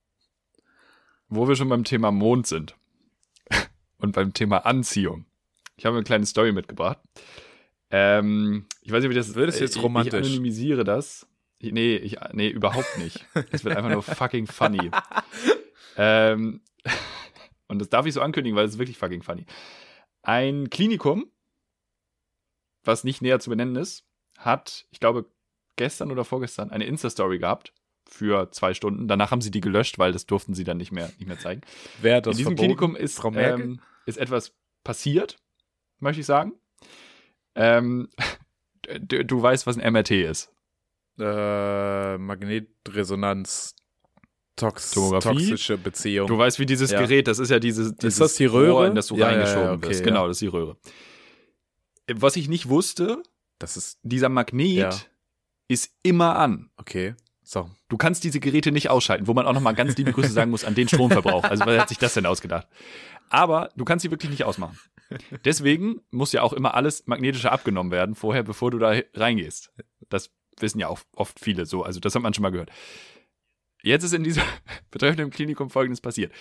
Wo 1.28 1.48
wir 1.48 1.56
schon 1.56 1.68
beim 1.68 1.82
Thema 1.82 2.12
Mond 2.12 2.46
sind 2.46 2.76
und 3.98 4.12
beim 4.12 4.32
Thema 4.32 4.58
Anziehung. 4.64 5.26
Ich 5.76 5.84
habe 5.86 5.96
eine 5.96 6.04
kleine 6.04 6.24
Story 6.26 6.52
mitgebracht. 6.52 6.98
Ähm, 7.90 8.66
ich 8.82 8.92
weiß 8.92 9.02
nicht, 9.02 9.10
wie 9.10 9.14
das 9.16 9.34
Wird 9.34 9.48
es 9.48 9.58
jetzt 9.58 9.76
ich, 9.76 9.82
romantisch? 9.82 10.20
Ich 10.20 10.26
anonymisiere 10.26 10.84
das. 10.84 11.26
Ich, 11.58 11.72
nee, 11.72 11.96
ich, 11.96 12.16
nee, 12.32 12.48
überhaupt 12.48 12.98
nicht. 12.98 13.24
Es 13.50 13.64
wird 13.64 13.76
einfach 13.76 13.90
nur 13.90 14.02
fucking 14.02 14.46
funny. 14.46 14.90
ähm, 15.96 16.60
und 17.68 17.78
das 17.80 17.88
darf 17.88 18.06
ich 18.06 18.14
so 18.14 18.20
ankündigen, 18.20 18.56
weil 18.56 18.66
es 18.66 18.72
ist 18.74 18.78
wirklich 18.78 18.98
fucking 18.98 19.22
funny. 19.22 19.46
Ein 20.22 20.70
Klinikum, 20.70 21.26
was 22.86 23.04
nicht 23.04 23.22
näher 23.22 23.40
zu 23.40 23.50
benennen 23.50 23.76
ist, 23.76 24.04
hat, 24.38 24.86
ich 24.90 25.00
glaube, 25.00 25.26
gestern 25.76 26.10
oder 26.10 26.24
vorgestern 26.24 26.70
eine 26.70 26.84
Insta-Story 26.86 27.38
gehabt 27.38 27.72
für 28.08 28.50
zwei 28.52 28.72
Stunden. 28.74 29.08
Danach 29.08 29.30
haben 29.30 29.40
sie 29.40 29.50
die 29.50 29.60
gelöscht, 29.60 29.98
weil 29.98 30.12
das 30.12 30.26
durften 30.26 30.54
sie 30.54 30.64
dann 30.64 30.76
nicht 30.76 30.92
mehr, 30.92 31.08
nicht 31.18 31.26
mehr 31.26 31.38
zeigen. 31.38 31.62
Wer 32.00 32.20
das 32.20 32.34
In 32.34 32.38
diesem 32.38 32.56
verboten? 32.56 32.76
Klinikum 32.76 32.96
ist, 32.96 33.16
Frau 33.18 33.30
Merkel? 33.30 33.64
ähm, 33.64 33.80
ist 34.06 34.16
etwas 34.18 34.54
passiert, 34.84 35.36
möchte 35.98 36.20
ich 36.20 36.26
sagen. 36.26 36.52
Ähm, 37.54 38.08
du, 39.00 39.24
du 39.24 39.42
weißt, 39.42 39.66
was 39.66 39.76
ein 39.78 39.92
MRT 39.92 40.10
ist. 40.12 40.52
äh, 41.18 42.16
Magnetresonanz, 42.18 43.74
Tox 44.56 44.92
Tomographie? 44.92 45.28
toxische 45.28 45.76
Beziehung. 45.76 46.28
Du 46.28 46.38
weißt, 46.38 46.58
wie 46.58 46.66
dieses 46.66 46.90
Ja. 46.90 47.00
Gerät, 47.02 47.26
das 47.28 47.38
ist 47.38 47.50
ja 47.50 47.58
diese, 47.58 47.92
dieses 47.94 48.18
das 48.18 48.34
die 48.36 48.46
Röhre? 48.46 48.72
Rohr, 48.72 48.86
in 48.86 48.94
das 48.94 49.08
du 49.08 49.16
Ja, 49.16 49.26
reingeschoben 49.26 49.64
ja, 49.66 49.72
okay, 49.74 49.88
wirst. 49.88 50.00
ja. 50.00 50.04
Genau, 50.06 50.28
das 50.28 50.36
ist 50.36 50.40
die 50.42 50.46
Röhre. 50.46 50.76
Was 52.12 52.36
ich 52.36 52.48
nicht 52.48 52.68
wusste, 52.68 53.22
das 53.58 53.76
ist, 53.76 53.98
dieser 54.02 54.28
Magnet 54.28 54.76
Ja. 54.76 54.90
ist 55.68 55.92
immer 56.02 56.36
an. 56.36 56.70
okay. 56.76 57.14
So. 57.48 57.70
Du 57.88 57.96
kannst 57.96 58.24
diese 58.24 58.40
Geräte 58.40 58.72
nicht 58.72 58.90
ausschalten, 58.90 59.28
wo 59.28 59.32
man 59.32 59.46
auch 59.46 59.52
nochmal 59.52 59.76
ganz 59.76 59.96
liebe 59.96 60.12
Grüße 60.12 60.30
sagen 60.32 60.50
muss 60.50 60.64
an 60.64 60.74
den 60.74 60.88
Stromverbrauch. 60.88 61.44
Also 61.44 61.64
wer 61.64 61.80
hat 61.80 61.88
sich 61.88 61.98
das 61.98 62.14
denn 62.14 62.26
ausgedacht? 62.26 62.66
Aber 63.30 63.68
du 63.76 63.84
kannst 63.84 64.02
sie 64.02 64.10
wirklich 64.10 64.32
nicht 64.32 64.42
ausmachen. 64.42 64.76
Deswegen 65.44 66.00
muss 66.10 66.32
ja 66.32 66.42
auch 66.42 66.52
immer 66.52 66.74
alles 66.74 67.06
magnetische 67.06 67.52
abgenommen 67.52 67.92
werden, 67.92 68.16
vorher, 68.16 68.42
bevor 68.42 68.72
du 68.72 68.80
da 68.80 68.94
reingehst. 69.14 69.72
Das 70.08 70.32
wissen 70.58 70.80
ja 70.80 70.88
auch 70.88 70.98
oft 71.14 71.38
viele 71.38 71.66
so. 71.66 71.84
Also 71.84 72.00
das 72.00 72.16
hat 72.16 72.22
man 72.22 72.34
schon 72.34 72.42
mal 72.42 72.50
gehört. 72.50 72.70
Jetzt 73.80 74.02
ist 74.02 74.12
in 74.12 74.24
diesem 74.24 74.42
betreffenden 74.90 75.30
Klinikum 75.30 75.70
Folgendes 75.70 76.00
passiert. 76.00 76.32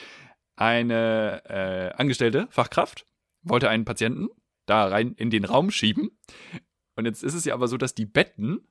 Eine 0.55 1.43
äh, 1.45 1.95
angestellte 2.01 2.47
Fachkraft 2.49 3.05
wollte 3.43 3.69
einen 3.69 3.85
Patienten 3.85 4.29
da 4.65 4.87
rein 4.87 5.13
in 5.13 5.29
den 5.29 5.45
Raum 5.45 5.71
schieben. 5.71 6.11
Und 6.95 7.05
jetzt 7.05 7.23
ist 7.23 7.33
es 7.33 7.45
ja 7.45 7.53
aber 7.53 7.67
so, 7.67 7.77
dass 7.77 7.93
die 7.95 8.05
Betten 8.05 8.67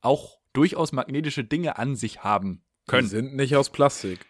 auch 0.00 0.38
durchaus 0.52 0.92
magnetische 0.92 1.44
Dinge 1.44 1.78
an 1.78 1.96
sich 1.96 2.22
haben 2.22 2.64
Die 2.86 2.90
können. 2.90 3.08
sind 3.08 3.34
nicht 3.34 3.56
aus 3.56 3.70
Plastik. 3.70 4.26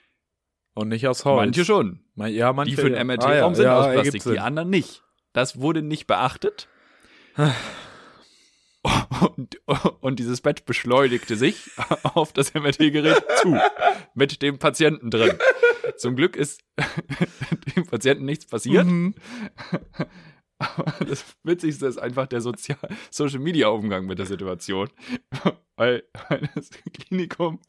Und 0.75 0.88
nicht 0.88 1.07
aus 1.07 1.25
Holz. 1.25 1.37
Manche 1.47 1.64
schon. 1.64 2.05
Ja, 2.16 2.53
manche 2.53 2.75
Die 2.75 2.81
für 2.83 2.90
den. 2.90 3.07
MRT-Raum 3.07 3.31
Ah, 3.31 3.35
ja, 3.37 3.55
sind 3.55 3.64
ja, 3.64 3.79
aus 3.79 3.92
Plastik, 3.92 4.23
die 4.25 4.40
anderen 4.40 4.70
nicht. 4.70 5.03
Das 5.33 5.61
wurde 5.61 5.83
nicht 5.83 6.07
beachtet. 6.07 6.68
Und, 9.21 9.61
und 10.01 10.19
dieses 10.19 10.40
Bett 10.40 10.64
beschleunigte 10.64 11.37
sich 11.37 11.71
auf 12.03 12.33
das 12.33 12.55
MRT-Gerät 12.55 13.25
zu, 13.40 13.59
mit 14.14 14.43
dem 14.43 14.59
Patienten 14.59 15.11
drin. 15.11 15.38
Zum 15.97 16.17
Glück 16.17 16.37
ist 16.37 16.62
dem 17.77 17.87
Patienten 17.87 18.25
nichts 18.25 18.47
passiert. 18.47 18.87
Mhm. 18.87 19.14
Aber 20.59 21.05
das 21.05 21.25
Witzigste 21.43 21.87
ist 21.87 21.99
einfach 21.99 22.27
der 22.27 22.40
Sozial 22.40 22.79
Social-Media-Umgang 23.11 24.07
mit 24.07 24.19
der 24.19 24.27
Situation. 24.27 24.88
Weil, 25.77 26.05
weil 26.29 26.49
das 26.55 26.71
Klinikum 26.93 27.61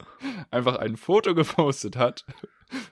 einfach 0.51 0.75
ein 0.77 0.95
Foto 0.95 1.33
gepostet 1.33 1.97
hat 1.97 2.25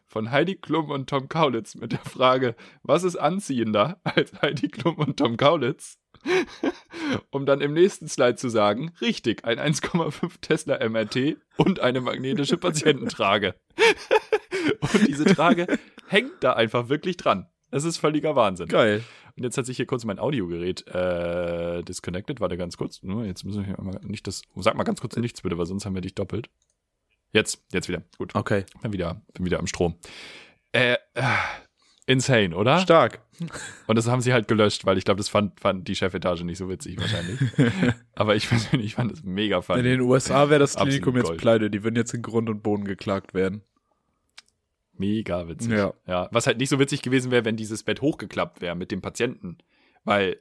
von 0.06 0.32
Heidi 0.32 0.56
Klum 0.56 0.90
und 0.90 1.10
Tom 1.10 1.30
Kaulitz 1.30 1.76
mit 1.76 1.92
der 1.92 2.00
Frage, 2.00 2.56
was 2.82 3.04
ist 3.04 3.16
anziehender 3.16 4.02
als 4.04 4.34
Heidi 4.42 4.70
Klum 4.70 4.96
und 4.96 5.18
Tom 5.18 5.38
Kaulitz? 5.38 6.00
um 7.32 7.46
dann 7.46 7.62
im 7.62 7.74
nächsten 7.74 8.08
Slide 8.08 8.36
zu 8.36 8.50
sagen, 8.50 8.92
richtig, 9.02 9.46
ein 9.46 9.60
1,5 9.60 10.42
Tesla 10.42 10.88
MRT 10.88 11.38
und 11.58 11.80
eine 11.80 12.02
magnetische 12.02 12.58
Patiententrage. 12.58 13.56
und 14.82 15.08
diese 15.08 15.26
Trage 15.26 15.68
hängt 16.08 16.44
da 16.44 16.54
einfach 16.54 16.90
wirklich 16.90 17.18
dran. 17.18 17.48
Das 17.72 17.86
ist 17.86 17.98
völliger 17.98 18.36
Wahnsinn. 18.36 18.68
Geil. 18.68 19.04
Und 19.36 19.44
jetzt 19.44 19.58
hat 19.58 19.66
sich 19.66 19.78
hier 19.78 19.88
kurz 19.88 20.06
mein 20.06 20.20
Audiogerät 20.20 20.88
äh, 20.88 21.82
disconnected. 21.82 22.40
Warte 22.40 22.56
ganz 22.56 22.78
kurz. 22.78 23.02
Nur 23.02 23.26
jetzt 23.26 23.44
müssen 23.44 23.62
wir 23.62 23.66
hier 23.66 23.82
mal 23.82 24.00
nicht 24.04 24.28
das. 24.28 24.44
Sag 24.58 24.76
mal 24.76 24.84
ganz 24.84 25.02
kurz 25.02 25.16
nichts 25.16 25.42
bitte, 25.42 25.58
weil 25.58 25.66
sonst 25.66 25.86
haben 25.86 25.96
wir 25.96 26.02
dich 26.02 26.14
doppelt. 26.14 26.50
Jetzt, 27.32 27.66
jetzt 27.74 27.90
wieder. 27.90 28.04
Gut. 28.20 28.36
Okay. 28.36 28.66
Bin 28.84 28.94
wieder, 28.94 29.24
bin 29.34 29.46
wieder 29.46 29.58
am 29.58 29.66
Strom. 29.66 29.96
Äh, 30.72 30.98
äh, 31.16 31.24
insane, 32.06 32.56
oder? 32.56 32.80
Stark. 32.80 33.22
Und 33.88 33.98
das 33.98 34.08
haben 34.08 34.22
sie 34.22 34.34
halt 34.34 34.48
gelöscht, 34.48 34.86
weil 34.86 34.98
ich 34.98 35.06
glaube, 35.06 35.18
das 35.18 35.30
fand, 35.30 35.60
fand 35.60 35.88
die 35.88 35.96
Chefetage 35.96 36.44
nicht 36.44 36.58
so 36.58 36.70
witzig 36.70 37.00
wahrscheinlich. 37.00 37.40
Aber 38.16 38.36
ich 38.36 38.48
persönlich 38.48 38.96
fand 38.96 39.12
das 39.12 39.24
mega 39.24 39.58
In 39.58 39.64
funny. 39.64 39.84
den 39.84 40.02
USA 40.02 40.50
wäre 40.50 40.60
das 40.60 40.76
Klinikum 40.76 41.18
jetzt 41.18 41.38
pleite. 41.38 41.70
Die 41.70 41.84
würden 41.84 41.96
jetzt 41.96 42.14
in 42.14 42.22
Grund 42.22 42.50
und 42.50 42.64
Boden 42.64 42.86
geklagt 42.86 43.34
werden. 43.34 43.64
Mega 44.96 45.48
witzig. 45.48 45.72
Ja. 45.72 45.94
ja. 46.08 46.30
Was 46.32 46.48
halt 46.48 46.58
nicht 46.58 46.70
so 46.70 46.80
witzig 46.80 47.02
gewesen 47.02 47.32
wäre, 47.32 47.46
wenn 47.46 47.56
dieses 47.56 47.84
Bett 47.84 48.02
hochgeklappt 48.02 48.62
wäre 48.62 48.76
mit 48.76 48.92
dem 48.92 49.02
Patienten. 49.02 49.58
Weil, 50.04 50.38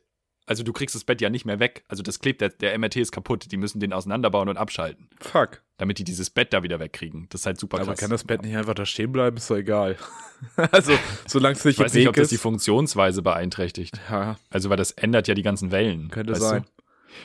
also 0.53 0.65
du 0.65 0.75
kriegst 0.75 0.95
das 0.95 1.05
Bett 1.05 1.23
ja 1.23 1.31
nicht 1.31 1.47
mehr 1.47 1.61
weg. 1.61 1.83
Also 1.89 2.03
das 2.03 2.19
klebt, 2.19 2.43
der, 2.43 2.51
der 2.51 2.79
MRT 2.79 2.97
ist 2.97 3.11
kaputt. 3.11 3.51
Die 3.51 3.57
müssen 3.57 3.81
den 3.81 3.95
auseinanderbauen 3.95 4.51
und 4.51 4.59
abschalten. 4.59 5.09
Fuck. 5.19 5.63
Damit 5.79 5.99
die 5.99 6.05
dieses 6.05 6.29
Bett 6.29 6.53
da 6.53 6.63
wieder 6.63 6.79
wegkriegen. 6.79 7.27
Das 7.31 7.41
ist 7.41 7.47
halt 7.47 7.59
super 7.59 7.79
krass. 7.79 7.89
Aber 7.89 7.97
kann 7.97 8.11
das 8.11 8.25
Bett 8.25 8.43
nicht 8.43 8.55
einfach 8.55 8.75
da 8.75 8.85
stehen 8.85 9.13
bleiben? 9.13 9.39
Ist 9.39 9.51
doch 9.51 9.57
egal. 9.57 9.97
also, 10.57 10.93
solange 11.27 11.55
es 11.57 11.65
nicht 11.65 11.79
ich 11.79 11.85
weiß 11.85 11.95
nicht, 11.95 12.07
ob 12.07 12.17
das 12.17 12.29
die. 12.29 12.37
Funktionsweise 12.37 13.23
beeinträchtigt. 13.23 13.99
Ja, 14.11 14.39
Also, 14.51 14.69
weil 14.69 14.77
das 14.77 14.91
ändert 14.91 15.27
ja 15.27 15.33
die 15.33 15.43
ganzen 15.43 15.71
Wellen. 15.71 16.11
könnte 16.11 16.35
sein. 16.35 16.67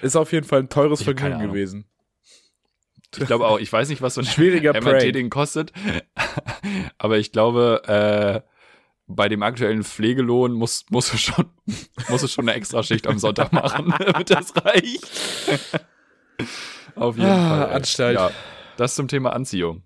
Ist 0.02 0.16
auf 0.16 0.32
jeden 0.32 0.48
Fall 0.48 0.60
ein 0.60 0.70
teures 0.70 1.04
Vergnügen 1.04 1.40
gewesen. 1.40 1.84
Du? 3.12 3.22
Ich 3.22 3.28
glaube 3.28 3.46
auch, 3.46 3.60
ich 3.60 3.72
weiß 3.72 3.90
nicht, 3.90 4.02
was 4.02 4.14
so 4.14 4.22
ein 4.22 4.28
Schwieriger. 4.28 4.74
MRT-Ding 4.82 5.30
kostet. 5.30 5.74
Aber 6.98 7.18
ich 7.18 7.34
glaube, 7.34 7.84
äh, 8.46 8.57
bei 9.08 9.30
dem 9.30 9.42
aktuellen 9.44 9.84
Pflegelohn 9.84 10.52
muss, 10.54 10.86
muss, 10.90 11.14
es 11.14 11.22
schon, 11.22 11.46
muss 12.10 12.24
es 12.24 12.34
schon 12.34 12.48
eine 12.48 12.58
Extraschicht 12.58 13.08
am 13.08 13.18
Sonntag 13.20 13.52
machen, 13.54 13.94
damit 14.06 14.30
das 14.30 14.54
reicht. 14.56 15.10
Auf 16.96 17.16
jeden 17.18 17.30
Ah, 17.30 17.50
Fall. 17.60 17.70
ey. 17.70 17.76
Anstalt. 17.76 18.16
Ja, 18.18 18.32
das 18.78 18.96
zum 18.96 19.08
Thema 19.08 19.34
Anziehung. 19.34 19.84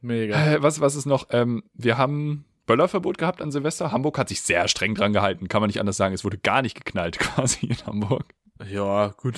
Mega. 0.00 0.54
Äh, 0.54 0.62
was, 0.62 0.80
was 0.80 0.94
ist 0.94 1.06
noch? 1.06 1.28
Ähm, 1.30 1.62
wir 1.74 1.96
haben 1.98 2.44
Böllerverbot 2.66 3.18
gehabt 3.18 3.40
an 3.40 3.50
Silvester. 3.52 3.92
Hamburg 3.92 4.18
hat 4.18 4.28
sich 4.28 4.42
sehr 4.42 4.66
streng 4.68 4.94
dran 4.94 5.12
gehalten, 5.12 5.48
kann 5.48 5.60
man 5.60 5.68
nicht 5.68 5.80
anders 5.80 5.96
sagen. 5.96 6.14
Es 6.14 6.24
wurde 6.24 6.38
gar 6.38 6.62
nicht 6.62 6.74
geknallt 6.84 7.18
quasi 7.18 7.66
in 7.66 7.86
Hamburg. 7.86 8.34
Ja, 8.68 9.08
gut. 9.16 9.34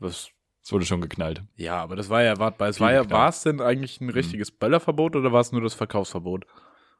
Was, 0.00 0.30
Es 0.68 0.72
wurde 0.74 0.84
schon 0.84 1.00
geknallt. 1.00 1.40
ja, 1.56 1.76
aber 1.82 1.96
das 1.96 2.10
war 2.10 2.20
ja 2.22 2.28
erwartbar. 2.28 2.68
Es 2.68 2.78
war 2.78 2.92
ja, 2.92 3.08
war 3.08 3.30
es 3.30 3.42
denn 3.42 3.62
eigentlich 3.62 4.02
ein 4.02 4.10
richtiges 4.10 4.50
Böllerverbot 4.50 5.16
oder 5.16 5.32
war 5.32 5.40
es 5.40 5.50
nur 5.50 5.62
das 5.62 5.72
Verkaufsverbot? 5.72 6.44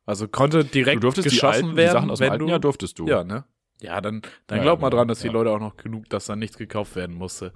Also 0.06 0.26
konnte 0.26 0.64
direkt 0.64 1.04
die, 1.04 1.22
geschossen 1.22 1.46
alten, 1.46 1.70
die 1.72 1.76
werden, 1.76 1.92
Sachen 1.92 2.10
aus 2.10 2.18
dem 2.18 2.30
alten 2.30 2.46
du, 2.46 2.48
Jahr 2.50 2.60
durftest 2.60 2.98
du. 2.98 3.06
Ja, 3.06 3.24
ne? 3.24 3.44
Ja, 3.82 4.00
dann, 4.00 4.22
dann 4.46 4.56
Ja, 4.56 4.64
glaub 4.64 4.80
mal 4.80 4.88
genau, 4.88 5.00
dran, 5.00 5.08
dass 5.08 5.20
die 5.20 5.26
ja. 5.26 5.34
Leute 5.34 5.50
auch 5.50 5.60
noch 5.60 5.76
genug, 5.76 6.08
dass 6.08 6.24
da 6.24 6.34
nichts 6.34 6.56
gekauft 6.56 6.96
werden 6.96 7.14
musste. 7.14 7.52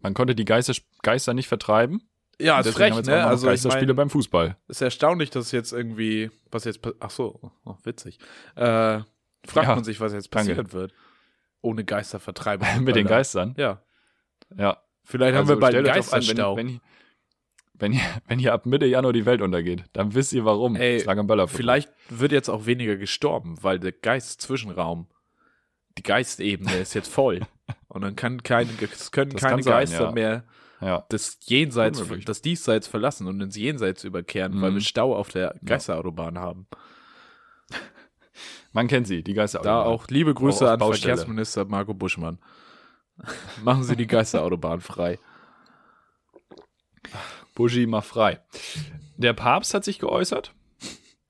Man 0.00 0.14
konnte 0.14 0.34
die 0.34 0.44
Geister, 0.44 0.72
Geister 1.04 1.32
nicht 1.32 1.46
vertreiben. 1.46 2.02
Ja, 2.40 2.58
Und 2.58 2.66
ist 2.66 2.74
frech, 2.74 3.00
ne? 3.04 3.24
Also 3.24 3.46
ich 3.46 3.50
Geisterspiele 3.52 3.92
mein, 3.92 3.96
beim 3.96 4.10
Fußball. 4.10 4.56
ist 4.66 4.80
erstaunlich, 4.80 5.30
dass 5.30 5.52
jetzt 5.52 5.72
irgendwie, 5.72 6.32
was 6.50 6.64
jetzt, 6.64 6.80
ach 6.98 7.10
so, 7.10 7.38
oh, 7.64 7.74
witzig. 7.84 8.18
Äh, 8.56 8.62
fragt 8.64 9.06
Ja, 9.54 9.76
man 9.76 9.84
sich, 9.84 10.00
was 10.00 10.12
jetzt 10.12 10.34
danke. 10.34 10.56
passieren 10.56 10.72
wird. 10.72 10.92
ohne 11.60 11.84
Geistervertreibung. 11.84 12.66
Mit 12.82 12.96
den 12.96 13.06
Geistern? 13.06 13.54
Ja. 13.56 13.80
Ja. 14.56 14.78
Vielleicht 15.08 15.34
also 15.34 15.38
haben 15.38 15.56
wir 15.56 15.60
bald 15.60 15.74
einen 15.74 15.86
Geisterstau. 15.86 16.52
An, 16.52 16.56
wenn, 16.58 16.80
wenn, 17.78 17.92
wenn, 17.92 18.00
wenn 18.26 18.38
hier 18.38 18.52
ab 18.52 18.66
Mitte 18.66 18.84
Januar 18.84 19.14
die 19.14 19.24
Welt 19.24 19.40
untergeht, 19.40 19.84
dann 19.94 20.14
wisst 20.14 20.34
ihr 20.34 20.44
warum. 20.44 20.76
Ey, 20.76 21.02
vielleicht 21.46 21.90
wird 22.10 22.32
jetzt 22.32 22.50
auch 22.50 22.66
weniger 22.66 22.96
gestorben, 22.96 23.56
weil 23.62 23.78
der 23.78 23.92
Geist-Zwischenraum, 23.92 25.06
die 25.96 26.02
Geistebene 26.02 26.76
ist 26.76 26.92
jetzt 26.92 27.10
voll. 27.10 27.40
Und 27.88 28.02
dann 28.02 28.16
kann 28.16 28.42
keine, 28.42 28.68
es 28.82 29.10
können 29.10 29.30
das 29.30 29.40
keine 29.40 29.62
Geister 29.62 29.96
sein, 29.96 30.06
ja. 30.08 30.12
mehr 30.12 30.44
ja. 30.82 31.06
das 31.08 31.38
Jenseits, 31.46 32.02
das 32.26 32.42
Diesseits 32.42 32.86
verlassen 32.86 33.26
und 33.26 33.40
ins 33.40 33.56
Jenseits 33.56 34.04
überkehren, 34.04 34.56
mhm. 34.56 34.62
weil 34.62 34.74
wir 34.74 34.80
Stau 34.82 35.16
auf 35.16 35.30
der 35.30 35.54
Geisterautobahn 35.64 36.34
ja. 36.34 36.40
haben. 36.42 36.66
Man 38.72 38.86
kennt 38.86 39.06
sie, 39.06 39.22
die 39.22 39.34
Geisterautobahn. 39.34 39.84
Da 39.84 39.90
auch 39.90 40.06
liebe 40.08 40.34
Grüße 40.34 40.70
an 40.70 40.78
Baustelle. 40.78 41.16
Verkehrsminister 41.16 41.64
Marco 41.64 41.94
Buschmann. 41.94 42.38
Machen 43.62 43.84
Sie 43.84 43.96
die 43.96 44.06
Geisterautobahn 44.06 44.80
frei. 44.80 45.18
Buschi, 47.54 47.86
mach 47.86 48.04
frei. 48.04 48.40
Der 49.16 49.32
Papst 49.32 49.74
hat 49.74 49.84
sich 49.84 49.98
geäußert. 49.98 50.54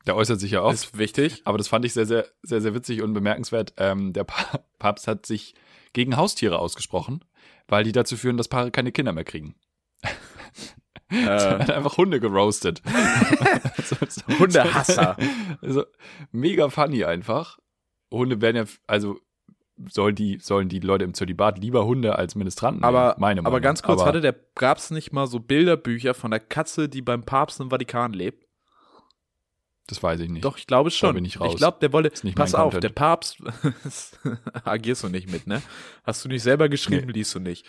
Der 0.07 0.16
äußert 0.16 0.40
sich 0.40 0.53
ja 0.53 0.62
oft. 0.62 0.74
Ist 0.74 0.98
wichtig. 0.98 1.42
Aber 1.44 1.59
das 1.59 1.68
fand 1.68 1.85
ich 1.85 1.92
sehr, 1.92 2.07
sehr, 2.07 2.27
sehr, 2.42 2.61
sehr 2.61 2.74
witzig 2.74 3.03
und 3.03 3.14
bemerkenswert. 3.14 3.74
Ähm, 3.77 4.12
der 4.12 4.24
Papst 4.79 5.07
hat 5.07 5.27
sich 5.27 5.55
gegen 5.92 6.16
Haustiere 6.16 6.59
ausgesprochen, 6.59 7.24
weil 7.66 7.85
die 7.85 7.92
dazu 7.92 8.16
führen, 8.16 8.37
dass 8.37 8.48
Paare 8.48 8.70
keine 8.70 8.92
Kinder 8.92 9.12
mehr 9.12 9.24
kriegen. 9.24 9.55
Äh. 10.03 10.09
Er 11.11 11.61
hat 11.61 11.70
einfach 11.70 11.96
Hunde 11.96 12.20
geroastet. 12.20 12.83
so, 13.83 13.96
so, 14.07 14.38
Hundehasser. 14.38 15.16
Also, 15.62 15.87
mega 16.33 16.68
funny 16.68 17.03
einfach. 17.05 17.59
Hunde 18.11 18.42
werden 18.42 18.57
ja, 18.57 18.64
also 18.87 19.18
sollen 19.88 20.14
die, 20.14 20.38
sollen 20.40 20.68
die 20.68 20.80
Leute 20.80 21.04
im 21.04 21.14
Zölibat 21.14 21.58
lieber 21.58 21.86
Hunde 21.86 22.16
als 22.16 22.34
Ministranten 22.34 22.84
aber, 22.84 23.08
nehmen, 23.08 23.14
meine 23.18 23.42
Meinung. 23.42 23.46
Aber 23.46 23.60
ganz 23.60 23.82
kurz, 23.82 24.00
aber, 24.00 24.08
hatte 24.08 24.20
der, 24.20 24.34
gab's 24.54 24.90
nicht 24.90 25.12
mal 25.12 25.26
so 25.26 25.40
Bilderbücher 25.40 26.14
von 26.14 26.30
der 26.30 26.40
Katze, 26.40 26.88
die 26.88 27.02
beim 27.02 27.22
Papst 27.22 27.60
im 27.60 27.70
Vatikan 27.70 28.12
lebt? 28.12 28.48
Das 29.88 30.02
weiß 30.02 30.20
ich 30.20 30.28
nicht. 30.28 30.44
Doch, 30.44 30.58
ich 30.58 30.66
glaube 30.66 30.90
schon. 30.90 31.08
Da 31.08 31.12
bin 31.14 31.24
ich 31.24 31.40
raus. 31.40 31.52
Ich 31.52 31.56
glaube, 31.56 31.78
der 31.80 31.92
wollte. 31.94 32.10
Pass 32.32 32.54
auf, 32.54 32.74
Content. 32.74 32.84
der 32.84 32.90
Papst. 32.90 33.38
agierst 34.64 35.02
du 35.02 35.08
nicht 35.08 35.32
mit, 35.32 35.46
ne? 35.46 35.62
Hast 36.04 36.22
du 36.24 36.28
nicht 36.28 36.42
selber 36.42 36.68
geschrieben, 36.68 37.06
nee. 37.06 37.14
liest 37.14 37.34
du 37.34 37.40
nicht. 37.40 37.64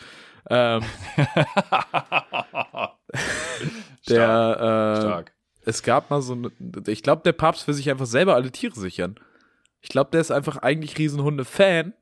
Ähm, 0.50 0.84
der. 4.10 4.98
Äh, 4.98 5.02
Stark. 5.02 5.34
Es 5.64 5.82
gab 5.82 6.10
mal 6.10 6.22
so. 6.22 6.34
eine. 6.34 6.52
Ich 6.88 7.04
glaube, 7.04 7.22
der 7.24 7.32
Papst 7.32 7.66
will 7.68 7.74
sich 7.74 7.90
einfach 7.90 8.06
selber 8.06 8.36
alle 8.36 8.52
Tiere 8.52 8.78
sichern. 8.78 9.16
Ich 9.80 9.88
glaube, 9.88 10.12
der 10.12 10.20
ist 10.20 10.32
einfach 10.32 10.58
eigentlich 10.58 10.98
Riesenhunde-Fan 10.98 11.94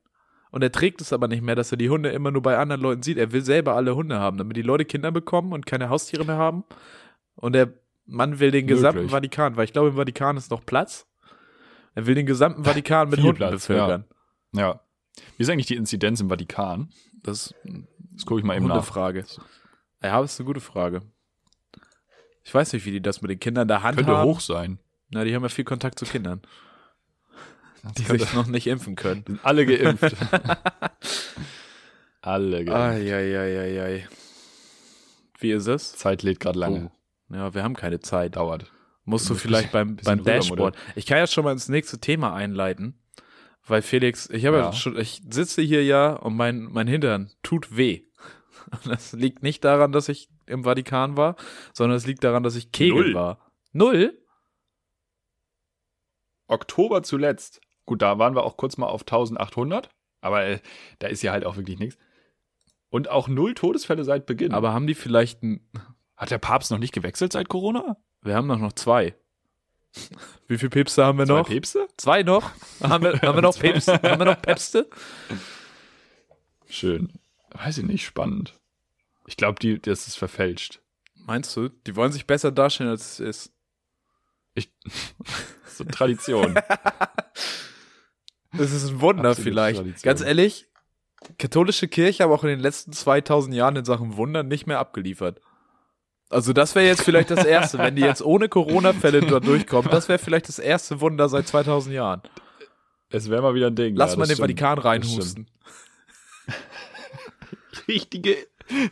und 0.50 0.62
er 0.62 0.72
trägt 0.72 1.00
es 1.00 1.12
aber 1.12 1.28
nicht 1.28 1.42
mehr, 1.42 1.54
dass 1.54 1.70
er 1.72 1.78
die 1.78 1.90
Hunde 1.90 2.10
immer 2.10 2.30
nur 2.30 2.42
bei 2.42 2.56
anderen 2.56 2.80
Leuten 2.80 3.02
sieht. 3.02 3.18
Er 3.18 3.32
will 3.32 3.44
selber 3.44 3.74
alle 3.74 3.94
Hunde 3.94 4.18
haben, 4.18 4.38
damit 4.38 4.56
die 4.56 4.62
Leute 4.62 4.84
Kinder 4.84 5.10
bekommen 5.10 5.52
und 5.52 5.66
keine 5.66 5.90
Haustiere 5.90 6.24
mehr 6.24 6.36
haben. 6.36 6.64
Und 7.34 7.52
der 7.52 7.72
Mann 8.06 8.40
will 8.40 8.50
den 8.50 8.66
gesamten 8.66 9.00
Möglich. 9.00 9.12
Vatikan, 9.12 9.56
weil 9.56 9.64
ich 9.64 9.72
glaube, 9.72 9.90
im 9.90 9.96
Vatikan 9.96 10.36
ist 10.36 10.50
noch 10.50 10.64
Platz. 10.64 11.06
Er 11.94 12.06
will 12.06 12.14
den 12.14 12.26
gesamten 12.26 12.64
Vatikan 12.64 13.10
mit 13.10 13.20
Hunden 13.20 13.36
Platz, 13.36 13.52
bevölkern. 13.66 14.04
Ja. 14.52 14.60
ja. 14.60 14.80
Wie 15.36 15.42
ist 15.42 15.50
eigentlich 15.50 15.66
die 15.66 15.76
Inzidenz 15.76 16.20
im 16.20 16.28
Vatikan? 16.28 16.90
Das, 17.22 17.54
das 18.12 18.24
gucke 18.24 18.40
ich 18.40 18.46
mal 18.46 18.56
eben 18.56 18.66
gute 18.66 18.76
nach. 18.76 18.84
Frage. 18.84 19.24
Ja, 20.02 20.20
das 20.20 20.34
ist 20.34 20.40
eine 20.40 20.46
gute 20.46 20.60
Frage. 20.60 21.02
Ich 22.44 22.54
weiß 22.54 22.72
nicht, 22.72 22.86
wie 22.86 22.92
die 22.92 23.02
das 23.02 23.20
mit 23.20 23.30
den 23.30 23.40
Kindern 23.40 23.62
in 23.62 23.68
der 23.68 23.82
Hand 23.82 23.96
Könnte 23.96 24.12
haben. 24.12 24.22
Könnte 24.22 24.36
hoch 24.36 24.40
sein. 24.40 24.78
Na, 25.10 25.24
die 25.24 25.34
haben 25.34 25.42
ja 25.42 25.48
viel 25.48 25.64
Kontakt 25.64 25.98
zu 25.98 26.06
Kindern. 26.06 26.40
Die 27.96 28.02
sich 28.02 28.32
noch 28.34 28.46
nicht 28.46 28.66
impfen 28.66 28.96
können. 28.96 29.24
Sind 29.26 29.44
alle 29.44 29.66
geimpft. 29.66 30.14
alle 32.20 32.64
geimpft. 32.64 33.10
Eieieiei. 33.10 34.08
Wie 35.38 35.52
ist 35.52 35.66
es? 35.66 35.92
Zeit 35.92 36.22
lädt 36.22 36.40
gerade 36.40 36.58
lange. 36.58 36.90
Oh. 37.30 37.34
Ja, 37.34 37.54
wir 37.54 37.62
haben 37.62 37.76
keine 37.76 38.00
Zeit. 38.00 38.36
Dauert. 38.36 38.70
Musst 39.04 39.30
du 39.30 39.34
vielleicht 39.34 39.72
beim, 39.72 39.96
beim 39.96 40.22
Dashboard. 40.22 40.76
Ich 40.94 41.06
kann 41.06 41.18
jetzt 41.18 41.32
schon 41.32 41.44
mal 41.44 41.52
ins 41.52 41.68
nächste 41.68 41.98
Thema 41.98 42.34
einleiten. 42.34 42.98
Weil 43.66 43.82
Felix, 43.82 44.28
ich 44.30 44.46
habe 44.46 44.58
ja. 44.58 44.64
ja 44.66 44.72
schon, 44.72 44.98
ich 44.98 45.22
sitze 45.28 45.62
hier 45.62 45.84
ja 45.84 46.12
und 46.12 46.36
mein, 46.36 46.64
mein 46.64 46.86
Hintern 46.86 47.30
tut 47.42 47.76
weh. 47.76 48.02
Das 48.84 49.14
liegt 49.14 49.42
nicht 49.42 49.64
daran, 49.64 49.92
dass 49.92 50.10
ich 50.10 50.28
im 50.44 50.64
Vatikan 50.64 51.16
war, 51.16 51.36
sondern 51.72 51.96
es 51.96 52.06
liegt 52.06 52.22
daran, 52.22 52.42
dass 52.42 52.54
ich 52.54 52.70
Kegel 52.70 53.04
Null. 53.04 53.14
war. 53.14 53.50
Null? 53.72 54.18
Oktober 56.48 57.02
zuletzt. 57.02 57.62
Gut, 57.88 58.02
da 58.02 58.18
waren 58.18 58.34
wir 58.34 58.44
auch 58.44 58.58
kurz 58.58 58.76
mal 58.76 58.88
auf 58.88 59.00
1800, 59.00 59.88
aber 60.20 60.44
äh, 60.44 60.60
da 60.98 61.08
ist 61.08 61.22
ja 61.22 61.32
halt 61.32 61.46
auch 61.46 61.56
wirklich 61.56 61.78
nichts. 61.78 61.96
Und 62.90 63.08
auch 63.08 63.28
null 63.28 63.54
Todesfälle 63.54 64.04
seit 64.04 64.26
Beginn. 64.26 64.52
Aber 64.52 64.74
haben 64.74 64.86
die 64.86 64.94
vielleicht 64.94 65.42
ein. 65.42 65.66
Hat 66.14 66.30
der 66.30 66.36
Papst 66.36 66.70
noch 66.70 66.76
nicht 66.76 66.92
gewechselt 66.92 67.32
seit 67.32 67.48
Corona? 67.48 67.96
Wir 68.20 68.34
haben 68.34 68.46
doch 68.46 68.58
noch 68.58 68.74
zwei. 68.74 69.14
Wie 70.48 70.58
viele 70.58 70.68
Päpste 70.68 71.02
haben 71.02 71.16
wir 71.16 71.24
noch? 71.24 71.46
Zwei 71.46 71.54
Päpste? 71.54 71.88
Zwei 71.96 72.22
noch? 72.24 72.50
Haben 72.82 73.04
wir, 73.04 73.22
haben 73.22 73.38
wir 73.38 73.42
noch 73.42 73.58
Päpste? 73.58 73.94
haben 73.94 74.20
wir 74.20 74.26
noch 74.26 74.42
Päpste? 74.42 74.90
Schön. 76.68 77.14
Weiß 77.52 77.78
ich 77.78 77.86
nicht, 77.86 78.04
spannend. 78.04 78.52
Ich 79.26 79.38
glaube, 79.38 79.78
das 79.78 80.08
ist 80.08 80.16
verfälscht. 80.16 80.82
Meinst 81.14 81.56
du? 81.56 81.70
Die 81.86 81.96
wollen 81.96 82.12
sich 82.12 82.26
besser 82.26 82.52
darstellen, 82.52 82.90
als 82.90 83.18
es 83.18 83.20
ist. 83.20 83.52
Ich, 84.52 84.70
so 85.66 85.84
Tradition. 85.84 86.54
Das 88.58 88.72
ist 88.72 88.90
ein 88.90 89.00
Wunder 89.00 89.30
Absolute 89.30 89.50
vielleicht. 89.50 89.76
Tradition. 89.78 90.08
Ganz 90.08 90.20
ehrlich, 90.20 90.66
katholische 91.38 91.88
Kirche 91.88 92.24
aber 92.24 92.34
auch 92.34 92.44
in 92.44 92.50
den 92.50 92.60
letzten 92.60 92.92
2000 92.92 93.54
Jahren 93.54 93.76
in 93.76 93.84
Sachen 93.84 94.16
Wunder 94.16 94.42
nicht 94.42 94.66
mehr 94.66 94.78
abgeliefert. 94.78 95.40
Also 96.30 96.52
das 96.52 96.74
wäre 96.74 96.86
jetzt 96.86 97.02
vielleicht 97.02 97.30
das 97.30 97.44
erste, 97.44 97.78
wenn 97.78 97.96
die 97.96 98.02
jetzt 98.02 98.22
ohne 98.22 98.48
Corona-Fälle 98.50 99.22
da 99.22 99.40
durchkommen, 99.40 99.90
das 99.90 100.08
wäre 100.08 100.18
vielleicht 100.18 100.48
das 100.48 100.58
erste 100.58 101.00
Wunder 101.00 101.28
seit 101.28 101.48
2000 101.48 101.94
Jahren. 101.94 102.22
Es 103.10 103.30
wäre 103.30 103.40
mal 103.40 103.54
wieder 103.54 103.68
ein 103.68 103.76
Ding. 103.76 103.96
Lass 103.96 104.12
ja, 104.12 104.18
mal 104.18 104.26
den 104.26 104.34
stimmt. 104.34 104.50
Vatikan 104.50 104.78
reinhusten. 104.78 105.46
richtige, 107.88 108.36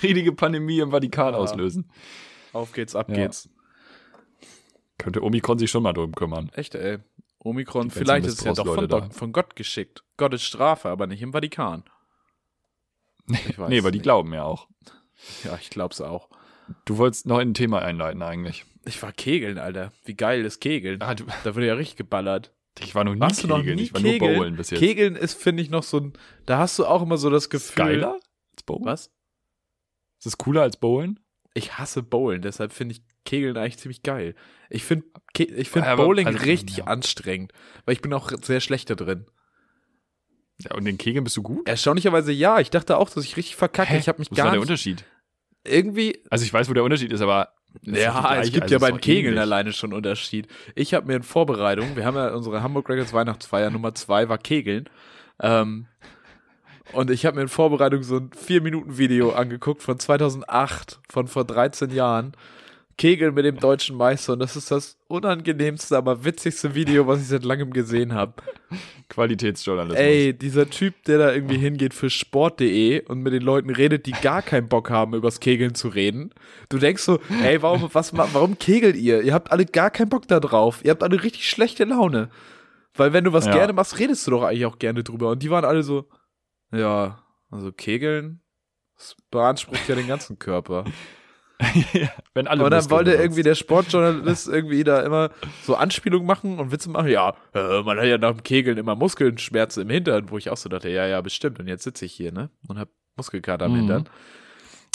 richtige 0.02 0.32
Pandemie 0.32 0.78
im 0.80 0.90
Vatikan 0.90 1.34
ja. 1.34 1.38
auslösen. 1.38 1.90
Auf 2.54 2.72
geht's, 2.72 2.96
ab 2.96 3.10
ja. 3.10 3.16
geht's. 3.16 3.50
Könnte 4.96 5.22
Omikron 5.22 5.58
sich 5.58 5.70
schon 5.70 5.82
mal 5.82 5.92
drum 5.92 6.14
kümmern. 6.14 6.50
Echt, 6.54 6.74
ey. 6.74 6.98
Omikron, 7.46 7.90
vielleicht 7.90 8.26
ist 8.26 8.40
es 8.40 8.44
ja 8.44 8.52
doch 8.52 8.74
von, 8.74 9.10
von, 9.10 9.32
Gott 9.32 9.56
geschickt. 9.56 10.02
Gottes 10.16 10.42
Strafe, 10.42 10.88
aber 10.88 11.06
nicht 11.06 11.22
im 11.22 11.32
Vatikan. 11.32 11.84
Ich 13.28 13.58
nee, 13.58 13.82
weil 13.82 13.92
die 13.92 14.00
glauben 14.00 14.32
ja 14.34 14.44
auch. 14.44 14.68
Ja, 15.44 15.58
ich 15.60 15.70
glaub's 15.70 16.00
auch. 16.00 16.28
Du 16.84 16.98
wolltest 16.98 17.26
noch 17.26 17.38
in 17.38 17.50
ein 17.50 17.54
Thema 17.54 17.82
einleiten 17.82 18.22
eigentlich. 18.22 18.64
Ich 18.84 19.02
war 19.02 19.12
Kegeln, 19.12 19.58
Alter. 19.58 19.92
Wie 20.04 20.14
geil 20.14 20.44
ist 20.44 20.60
Kegeln? 20.60 21.02
Ah, 21.02 21.14
da 21.14 21.54
wurde 21.54 21.66
ja 21.66 21.74
richtig 21.74 21.96
geballert. 21.96 22.52
Ich 22.80 22.94
war 22.94 23.04
noch 23.04 23.14
nie 23.14 23.20
Warst 23.20 23.40
Kegeln, 23.40 23.58
noch 23.58 23.64
nie 23.64 23.82
ich 23.82 23.94
war 23.94 24.00
Kegeln? 24.00 24.32
nur 24.32 24.40
Bowlen 24.40 24.56
bis 24.56 24.70
jetzt. 24.70 24.80
Kegeln 24.80 25.16
ist, 25.16 25.40
finde 25.40 25.62
ich, 25.62 25.70
noch 25.70 25.82
so 25.82 25.98
ein, 25.98 26.12
da 26.44 26.58
hast 26.58 26.78
du 26.78 26.86
auch 26.86 27.02
immer 27.02 27.16
so 27.16 27.30
das 27.30 27.48
Gefühl. 27.48 27.70
Ist 27.70 27.76
geiler 27.76 28.20
als 28.52 28.62
Bowlen? 28.64 28.84
Was? 28.84 29.06
Ist 30.18 30.26
das 30.26 30.38
cooler 30.38 30.62
als 30.62 30.76
Bowlen? 30.76 31.20
Ich 31.54 31.78
hasse 31.78 32.02
Bowlen, 32.02 32.42
deshalb 32.42 32.72
finde 32.72 32.96
ich 32.96 33.02
Kegeln 33.26 33.56
eigentlich 33.58 33.76
ziemlich 33.76 34.02
geil. 34.02 34.34
Ich 34.70 34.84
finde 34.84 35.04
ich 35.36 35.68
find 35.68 35.84
Bowling 35.96 36.26
also, 36.26 36.38
richtig 36.38 36.78
ja. 36.78 36.84
anstrengend, 36.84 37.52
weil 37.84 37.92
ich 37.92 38.00
bin 38.00 38.14
auch 38.14 38.32
sehr 38.42 38.60
schlecht 38.60 38.88
da 38.88 38.94
drin. 38.94 39.26
Ja, 40.58 40.74
und 40.74 40.86
den 40.86 40.96
Kegeln 40.96 41.24
bist 41.24 41.36
du 41.36 41.42
gut? 41.42 41.68
Erstaunlicherweise 41.68 42.32
ja. 42.32 42.58
Ich 42.60 42.70
dachte 42.70 42.96
auch, 42.96 43.10
dass 43.10 43.24
ich 43.24 43.36
richtig 43.36 43.56
verkacke. 43.56 43.92
Hä? 43.92 43.98
Ich 43.98 44.08
habe 44.08 44.18
mich 44.18 44.30
Was 44.30 44.36
gar 44.38 44.46
war 44.46 44.52
der 44.52 44.62
Unterschied? 44.62 45.04
Irgendwie. 45.64 46.18
Also 46.30 46.46
ich 46.46 46.52
weiß, 46.52 46.70
wo 46.70 46.72
der 46.72 46.84
Unterschied 46.84 47.12
ist, 47.12 47.20
aber 47.20 47.52
ja, 47.82 48.40
es 48.40 48.52
gibt 48.52 48.64
also 48.64 48.74
ja 48.74 48.78
beim 48.78 49.00
Kegeln 49.00 49.34
ähnlich. 49.34 49.40
alleine 49.40 49.72
schon 49.72 49.92
Unterschied. 49.92 50.48
Ich 50.74 50.94
habe 50.94 51.06
mir 51.06 51.16
in 51.16 51.22
Vorbereitung, 51.22 51.96
wir 51.96 52.04
haben 52.04 52.16
ja 52.16 52.32
unsere 52.34 52.62
Hamburg 52.62 52.88
Records 52.88 53.12
Weihnachtsfeier 53.12 53.70
Nummer 53.70 53.94
zwei 53.94 54.28
war 54.28 54.38
Kegeln. 54.38 54.88
Ähm, 55.40 55.86
und 56.92 57.10
ich 57.10 57.26
habe 57.26 57.36
mir 57.36 57.42
in 57.42 57.48
Vorbereitung 57.48 58.02
so 58.02 58.16
ein 58.16 58.30
4-Minuten-Video 58.30 59.32
angeguckt 59.32 59.82
von 59.82 59.98
2008, 59.98 61.00
von 61.10 61.26
vor 61.26 61.44
13 61.44 61.90
Jahren. 61.90 62.32
Kegeln 62.98 63.34
mit 63.34 63.44
dem 63.44 63.58
deutschen 63.58 63.96
Meister 63.96 64.32
und 64.32 64.38
das 64.38 64.56
ist 64.56 64.70
das 64.70 64.96
unangenehmste, 65.08 65.96
aber 65.96 66.24
witzigste 66.24 66.74
Video, 66.74 67.06
was 67.06 67.20
ich 67.20 67.28
seit 67.28 67.44
langem 67.44 67.72
gesehen 67.72 68.14
habe. 68.14 68.34
Qualitätsjournalismus. 69.10 70.00
Ey, 70.00 70.32
dieser 70.32 70.70
Typ, 70.70 71.04
der 71.04 71.18
da 71.18 71.32
irgendwie 71.32 71.58
hingeht 71.58 71.92
für 71.92 72.08
sport.de 72.08 73.04
und 73.04 73.20
mit 73.20 73.34
den 73.34 73.42
Leuten 73.42 73.68
redet, 73.68 74.06
die 74.06 74.12
gar 74.12 74.40
keinen 74.40 74.68
Bock 74.68 74.88
haben, 74.88 75.14
übers 75.14 75.40
Kegeln 75.40 75.74
zu 75.74 75.88
reden. 75.88 76.32
Du 76.70 76.78
denkst 76.78 77.02
so, 77.02 77.20
ey, 77.42 77.60
warum, 77.60 77.90
was, 77.92 78.16
warum 78.16 78.58
kegelt 78.58 78.96
ihr? 78.96 79.20
Ihr 79.20 79.34
habt 79.34 79.52
alle 79.52 79.66
gar 79.66 79.90
keinen 79.90 80.08
Bock 80.08 80.26
da 80.26 80.40
drauf. 80.40 80.80
Ihr 80.82 80.90
habt 80.90 81.02
alle 81.02 81.22
richtig 81.22 81.50
schlechte 81.50 81.84
Laune. 81.84 82.30
Weil 82.94 83.12
wenn 83.12 83.24
du 83.24 83.32
was 83.34 83.44
ja. 83.44 83.52
gerne 83.52 83.74
machst, 83.74 83.98
redest 83.98 84.26
du 84.26 84.30
doch 84.30 84.42
eigentlich 84.42 84.66
auch 84.66 84.78
gerne 84.78 85.04
drüber. 85.04 85.30
Und 85.30 85.42
die 85.42 85.50
waren 85.50 85.66
alle 85.66 85.82
so, 85.82 86.08
ja, 86.72 87.22
also 87.50 87.72
Kegeln, 87.72 88.40
das 88.96 89.16
beansprucht 89.30 89.86
ja 89.86 89.94
den 89.94 90.08
ganzen 90.08 90.38
Körper. 90.38 90.84
wenn 92.34 92.46
alle 92.46 92.64
Und 92.64 92.70
dann 92.70 92.90
wollte 92.90 93.12
irgendwie 93.12 93.42
der 93.42 93.54
Sportjournalist 93.54 94.48
irgendwie 94.48 94.84
da 94.84 95.02
immer 95.02 95.30
so 95.62 95.74
Anspielungen 95.74 96.26
machen 96.26 96.58
und 96.58 96.70
Witze 96.70 96.90
machen. 96.90 97.08
Ja, 97.08 97.34
äh, 97.54 97.82
man 97.82 97.98
hat 97.98 98.06
ja 98.06 98.18
nach 98.18 98.32
dem 98.32 98.42
Kegeln 98.42 98.78
immer 98.78 98.94
Muskelschmerzen 98.94 99.82
im 99.82 99.90
Hintern, 99.90 100.30
wo 100.30 100.38
ich 100.38 100.50
auch 100.50 100.56
so 100.56 100.68
dachte, 100.68 100.90
ja, 100.90 101.06
ja, 101.06 101.20
bestimmt. 101.20 101.58
Und 101.58 101.68
jetzt 101.68 101.84
sitze 101.84 102.04
ich 102.04 102.12
hier, 102.12 102.32
ne? 102.32 102.50
Und 102.68 102.78
hab 102.78 102.88
Muskelkater 103.16 103.64
am 103.64 103.72
mhm. 103.72 103.76
Hintern. 103.76 104.08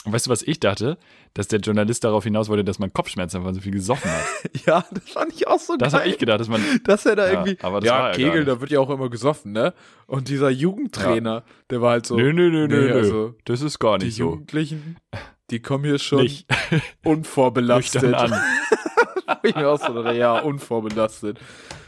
Und 0.03 0.13
weißt 0.13 0.25
du, 0.25 0.31
was 0.31 0.41
ich 0.41 0.59
dachte? 0.59 0.97
Dass 1.35 1.47
der 1.47 1.59
Journalist 1.59 2.03
darauf 2.03 2.23
hinaus 2.23 2.49
wollte, 2.49 2.63
dass 2.63 2.79
man 2.79 2.91
Kopfschmerzen 2.91 3.37
hat, 3.37 3.43
weil 3.43 3.51
man 3.51 3.55
so 3.55 3.61
viel 3.61 3.71
gesoffen 3.71 4.09
hat. 4.09 4.25
ja, 4.65 4.83
das 4.91 5.09
fand 5.09 5.33
ich 5.33 5.47
auch 5.47 5.59
so 5.59 5.77
das 5.77 5.79
geil. 5.79 5.79
Das 5.91 5.93
habe 5.93 6.09
ich 6.09 6.17
gedacht, 6.17 6.39
dass 6.39 6.49
man. 6.49 6.61
Dass 6.83 7.05
er 7.05 7.15
da 7.15 7.25
ja, 7.25 7.31
irgendwie. 7.33 7.57
Aber 7.61 7.79
das 7.79 7.87
ja, 7.87 7.99
war 7.99 8.11
Kegel, 8.11 8.45
da 8.45 8.59
wird 8.59 8.71
ja 8.71 8.79
auch 8.79 8.89
immer 8.89 9.09
gesoffen, 9.09 9.51
ne? 9.51 9.73
Und 10.07 10.27
dieser 10.27 10.49
Jugendtrainer, 10.49 11.35
ja. 11.35 11.43
der 11.69 11.81
war 11.81 11.91
halt 11.91 12.07
so. 12.07 12.17
Nö, 12.17 12.33
nö, 12.33 12.49
nö, 12.49 12.67
nee, 12.67 12.75
nö, 12.75 12.93
also, 12.93 13.35
Das 13.45 13.61
ist 13.61 13.77
gar 13.77 13.97
nicht 13.99 14.07
die 14.07 14.11
so. 14.11 14.23
Die 14.23 14.29
Jugendlichen, 14.31 14.97
die 15.51 15.61
kommen 15.61 15.83
hier 15.85 15.99
schon 15.99 16.23
nicht. 16.23 16.47
unvorbelastet 17.03 18.13
an. 18.13 18.33
ich 19.43 19.55
mir 19.55 19.69
auch 19.69 19.79
so, 19.79 20.03
ja, 20.09 20.39
unvorbelastet. 20.39 21.39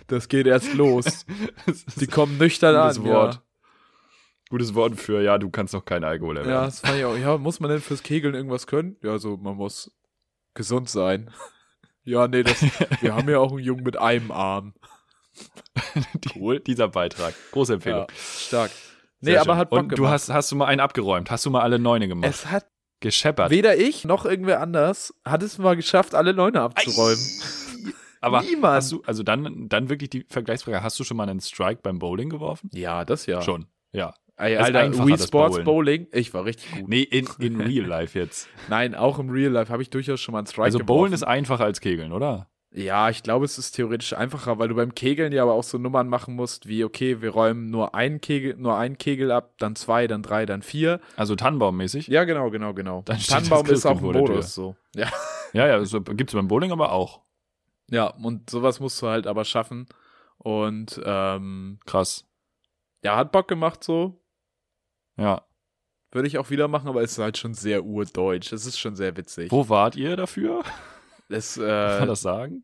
Das 0.07 0.28
geht 0.28 0.47
erst 0.47 0.74
los. 0.74 1.26
die 1.99 2.07
kommen 2.07 2.38
nüchtern 2.38 2.76
an. 2.76 3.03
Wort. 3.03 3.36
Ja 3.36 3.41
gutes 4.49 4.76
Wort 4.76 4.99
für, 4.99 5.20
ja, 5.24 5.39
du 5.39 5.49
kannst 5.49 5.74
noch 5.74 5.84
keinen 5.84 6.03
Alkohol 6.03 6.38
erwerben. 6.38 6.53
Ja, 6.53 6.66
das 6.66 6.82
fand 6.82 6.99
ich 6.99 7.05
auch. 7.05 7.18
Ja, 7.18 7.39
muss 7.39 7.59
man 7.59 7.72
denn 7.72 7.82
fürs 7.82 8.03
Kegeln 8.03 8.36
irgendwas 8.36 8.68
können? 8.68 8.97
Ja, 9.01 9.18
so, 9.18 9.36
man 9.36 9.55
muss 9.55 9.91
gesund 10.53 10.89
sein. 10.89 11.32
ja, 12.03 12.28
nee, 12.28 12.43
das, 12.43 12.61
wir 13.01 13.16
haben 13.16 13.28
ja 13.28 13.39
auch 13.39 13.49
einen 13.49 13.64
Jungen 13.64 13.82
mit 13.82 13.97
einem 13.97 14.30
Arm. 14.32 14.76
cool. 16.36 16.59
Dieser 16.59 16.88
Beitrag. 16.88 17.34
Große 17.51 17.74
Empfehlung. 17.74 18.01
Ja, 18.01 18.16
stark. 18.16 18.70
Nee, 19.22 19.32
Sehr 19.32 19.41
aber 19.41 19.53
schön. 19.53 19.57
hat 19.57 19.70
Bock 19.72 19.80
Und 19.80 19.97
du 19.97 20.07
hast, 20.07 20.30
hast 20.30 20.51
du 20.51 20.55
mal 20.55 20.66
einen 20.66 20.82
abgeräumt? 20.82 21.32
Hast 21.32 21.45
du 21.47 21.49
mal 21.49 21.61
alle 21.61 21.80
Neune 21.80 22.07
gemacht? 22.07 22.30
Es 22.30 22.45
hat 22.45 22.68
gescheppert. 23.04 23.51
Weder 23.51 23.78
ich 23.78 24.06
noch 24.06 24.26
irgendwer 24.26 24.62
anders 24.62 25.14
hat 25.24 25.43
es 25.43 25.60
mal 25.60 25.76
geschafft, 25.76 26.16
alle 26.16 26.34
Neune 26.34 26.62
abzuräumen. 26.62 27.24
Aber 28.22 28.41
Niemand. 28.41 28.76
hast 28.76 28.91
du, 28.93 29.04
also 29.06 29.22
dann, 29.22 29.68
dann 29.68 29.89
wirklich 29.89 30.10
die 30.10 30.26
Vergleichsfrage, 30.30 30.82
hast 30.82 30.97
du 30.99 31.04
schon 31.04 31.18
mal 31.18 31.28
einen 31.30 31.41
Strike 31.41 31.82
beim 31.84 31.99
Bowling 31.99 32.30
geworfen? 32.30 32.70
Ja, 32.74 33.04
das 33.04 33.26
ja. 33.26 33.41
Schon, 33.41 33.68
ja. 33.91 34.14
Ey, 34.38 34.58
Alter, 34.58 35.06
Wii 35.06 35.18
Sports 35.18 35.30
Bowling. 35.58 35.64
Bowling. 35.66 36.08
Ich 36.12 36.34
war 36.34 36.45
richtig 36.45 36.72
gut. 36.72 36.88
Nee, 36.88 37.04
in, 37.04 37.28
in 37.38 37.62
Real 37.62 37.86
Life 37.86 38.18
jetzt. 38.18 38.47
Nein, 38.70 38.95
auch 38.95 39.20
im 39.20 39.30
Real 39.30 39.51
Life 39.51 39.72
habe 39.72 39.84
ich 39.84 39.89
durchaus 39.89 40.22
schon 40.22 40.32
mal 40.32 40.39
einen 40.39 40.47
Strike 40.47 40.64
Also 40.64 40.80
Bowlen 40.80 41.14
ist 41.14 41.24
einfacher 41.24 41.66
als 41.66 41.82
Kegeln, 41.82 42.12
oder? 42.14 42.49
Ja, 42.76 43.09
ich 43.09 43.21
glaube, 43.21 43.45
es 43.45 43.59
ist 43.59 43.74
theoretisch 43.74 44.13
einfacher, 44.13 44.57
weil 44.57 44.67
du 44.67 44.74
beim 44.74 44.95
Kegeln 44.95 45.32
ja 45.32 45.43
aber 45.43 45.53
auch 45.53 45.63
so 45.63 45.78
Nummern 45.78 46.07
machen 46.07 46.36
musst, 46.36 46.67
wie, 46.67 46.84
okay, 46.84 47.21
wir 47.21 47.30
räumen 47.30 47.69
nur 47.69 47.93
einen 47.93 48.19
Kegel, 48.19 48.55
nur 48.57 48.76
einen 48.76 48.97
Kegel 48.97 49.32
ab, 49.32 49.53
dann 49.59 49.76
zwei, 49.76 50.07
dann 50.07 50.24
drei, 50.24 50.47
dann 50.47 50.63
vier. 50.63 50.99
Also 51.15 51.36
Tannenbaum-mäßig? 51.36 52.07
Ja, 52.07 52.24
genau, 52.24 52.49
genau, 52.49 52.74
genau. 52.74 53.03
Dann 53.05 53.19
Tannenbaum 53.19 53.67
ist 53.67 53.86
auch 53.86 53.97
ein 53.97 54.03
Modus, 54.03 54.55
so. 54.55 54.76
Ja. 54.95 55.09
Ja, 55.53 55.67
ja, 55.67 55.86
so 55.86 56.01
gibt's 56.01 56.34
beim 56.34 56.47
Bowling 56.47 56.71
aber 56.71 56.91
auch. 56.91 57.21
Ja, 57.91 58.07
und 58.07 58.49
sowas 58.49 58.80
musst 58.80 58.99
du 59.03 59.07
halt 59.07 59.28
aber 59.28 59.45
schaffen. 59.45 59.86
Und, 60.39 60.99
ähm. 61.05 61.78
Krass. 61.86 62.26
Ja, 63.03 63.17
hat 63.17 63.32
Bock 63.32 63.47
gemacht 63.47 63.84
so. 63.84 64.19
Ja. 65.15 65.43
Würde 66.11 66.28
ich 66.28 66.39
auch 66.39 66.49
wieder 66.49 66.67
machen, 66.67 66.88
aber 66.89 67.03
es 67.03 67.11
ist 67.11 67.19
halt 67.19 67.38
schon 67.38 67.53
sehr 67.53 67.86
urdeutsch. 67.86 68.51
Es 68.51 68.65
ist 68.65 68.80
schon 68.80 68.95
sehr 68.95 69.15
witzig. 69.15 69.51
Wo 69.51 69.69
wart 69.69 69.95
ihr 69.95 70.15
dafür? 70.15 70.63
Es, 71.34 71.57
äh, 71.57 71.61
Kann 71.61 71.99
man 71.99 72.07
das 72.09 72.21
sagen? 72.21 72.63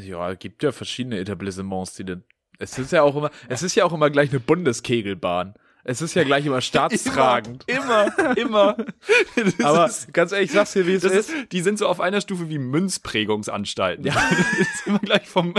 Ja, 0.00 0.34
gibt 0.34 0.62
ja 0.62 0.72
verschiedene 0.72 1.18
Etablissements, 1.18 1.94
die 1.94 2.04
denn. 2.04 2.24
Es 2.58 2.78
ist 2.78 2.92
ja 2.92 3.02
auch 3.02 3.14
immer, 3.16 3.30
es 3.48 3.62
ist 3.62 3.74
ja 3.74 3.84
auch 3.84 3.92
immer 3.92 4.08
gleich 4.10 4.30
eine 4.30 4.40
Bundeskegelbahn. 4.40 5.54
Es 5.88 6.02
ist 6.02 6.14
ja 6.14 6.24
gleich 6.24 6.44
immer 6.44 6.60
staatstragend. 6.62 7.64
Immer, 7.68 8.12
immer. 8.36 8.76
immer. 8.76 8.76
Aber 9.62 9.90
ganz 10.12 10.32
ehrlich, 10.32 10.50
ich 10.50 10.52
sag's 10.52 10.72
dir, 10.72 10.86
wie 10.86 10.94
es 10.94 11.04
ist. 11.04 11.30
ist. 11.30 11.52
Die 11.52 11.60
sind 11.60 11.78
so 11.78 11.86
auf 11.86 12.00
einer 12.00 12.20
Stufe 12.20 12.48
wie 12.48 12.58
Münzprägungsanstalten. 12.58 14.04
Ja. 14.04 14.14
Das 14.30 14.60
ist 14.60 14.86
immer 14.86 14.98
gleich 14.98 15.28
vom. 15.28 15.54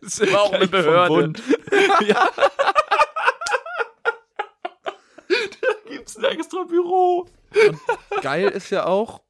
ist 0.00 0.20
immer 0.20 0.40
auch 0.40 0.52
eine 0.52 0.66
Behörde. 0.66 1.32
ja. 2.06 2.28
Gibt's 5.90 6.16
ein 6.16 6.24
extra 6.24 6.64
Büro. 6.64 7.26
Und 7.68 8.22
geil 8.22 8.48
ist 8.48 8.70
ja 8.70 8.86
auch, 8.86 9.20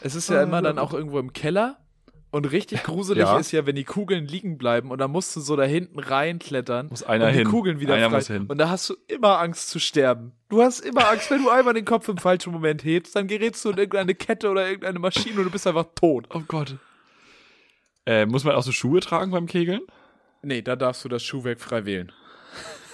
es 0.00 0.14
ist 0.14 0.30
ja 0.30 0.42
immer 0.42 0.62
dann 0.62 0.78
auch 0.78 0.92
irgendwo 0.92 1.18
im 1.18 1.32
Keller. 1.32 1.78
Und 2.32 2.44
richtig 2.52 2.82
gruselig 2.82 3.24
ja. 3.24 3.38
ist 3.38 3.52
ja, 3.52 3.64
wenn 3.66 3.76
die 3.76 3.84
Kugeln 3.84 4.26
liegen 4.26 4.58
bleiben 4.58 4.90
und 4.90 4.98
dann 4.98 5.10
musst 5.10 5.34
du 5.36 5.40
so 5.40 5.56
da 5.56 5.62
hinten 5.62 5.98
reinklettern. 5.98 6.88
Muss 6.88 7.02
einer 7.02 7.26
und 7.26 7.32
die 7.32 7.38
hin. 7.38 7.48
Kugeln 7.48 7.80
wieder 7.80 7.94
einer 7.94 8.10
frei. 8.10 8.16
Muss 8.16 8.26
hin. 8.26 8.46
Und 8.46 8.58
da 8.58 8.68
hast 8.68 8.90
du 8.90 8.96
immer 9.06 9.38
Angst 9.38 9.70
zu 9.70 9.78
sterben. 9.78 10.32
Du 10.48 10.60
hast 10.60 10.80
immer 10.80 11.08
Angst, 11.08 11.30
wenn 11.30 11.42
du 11.42 11.50
einmal 11.50 11.72
den 11.72 11.84
Kopf 11.84 12.08
im 12.08 12.18
falschen 12.18 12.52
Moment 12.52 12.84
hebst, 12.84 13.16
dann 13.16 13.26
gerätst 13.26 13.64
du 13.64 13.70
in 13.70 13.78
irgendeine 13.78 14.14
Kette 14.14 14.50
oder 14.50 14.66
irgendeine 14.66 14.98
Maschine 14.98 15.38
und 15.38 15.44
du 15.44 15.50
bist 15.50 15.66
einfach 15.66 15.86
tot. 15.94 16.26
Oh 16.34 16.42
Gott. 16.46 16.76
Äh, 18.04 18.26
muss 18.26 18.44
man 18.44 18.54
auch 18.54 18.62
so 18.62 18.72
Schuhe 18.72 19.00
tragen 19.00 19.30
beim 19.30 19.46
Kegeln? 19.46 19.80
Nee, 20.42 20.62
da 20.62 20.76
darfst 20.76 21.04
du 21.04 21.08
das 21.08 21.24
Schuhwerk 21.24 21.60
frei 21.60 21.86
wählen. 21.86 22.12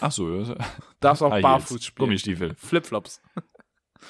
Ach 0.03 0.12
so. 0.12 0.55
Darfst 1.00 1.22
auch 1.22 1.40
barfuß 1.40 1.84
spielen. 1.84 2.07
Gummistiefel. 2.07 2.55
Flipflops. 2.57 3.22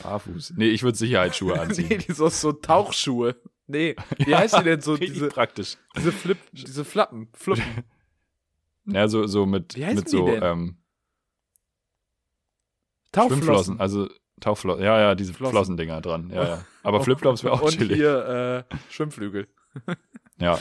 Barfuß. 0.02 0.54
Nee, 0.56 0.68
ich 0.68 0.82
würde 0.82 0.96
Sicherheitsschuhe 0.96 1.58
anziehen. 1.60 1.88
nee, 1.88 1.98
die 1.98 2.12
so, 2.12 2.28
so 2.28 2.52
Tauchschuhe. 2.52 3.36
Nee, 3.66 3.94
wie 4.18 4.30
ja, 4.30 4.38
heißt 4.38 4.58
die 4.58 4.64
denn 4.64 4.80
so? 4.80 4.96
Diese, 4.96 5.28
praktisch. 5.28 5.76
Diese 5.96 6.12
Flip, 6.12 6.38
diese 6.52 6.84
Flappen, 6.84 7.28
Fluppen. 7.34 7.64
Ja, 8.84 9.06
so, 9.06 9.28
so 9.28 9.46
mit, 9.46 9.76
mit 9.76 10.08
so, 10.08 10.26
ähm, 10.26 10.76
Tauchflossen. 13.12 13.78
also 13.78 14.08
Tauchflossen. 14.40 14.82
Ja, 14.82 14.98
ja, 14.98 15.14
diese 15.14 15.32
Flossen. 15.32 15.52
Flossendinger 15.52 16.00
dran. 16.00 16.30
Ja, 16.30 16.44
ja. 16.44 16.64
Aber 16.82 17.00
Flipflops 17.04 17.44
wäre 17.44 17.54
auch 17.54 17.62
Und 17.62 17.78
chillig. 17.78 17.96
hier, 17.96 18.66
äh, 18.68 18.76
Schwimmflügel. 18.90 19.46
ja. 20.38 20.58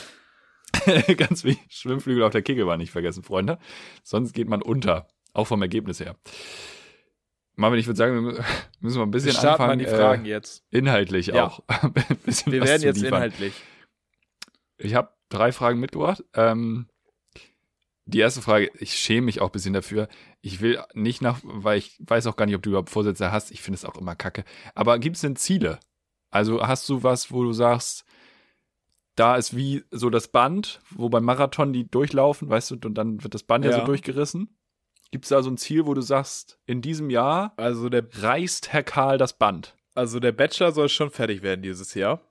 Ganz 1.18 1.44
wie 1.44 1.58
Schwimmflügel 1.68 2.24
auf 2.24 2.32
der 2.32 2.44
Kegelbahn 2.44 2.78
nicht 2.78 2.92
vergessen, 2.92 3.24
Freunde. 3.24 3.58
Sonst 4.04 4.34
geht 4.34 4.48
man 4.48 4.62
unter. 4.62 5.08
Auch 5.34 5.46
vom 5.46 5.62
Ergebnis 5.62 6.00
her. 6.00 6.16
Marvin, 7.56 7.80
ich 7.80 7.88
würde 7.88 7.98
sagen, 7.98 8.26
wir 8.26 8.44
müssen 8.80 8.98
mal 8.98 9.06
ein 9.06 9.12
bisschen 9.12 9.34
wir 9.34 9.52
anfangen. 9.52 9.80
die 9.80 9.86
Fragen 9.86 10.26
äh, 10.26 10.30
jetzt. 10.30 10.64
Inhaltlich 10.70 11.28
ja. 11.28 11.46
auch. 11.46 11.64
wir 12.46 12.64
werden 12.64 12.82
jetzt 12.82 12.98
liefern. 12.98 13.14
inhaltlich. 13.14 13.54
Ich 14.78 14.96
habe 14.96 15.12
drei 15.30 15.52
Fragen 15.52 15.80
mitgebracht. 15.80 16.24
Ähm, 16.34 16.88
die 18.06 18.20
erste 18.20 18.42
Frage, 18.42 18.72
ich 18.80 18.94
schäme 18.94 19.26
mich 19.26 19.42
auch 19.42 19.50
ein 19.50 19.52
bisschen 19.54 19.74
dafür. 19.74 20.08
Ich 20.42 20.60
will 20.60 20.82
nicht 20.94 21.22
nach, 21.22 21.40
weil 21.44 21.78
ich 21.78 21.98
weiß 22.00 22.28
auch 22.28 22.36
gar 22.36 22.46
nicht, 22.46 22.56
ob 22.56 22.64
du 22.64 22.72
überhaupt 22.72 22.90
Vorsätze 22.90 23.32
hast. 23.32 23.52
Ich 23.52 23.62
finde 23.62 23.76
es 23.76 23.86
auch 23.86 23.96
immer 23.96 24.16
kacke. 24.16 24.44
Aber 24.74 25.00
gibt 25.00 25.16
es 25.16 25.22
denn 25.22 25.36
Ziele? 25.36 25.80
Also 26.30 26.66
hast 26.66 26.90
du 26.90 27.04
was, 27.04 27.32
wo 27.32 27.44
du 27.44 27.54
sagst, 27.54 28.06
da 29.16 29.36
ist 29.36 29.56
wie 29.56 29.84
so 29.92 30.10
das 30.10 30.30
Band, 30.30 30.82
wo 30.90 31.10
beim 31.10 31.24
Marathon 31.24 31.74
die 31.74 31.88
durchlaufen, 31.88 32.50
weißt 32.50 32.72
du, 32.72 32.76
und 32.88 32.96
dann 32.96 33.24
wird 33.24 33.34
das 33.34 33.44
Band 33.44 33.66
ja, 33.66 33.72
ja 33.72 33.80
so 33.80 33.86
durchgerissen. 33.86 34.58
Gibt 35.12 35.26
es 35.26 35.30
da 35.30 35.44
so 35.44 35.50
ein 35.50 35.58
Ziel, 35.58 35.86
wo 35.86 35.94
du 35.94 36.02
sagst, 36.02 36.58
in 36.66 36.82
diesem 36.82 37.10
Jahr 37.10 37.54
also 37.58 37.90
der, 37.90 38.06
reißt 38.14 38.72
Herr 38.72 38.84
Karl 38.84 39.18
das 39.18 39.34
Band? 39.38 39.76
Also 39.94 40.22
der 40.22 40.32
Bachelor 40.32 40.72
soll 40.72 40.88
schon 40.88 41.12
fertig 41.12 41.44
werden 41.44 41.62
dieses 41.62 41.94
Jahr. 41.94 42.22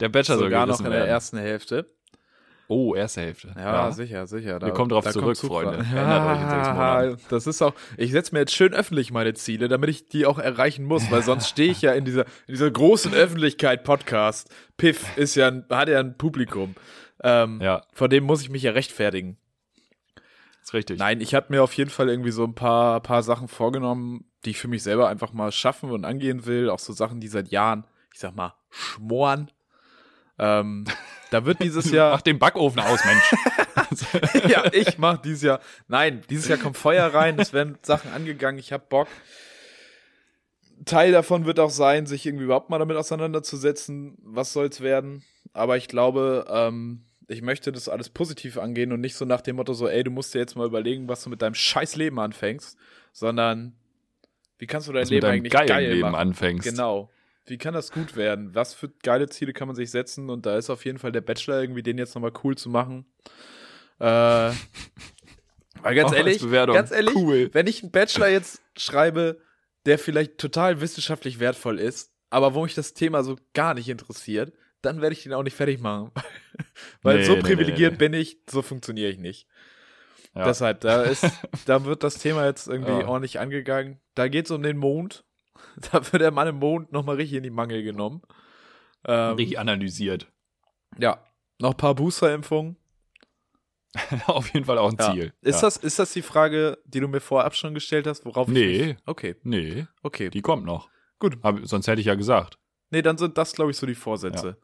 Der 0.00 0.08
Bachelor 0.08 0.38
soll 0.38 0.46
sogar 0.46 0.66
noch 0.66 0.80
in 0.80 0.90
der 0.90 1.06
ersten 1.06 1.36
Hälfte. 1.36 1.94
Oh, 2.68 2.94
erste 2.94 3.20
Hälfte. 3.20 3.52
Ja, 3.56 3.86
ja. 3.86 3.90
sicher, 3.90 4.26
sicher. 4.26 4.58
Da, 4.58 4.68
Wir 4.68 4.72
kommen 4.72 4.88
drauf 4.88 5.04
zurück, 5.10 5.36
Freunde. 5.36 5.84
Ja, 5.92 6.32
euch 6.32 6.40
in 6.40 6.48
sechs 6.48 6.68
Monaten. 6.68 7.16
Das 7.28 7.46
ist 7.46 7.60
auch, 7.60 7.74
ich 7.96 8.12
setze 8.12 8.32
mir 8.32 8.38
jetzt 8.40 8.54
schön 8.54 8.72
öffentlich 8.72 9.10
meine 9.10 9.34
Ziele, 9.34 9.68
damit 9.68 9.90
ich 9.90 10.08
die 10.08 10.24
auch 10.24 10.38
erreichen 10.38 10.84
muss, 10.84 11.10
weil 11.10 11.22
sonst 11.22 11.48
stehe 11.50 11.72
ich 11.72 11.82
ja 11.82 11.92
in 11.92 12.04
dieser, 12.04 12.26
in 12.46 12.54
dieser 12.54 12.70
großen 12.70 13.12
Öffentlichkeit 13.12 13.84
Podcast. 13.84 14.48
Piff 14.76 15.16
ist 15.18 15.34
ja, 15.34 15.52
hat 15.68 15.88
ja 15.88 15.98
ein 15.98 16.16
Publikum. 16.16 16.76
Ähm, 17.22 17.60
ja. 17.60 17.82
Vor 17.92 18.08
dem 18.08 18.24
muss 18.24 18.40
ich 18.40 18.50
mich 18.50 18.62
ja 18.62 18.70
rechtfertigen 18.70 19.36
ist 20.62 20.74
richtig. 20.74 20.98
Nein, 20.98 21.20
ich 21.20 21.34
habe 21.34 21.46
mir 21.50 21.62
auf 21.62 21.72
jeden 21.74 21.90
Fall 21.90 22.08
irgendwie 22.08 22.30
so 22.30 22.44
ein 22.44 22.54
paar, 22.54 23.00
paar 23.00 23.22
Sachen 23.22 23.48
vorgenommen, 23.48 24.24
die 24.44 24.50
ich 24.50 24.58
für 24.58 24.68
mich 24.68 24.82
selber 24.82 25.08
einfach 25.08 25.32
mal 25.32 25.52
schaffen 25.52 25.90
und 25.90 26.04
angehen 26.04 26.46
will. 26.46 26.70
Auch 26.70 26.78
so 26.78 26.92
Sachen, 26.92 27.20
die 27.20 27.28
seit 27.28 27.48
Jahren, 27.48 27.84
ich 28.12 28.20
sag 28.20 28.34
mal, 28.34 28.54
schmoren. 28.70 29.50
Ähm, 30.38 30.84
da 31.30 31.44
wird 31.44 31.60
dieses 31.62 31.90
Jahr. 31.90 32.12
Mach 32.12 32.22
den 32.22 32.38
Backofen 32.38 32.80
aus, 32.80 33.00
Mensch. 33.04 33.34
ja, 34.48 34.72
ich 34.72 34.98
mach 34.98 35.18
dieses 35.18 35.42
Jahr. 35.42 35.60
Nein, 35.88 36.22
dieses 36.30 36.48
Jahr 36.48 36.58
kommt 36.58 36.76
Feuer 36.76 37.12
rein, 37.12 37.38
es 37.38 37.52
werden 37.52 37.78
Sachen 37.82 38.12
angegangen, 38.12 38.58
ich 38.58 38.72
hab 38.72 38.88
Bock. 38.88 39.08
Teil 40.86 41.12
davon 41.12 41.44
wird 41.44 41.60
auch 41.60 41.70
sein, 41.70 42.06
sich 42.06 42.24
irgendwie 42.24 42.44
überhaupt 42.44 42.70
mal 42.70 42.78
damit 42.78 42.96
auseinanderzusetzen, 42.96 44.16
was 44.22 44.52
soll's 44.52 44.80
werden. 44.80 45.24
Aber 45.52 45.76
ich 45.76 45.88
glaube, 45.88 46.46
ähm, 46.48 47.04
ich 47.30 47.42
möchte 47.42 47.70
das 47.70 47.88
alles 47.88 48.08
positiv 48.08 48.58
angehen 48.58 48.92
und 48.92 49.00
nicht 49.00 49.14
so 49.14 49.24
nach 49.24 49.40
dem 49.40 49.56
Motto 49.56 49.72
so, 49.72 49.86
ey, 49.86 50.02
du 50.02 50.10
musst 50.10 50.34
dir 50.34 50.40
jetzt 50.40 50.56
mal 50.56 50.66
überlegen, 50.66 51.08
was 51.08 51.22
du 51.22 51.30
mit 51.30 51.40
deinem 51.42 51.54
scheiß 51.54 51.94
Leben 51.94 52.18
anfängst, 52.18 52.76
sondern 53.12 53.76
wie 54.58 54.66
kannst 54.66 54.88
du 54.88 54.92
dein 54.92 55.02
was 55.02 55.10
Leben 55.10 55.26
eigentlich 55.26 55.52
geil 55.52 55.86
Leben 55.86 56.00
machen? 56.00 56.16
anfängst. 56.16 56.68
Genau. 56.68 57.08
Wie 57.46 57.56
kann 57.56 57.72
das 57.72 57.92
gut 57.92 58.16
werden? 58.16 58.54
Was 58.54 58.74
für 58.74 58.88
geile 59.02 59.28
Ziele 59.28 59.52
kann 59.52 59.68
man 59.68 59.76
sich 59.76 59.92
setzen? 59.92 60.28
Und 60.28 60.44
da 60.44 60.58
ist 60.58 60.70
auf 60.70 60.84
jeden 60.84 60.98
Fall 60.98 61.12
der 61.12 61.20
Bachelor 61.20 61.60
irgendwie 61.60 61.84
den 61.84 61.98
jetzt 61.98 62.16
nochmal 62.16 62.32
cool 62.42 62.56
zu 62.56 62.68
machen. 62.68 63.06
Äh, 64.00 64.04
weil 65.82 65.94
ganz 65.94 66.12
ehrlich, 66.12 66.42
ganz 66.50 66.90
ehrlich, 66.90 67.14
cool. 67.14 67.48
wenn 67.52 67.68
ich 67.68 67.82
einen 67.82 67.92
Bachelor 67.92 68.28
jetzt 68.28 68.60
schreibe, 68.76 69.40
der 69.86 70.00
vielleicht 70.00 70.38
total 70.38 70.80
wissenschaftlich 70.80 71.38
wertvoll 71.38 71.78
ist, 71.78 72.12
aber 72.28 72.54
wo 72.54 72.64
mich 72.64 72.74
das 72.74 72.92
Thema 72.92 73.22
so 73.22 73.36
gar 73.54 73.74
nicht 73.74 73.88
interessiert, 73.88 74.52
dann 74.82 75.00
werde 75.00 75.14
ich 75.14 75.22
den 75.22 75.32
auch 75.32 75.42
nicht 75.42 75.56
fertig 75.56 75.80
machen. 75.80 76.10
Weil 77.02 77.18
nee, 77.18 77.24
so 77.24 77.34
nee, 77.34 77.42
privilegiert 77.42 77.92
nee, 77.92 77.98
bin 77.98 78.14
ich, 78.14 78.38
so 78.48 78.62
funktioniere 78.62 79.10
ich 79.10 79.18
nicht. 79.18 79.46
Ja. 80.34 80.44
Deshalb, 80.44 80.80
da 80.80 81.02
ist, 81.02 81.26
da 81.66 81.84
wird 81.84 82.02
das 82.02 82.18
Thema 82.18 82.46
jetzt 82.46 82.68
irgendwie 82.68 82.92
ja. 82.92 83.06
ordentlich 83.06 83.40
angegangen. 83.40 84.00
Da 84.14 84.28
geht 84.28 84.46
es 84.46 84.50
um 84.50 84.62
den 84.62 84.76
Mond. 84.76 85.24
Da 85.92 86.00
wird 86.12 86.22
der 86.22 86.30
Mann 86.30 86.48
im 86.48 86.56
Mond 86.56 86.90
nochmal 86.90 87.16
richtig 87.16 87.36
in 87.36 87.42
die 87.42 87.50
Mangel 87.50 87.82
genommen. 87.82 88.22
Ähm, 89.04 89.34
richtig 89.34 89.58
analysiert. 89.58 90.26
Ja. 90.98 91.22
Noch 91.58 91.72
ein 91.72 91.76
paar 91.76 91.94
Boosterimpfungen. 91.94 92.76
Auf 94.26 94.52
jeden 94.54 94.64
Fall 94.64 94.78
auch 94.78 94.90
ein 94.90 94.96
ja. 94.98 95.12
Ziel. 95.12 95.32
Ist, 95.42 95.62
das, 95.62 95.76
ist 95.76 95.98
das 95.98 96.12
die 96.12 96.22
Frage, 96.22 96.78
die 96.84 97.00
du 97.00 97.08
mir 97.08 97.20
vorab 97.20 97.54
schon 97.54 97.74
gestellt 97.74 98.06
hast, 98.06 98.24
worauf 98.24 98.48
nee. 98.48 98.60
ich 98.60 98.86
Nee. 98.86 98.96
Okay. 99.04 99.36
Nee. 99.42 99.86
Okay. 100.02 100.30
Die 100.30 100.42
kommt 100.42 100.64
noch. 100.64 100.88
Gut. 101.18 101.38
Aber 101.42 101.66
sonst 101.66 101.86
hätte 101.86 102.00
ich 102.00 102.06
ja 102.06 102.14
gesagt. 102.14 102.58
Nee, 102.90 103.02
dann 103.02 103.18
sind 103.18 103.36
das, 103.36 103.52
glaube 103.52 103.70
ich, 103.70 103.76
so 103.76 103.86
die 103.86 103.94
Vorsätze. 103.94 104.56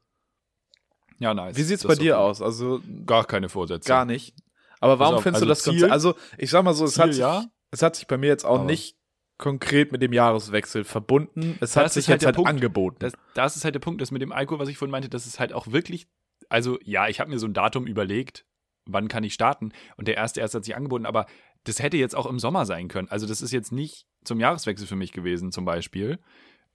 Ja, 1.19 1.35
nice. 1.35 1.57
Wie 1.57 1.63
sieht's 1.63 1.83
das 1.83 1.97
bei 1.97 2.03
dir 2.03 2.17
okay. 2.17 2.25
aus? 2.25 2.43
Also 2.43 2.81
gar 3.05 3.25
keine 3.25 3.49
Vorsätze. 3.49 3.89
Gar 3.89 4.05
nicht. 4.05 4.35
Aber 4.81 4.99
warum 4.99 5.17
auf, 5.17 5.23
findest 5.23 5.43
also 5.43 5.47
du 5.47 5.49
das 5.49 5.63
Ziel, 5.63 5.73
Konzept? 5.73 5.93
Also, 5.93 6.15
ich 6.39 6.51
sag 6.51 6.63
mal 6.63 6.75
so, 6.75 6.85
es, 6.85 6.95
Ziel, 6.95 7.03
hat 7.03 7.13
sich, 7.13 7.21
ja? 7.21 7.45
es 7.71 7.83
hat 7.83 7.97
sich 7.97 8.07
bei 8.07 8.19
mir 8.19 8.29
jetzt 8.29 8.45
auch 8.45 8.61
Aber. 8.61 8.65
nicht 8.65 8.97
konkret 9.39 9.93
mit 9.93 10.03
dem 10.03 10.13
Jahreswechsel 10.13 10.85
verbunden. 10.85 11.59
Es 11.61 11.77
hat 11.77 11.93
sich 11.93 12.09
halt 12.09 12.23
jetzt 12.23 12.27
halt 12.27 12.37
Punkt, 12.37 12.51
angeboten. 12.51 12.97
Das, 13.01 13.13
das 13.35 13.57
ist 13.57 13.65
halt 13.65 13.75
der 13.75 13.81
Punkt, 13.81 14.01
das 14.01 14.11
mit 14.11 14.23
dem 14.23 14.33
Alkohol, 14.33 14.59
was 14.59 14.69
ich 14.69 14.79
vorhin 14.79 14.93
meinte, 14.93 15.09
das 15.09 15.27
ist 15.27 15.41
halt 15.41 15.53
auch 15.53 15.69
wirklich, 15.69 16.09
also 16.49 16.79
ja, 16.83 17.09
ich 17.09 17.21
habe 17.21 17.31
mir 17.31 17.39
so 17.39 17.47
ein 17.47 17.53
Datum 17.53 17.87
überlegt, 17.87 18.47
wann 18.87 19.09
kann 19.09 19.25
ich 19.25 19.35
starten? 19.35 19.73
Und 19.97 20.09
der 20.09 20.17
erste 20.17 20.41
erst 20.41 20.55
hat 20.55 20.65
sich 20.65 20.77
angeboten, 20.77 21.07
aber 21.07 21.27
das 21.65 21.83
hätte 21.83 21.97
jetzt 21.97 22.15
auch 22.15 22.27
im 22.27 22.39
Sommer 22.39 22.65
sein 22.65 22.89
können. 22.89 23.09
Also 23.09 23.27
das 23.27 23.43
ist 23.43 23.53
jetzt 23.53 23.73
nicht 23.73 24.07
zum 24.25 24.41
Jahreswechsel 24.41 24.87
für 24.87 24.97
mich 24.97 25.13
gewesen, 25.13 25.53
zum 25.53 25.65
Beispiel. 25.65 26.19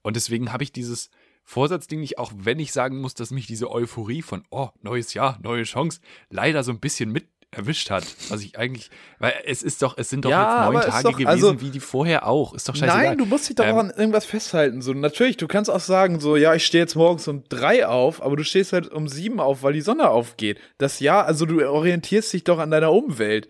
Und 0.04 0.16
deswegen 0.16 0.52
habe 0.52 0.64
ich 0.64 0.72
dieses 0.72 1.10
Vorsatzding 1.44 2.00
nicht, 2.00 2.18
auch 2.18 2.32
wenn 2.36 2.60
ich 2.60 2.72
sagen 2.72 3.02
muss, 3.02 3.14
dass 3.14 3.32
mich 3.32 3.48
diese 3.48 3.70
Euphorie 3.72 4.22
von, 4.22 4.44
oh, 4.52 4.70
neues 4.82 5.14
Jahr, 5.14 5.40
neue 5.42 5.64
Chance, 5.64 6.00
leider 6.30 6.64
so 6.64 6.72
ein 6.72 6.80
bisschen 6.80 7.12
mit 7.12 7.28
erwischt 7.52 7.90
hat. 7.90 8.06
Was 8.30 8.42
ich 8.42 8.58
eigentlich, 8.58 8.90
weil 9.20 9.34
es 9.46 9.62
ist 9.62 9.82
doch, 9.82 9.98
es 9.98 10.10
sind 10.10 10.24
doch 10.24 10.32
ja, 10.32 10.64
jetzt 10.64 10.74
neun 10.74 10.84
Tage 10.84 11.04
doch, 11.04 11.12
gewesen, 11.12 11.28
also, 11.28 11.62
wie 11.62 11.70
die 11.70 11.82
vorher 11.82 12.26
auch. 12.26 12.54
Ist 12.54 12.70
doch 12.70 12.76
scheißegal. 12.76 13.08
Nein, 13.08 13.18
du 13.18 13.26
musst 13.26 13.50
dich 13.50 13.56
doch 13.56 13.66
ähm, 13.66 13.78
an 13.78 13.90
irgendwas 13.90 14.26
festhalten. 14.26 14.82
So, 14.82 14.94
natürlich, 14.94 15.38
du 15.38 15.48
kannst 15.48 15.70
auch 15.70 15.82
sagen, 15.82 16.20
so, 16.20 16.38
ja, 16.38 16.56
ich 16.56 16.66
stehe 16.66 16.82
jetzt 16.82 16.96
morgens 16.96 17.28
um 17.28 17.44
drei 17.50 17.86
auf, 17.86 18.22
aber 18.22 18.38
du 18.38 18.44
stehst 18.46 18.72
halt 18.72 18.88
um 18.90 19.08
sieben 19.08 19.42
auf, 19.42 19.64
weil 19.64 19.74
die 19.74 19.82
Sonne 19.82 20.10
aufgeht. 20.10 20.60
Das 20.78 21.02
Jahr, 21.02 21.26
also 21.26 21.46
du 21.46 21.68
orientierst 21.70 22.32
dich 22.32 22.46
doch 22.46 22.60
an 22.60 22.72
deiner 22.72 22.92
Umwelt. 22.94 23.50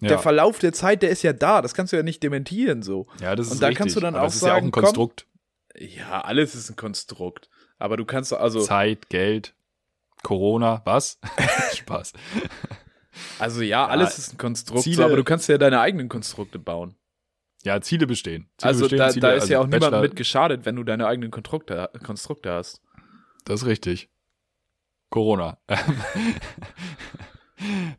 Ja. 0.00 0.10
Der 0.10 0.18
Verlauf 0.20 0.60
der 0.60 0.72
Zeit, 0.72 1.02
der 1.02 1.10
ist 1.10 1.22
ja 1.22 1.32
da. 1.32 1.60
Das 1.60 1.74
kannst 1.74 1.92
du 1.92 1.96
ja 1.96 2.04
nicht 2.04 2.22
dementieren, 2.22 2.82
so. 2.82 3.08
Ja, 3.20 3.34
das 3.34 3.46
ist 3.46 3.54
Und 3.54 3.62
da 3.62 3.66
richtig. 3.66 3.78
kannst 3.78 3.96
du 3.96 4.00
dann 4.00 4.14
aber 4.14 4.26
auch 4.26 4.30
sagen, 4.30 4.36
ist 4.36 4.46
ja 4.46 4.54
auch 4.54 4.62
ein 4.62 4.70
Konstrukt. 4.70 5.26
Komm, 5.28 5.37
ja, 5.78 6.20
alles 6.20 6.54
ist 6.54 6.70
ein 6.70 6.76
Konstrukt. 6.76 7.48
Aber 7.78 7.96
du 7.96 8.04
kannst 8.04 8.32
also. 8.32 8.60
Zeit, 8.60 9.08
Geld, 9.08 9.54
Corona, 10.22 10.82
was? 10.84 11.18
Spaß. 11.74 12.12
Also 13.38 13.62
ja, 13.62 13.86
alles 13.86 14.10
ja, 14.10 14.18
ist 14.18 14.34
ein 14.34 14.38
Konstrukt, 14.38 14.82
Ziele, 14.82 15.04
aber 15.04 15.16
du 15.16 15.24
kannst 15.24 15.48
ja 15.48 15.58
deine 15.58 15.80
eigenen 15.80 16.08
Konstrukte 16.08 16.58
bauen. 16.58 16.94
Ja, 17.64 17.80
Ziele 17.80 18.06
bestehen. 18.06 18.48
Ziele 18.56 18.68
also 18.68 18.82
bestehen, 18.82 18.98
da, 18.98 19.10
Ziele, 19.10 19.20
da 19.22 19.32
ist 19.32 19.42
also 19.42 19.52
ja 19.52 19.60
auch 19.60 19.66
Bachelor, 19.66 19.90
niemand 19.90 20.02
mit 20.02 20.16
geschadet, 20.16 20.64
wenn 20.64 20.76
du 20.76 20.84
deine 20.84 21.06
eigenen 21.06 21.30
Konstrukte, 21.30 21.90
Konstrukte 22.04 22.52
hast. 22.52 22.80
Das 23.44 23.62
ist 23.62 23.66
richtig. 23.66 24.08
Corona. 25.10 25.58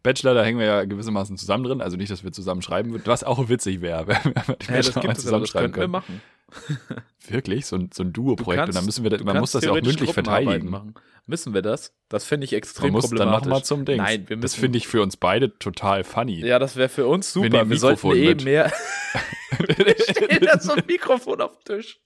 Bachelor, 0.04 0.34
da 0.36 0.44
hängen 0.44 0.60
wir 0.60 0.66
ja 0.66 0.86
gewissermaßen 0.86 1.38
zusammen 1.38 1.66
drin, 1.66 1.82
also 1.82 1.98
nicht, 1.98 2.12
dass 2.12 2.24
wir 2.24 2.32
zusammen 2.32 2.62
schreiben 2.62 2.92
würden, 2.92 3.04
was 3.06 3.26
auch 3.26 3.50
witzig 3.50 3.82
wäre, 3.82 4.08
wenn 4.08 4.24
wir 4.24 4.34
ja, 4.68 4.78
das 4.78 4.94
gibt 4.94 5.18
es 5.18 5.28
aber, 5.28 5.42
das 5.42 5.52
können 5.52 5.76
wir 5.76 5.88
machen. 5.90 6.22
Wirklich? 7.28 7.66
So 7.66 7.76
ein, 7.76 7.90
so 7.94 8.04
ein 8.04 8.14
Duo-Projekt 8.14 8.68
und 8.68 8.76
dann 8.76 8.86
müssen 8.86 9.04
wir, 9.04 9.24
man 9.24 9.40
muss 9.40 9.52
das 9.52 9.64
ja 9.64 9.72
auch 9.72 9.82
mündlich 9.82 10.14
verteidigen. 10.14 10.70
Machen. 10.70 10.96
Müssen 11.26 11.54
wir 11.54 11.62
das? 11.62 11.94
Das 12.10 12.26
finde 12.26 12.46
ich 12.46 12.54
extrem 12.54 12.88
man 12.88 12.94
muss 12.94 13.04
problematisch. 13.04 13.34
dann 13.34 13.42
nochmal 13.44 13.64
zum 13.64 13.86
Ding. 13.86 13.98
Nein, 13.98 14.28
wir 14.28 14.38
müssen. 14.38 14.42
Das 14.42 14.56
finde 14.56 14.80
ich 14.80 14.88
für 14.88 15.04
uns 15.04 15.16
beide 15.16 15.56
total 15.60 16.04
funny. 16.04 16.44
Ja, 16.44 16.58
das 16.58 16.76
wäre 16.76 16.90
für 16.90 17.06
uns 17.06 17.32
super. 17.32 17.52
Wir, 17.52 17.70
wir 17.70 17.78
sollten 17.78 18.12
eh 18.16 18.34
mehr. 18.34 18.74
Steht 20.10 20.44
da 20.44 20.60
so 20.60 20.74
ein 20.74 20.84
Mikrofon 20.88 21.42
auf 21.42 21.52
dem 21.60 21.78
Tisch. 21.78 22.00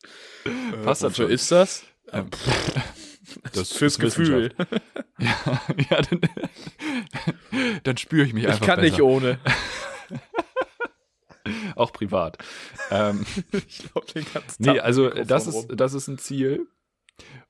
Was 0.84 1.00
dafür 1.00 1.30
ist 1.30 1.52
das? 1.52 1.86
Ähm, 2.12 2.28
das 3.54 3.72
fürs 3.72 3.98
Gefühl. 3.98 4.54
ja, 5.20 5.62
ja, 5.89 6.02
dann, 6.02 6.22
dann 7.84 7.98
spüre 7.98 8.26
ich 8.26 8.34
mich 8.34 8.46
einfach. 8.46 8.60
Ich 8.60 8.68
kann 8.68 8.82
besser. 8.82 8.91
nicht 8.91 9.02
ohne. 9.02 9.39
Auch 11.76 11.91
privat. 11.91 12.38
ähm, 12.91 13.26
ich 13.68 13.80
glaube, 13.80 14.08
den 14.14 14.26
ganzen 14.34 14.64
Tag 14.64 14.74
Nee, 14.74 14.80
also 14.80 15.10
das 15.10 15.48
ist, 15.48 15.68
das 15.68 15.94
ist 15.94 16.08
ein 16.08 16.18
Ziel. 16.18 16.68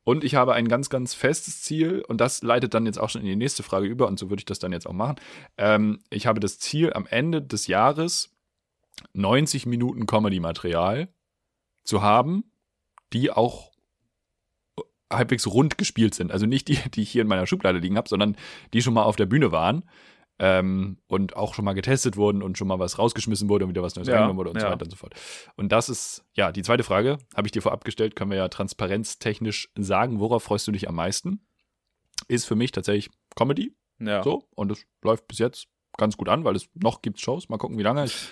Und 0.04 0.26
ich 0.26 0.36
habe 0.36 0.54
ein 0.54 0.68
ganz, 0.68 0.90
ganz 0.90 1.14
festes 1.14 1.62
Ziel 1.62 2.04
und 2.06 2.20
das 2.20 2.44
leitet 2.44 2.74
dann 2.74 2.86
jetzt 2.86 3.00
auch 3.00 3.10
schon 3.10 3.22
in 3.22 3.28
die 3.28 3.38
nächste 3.38 3.64
Frage 3.64 3.88
über 3.88 4.08
und 4.08 4.20
so 4.20 4.30
würde 4.30 4.42
ich 4.42 4.46
das 4.46 4.60
dann 4.60 4.74
jetzt 4.74 4.86
auch 4.86 4.94
machen. 4.94 5.16
Ähm, 5.58 6.00
ich 6.10 6.28
habe 6.28 6.42
das 6.42 6.60
Ziel, 6.60 6.92
am 6.92 7.08
Ende 7.08 7.42
des 7.42 7.68
Jahres 7.68 8.36
90 9.14 9.66
Minuten 9.66 10.06
Comedy-Material 10.06 11.08
zu 11.86 12.02
haben, 12.02 12.44
die 13.14 13.32
auch 13.32 13.72
halbwegs 15.10 15.48
rund 15.48 15.78
gespielt 15.78 16.14
sind. 16.16 16.32
Also 16.32 16.46
nicht 16.46 16.68
die, 16.68 16.78
die 16.90 17.04
ich 17.04 17.12
hier 17.12 17.22
in 17.22 17.28
meiner 17.28 17.48
Schublade 17.48 17.80
liegen 17.80 17.98
habe, 17.98 18.10
sondern 18.10 18.36
die 18.74 18.82
schon 18.82 18.94
mal 18.94 19.04
auf 19.04 19.16
der 19.16 19.26
Bühne 19.26 19.52
waren 19.54 19.84
ähm, 20.44 20.98
und 21.08 21.38
auch 21.38 21.54
schon 21.54 21.64
mal 21.64 21.72
getestet 21.72 22.18
wurden 22.18 22.44
und 22.44 22.58
schon 22.58 22.68
mal 22.68 22.78
was 22.78 23.00
rausgeschmissen 23.00 23.48
wurde 23.48 23.64
und 23.64 23.70
wieder 23.70 23.82
was 23.82 23.96
Neues 23.96 24.10
ja, 24.10 24.16
reingenommen 24.16 24.38
wurde 24.38 24.50
und 24.50 24.58
ja. 24.58 24.64
so 24.64 24.68
weiter 24.74 24.84
und 24.84 24.92
so 24.92 24.98
fort. 24.98 25.16
Und 25.56 25.72
das 25.72 25.88
ist, 25.88 26.26
ja, 26.34 26.52
die 26.52 26.64
zweite 26.64 26.84
Frage, 26.84 27.18
habe 27.34 27.48
ich 27.48 27.54
dir 27.54 27.62
vorab 27.62 27.86
gestellt, 27.86 28.18
können 28.18 28.30
wir 28.30 28.38
ja 28.38 28.50
transparenztechnisch 28.50 29.70
sagen, 29.78 30.20
worauf 30.20 30.44
freust 30.44 30.68
du 30.68 30.74
dich 30.74 30.90
am 30.90 30.96
meisten? 30.96 31.46
Ist 32.28 32.46
für 32.46 32.56
mich 32.56 32.74
tatsächlich 32.74 33.10
Comedy. 33.38 33.74
Ja. 34.00 34.22
So, 34.22 34.44
und 34.56 34.70
es 34.70 34.86
läuft 35.02 35.30
bis 35.30 35.40
jetzt 35.40 35.68
ganz 35.96 36.18
gut 36.18 36.28
an, 36.28 36.44
weil 36.44 36.58
es 36.58 36.68
noch 36.74 37.02
gibt 37.02 37.22
Shows. 37.22 37.48
Mal 37.48 37.58
gucken, 37.58 37.78
wie 37.78 37.84
lange. 37.84 38.04
Ich 38.04 38.28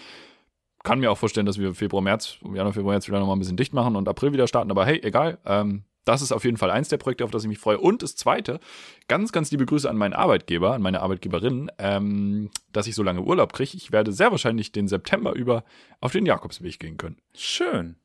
kann 0.84 1.00
mir 1.00 1.12
auch 1.12 1.18
vorstellen, 1.18 1.46
dass 1.46 1.60
wir 1.60 1.74
Februar, 1.74 2.02
März, 2.02 2.40
Januar, 2.42 2.74
Februar, 2.74 2.92
März 2.92 3.08
wieder 3.08 3.20
nochmal 3.20 3.38
ein 3.38 3.40
bisschen 3.40 3.56
dicht 3.56 3.74
machen 3.74 3.96
und 3.96 4.10
April 4.10 4.34
wieder 4.34 4.48
starten. 4.48 4.70
Aber 4.70 4.86
hey, 4.86 5.00
egal. 5.02 5.38
Ähm, 5.46 5.86
das 6.06 6.22
ist 6.22 6.32
auf 6.32 6.44
jeden 6.44 6.58
Fall 6.58 6.72
eins 6.72 6.90
der 6.90 6.98
Projekte, 6.98 7.24
auf 7.24 7.32
das 7.32 7.44
ich 7.44 7.50
mich 7.50 7.60
freue. 7.60 7.80
Und 7.80 8.02
das 8.02 8.16
zweite, 8.16 8.60
ganz, 9.08 9.32
ganz 9.32 9.52
liebe 9.52 9.66
Grüße 9.66 9.90
an 9.90 9.98
meinen 9.98 10.14
Arbeitgeber, 10.14 10.74
an 10.74 10.82
meine 10.82 11.02
Arbeitgeberin, 11.02 11.72
ähm, 11.78 12.50
dass 12.72 12.88
ich 12.88 12.96
so 12.96 13.04
lange 13.04 13.22
Urlaub 13.22 13.54
kriege. 13.54 13.76
Ich 13.76 13.92
werde 13.92 14.12
sehr 14.12 14.32
wahrscheinlich 14.32 14.72
den 14.72 14.88
September 14.88 15.34
über 15.34 15.64
auf 16.00 16.12
den 16.12 16.26
Jakobsweg 16.26 16.80
gehen 16.80 16.98
können. 16.98 17.18
Schön. 17.36 17.98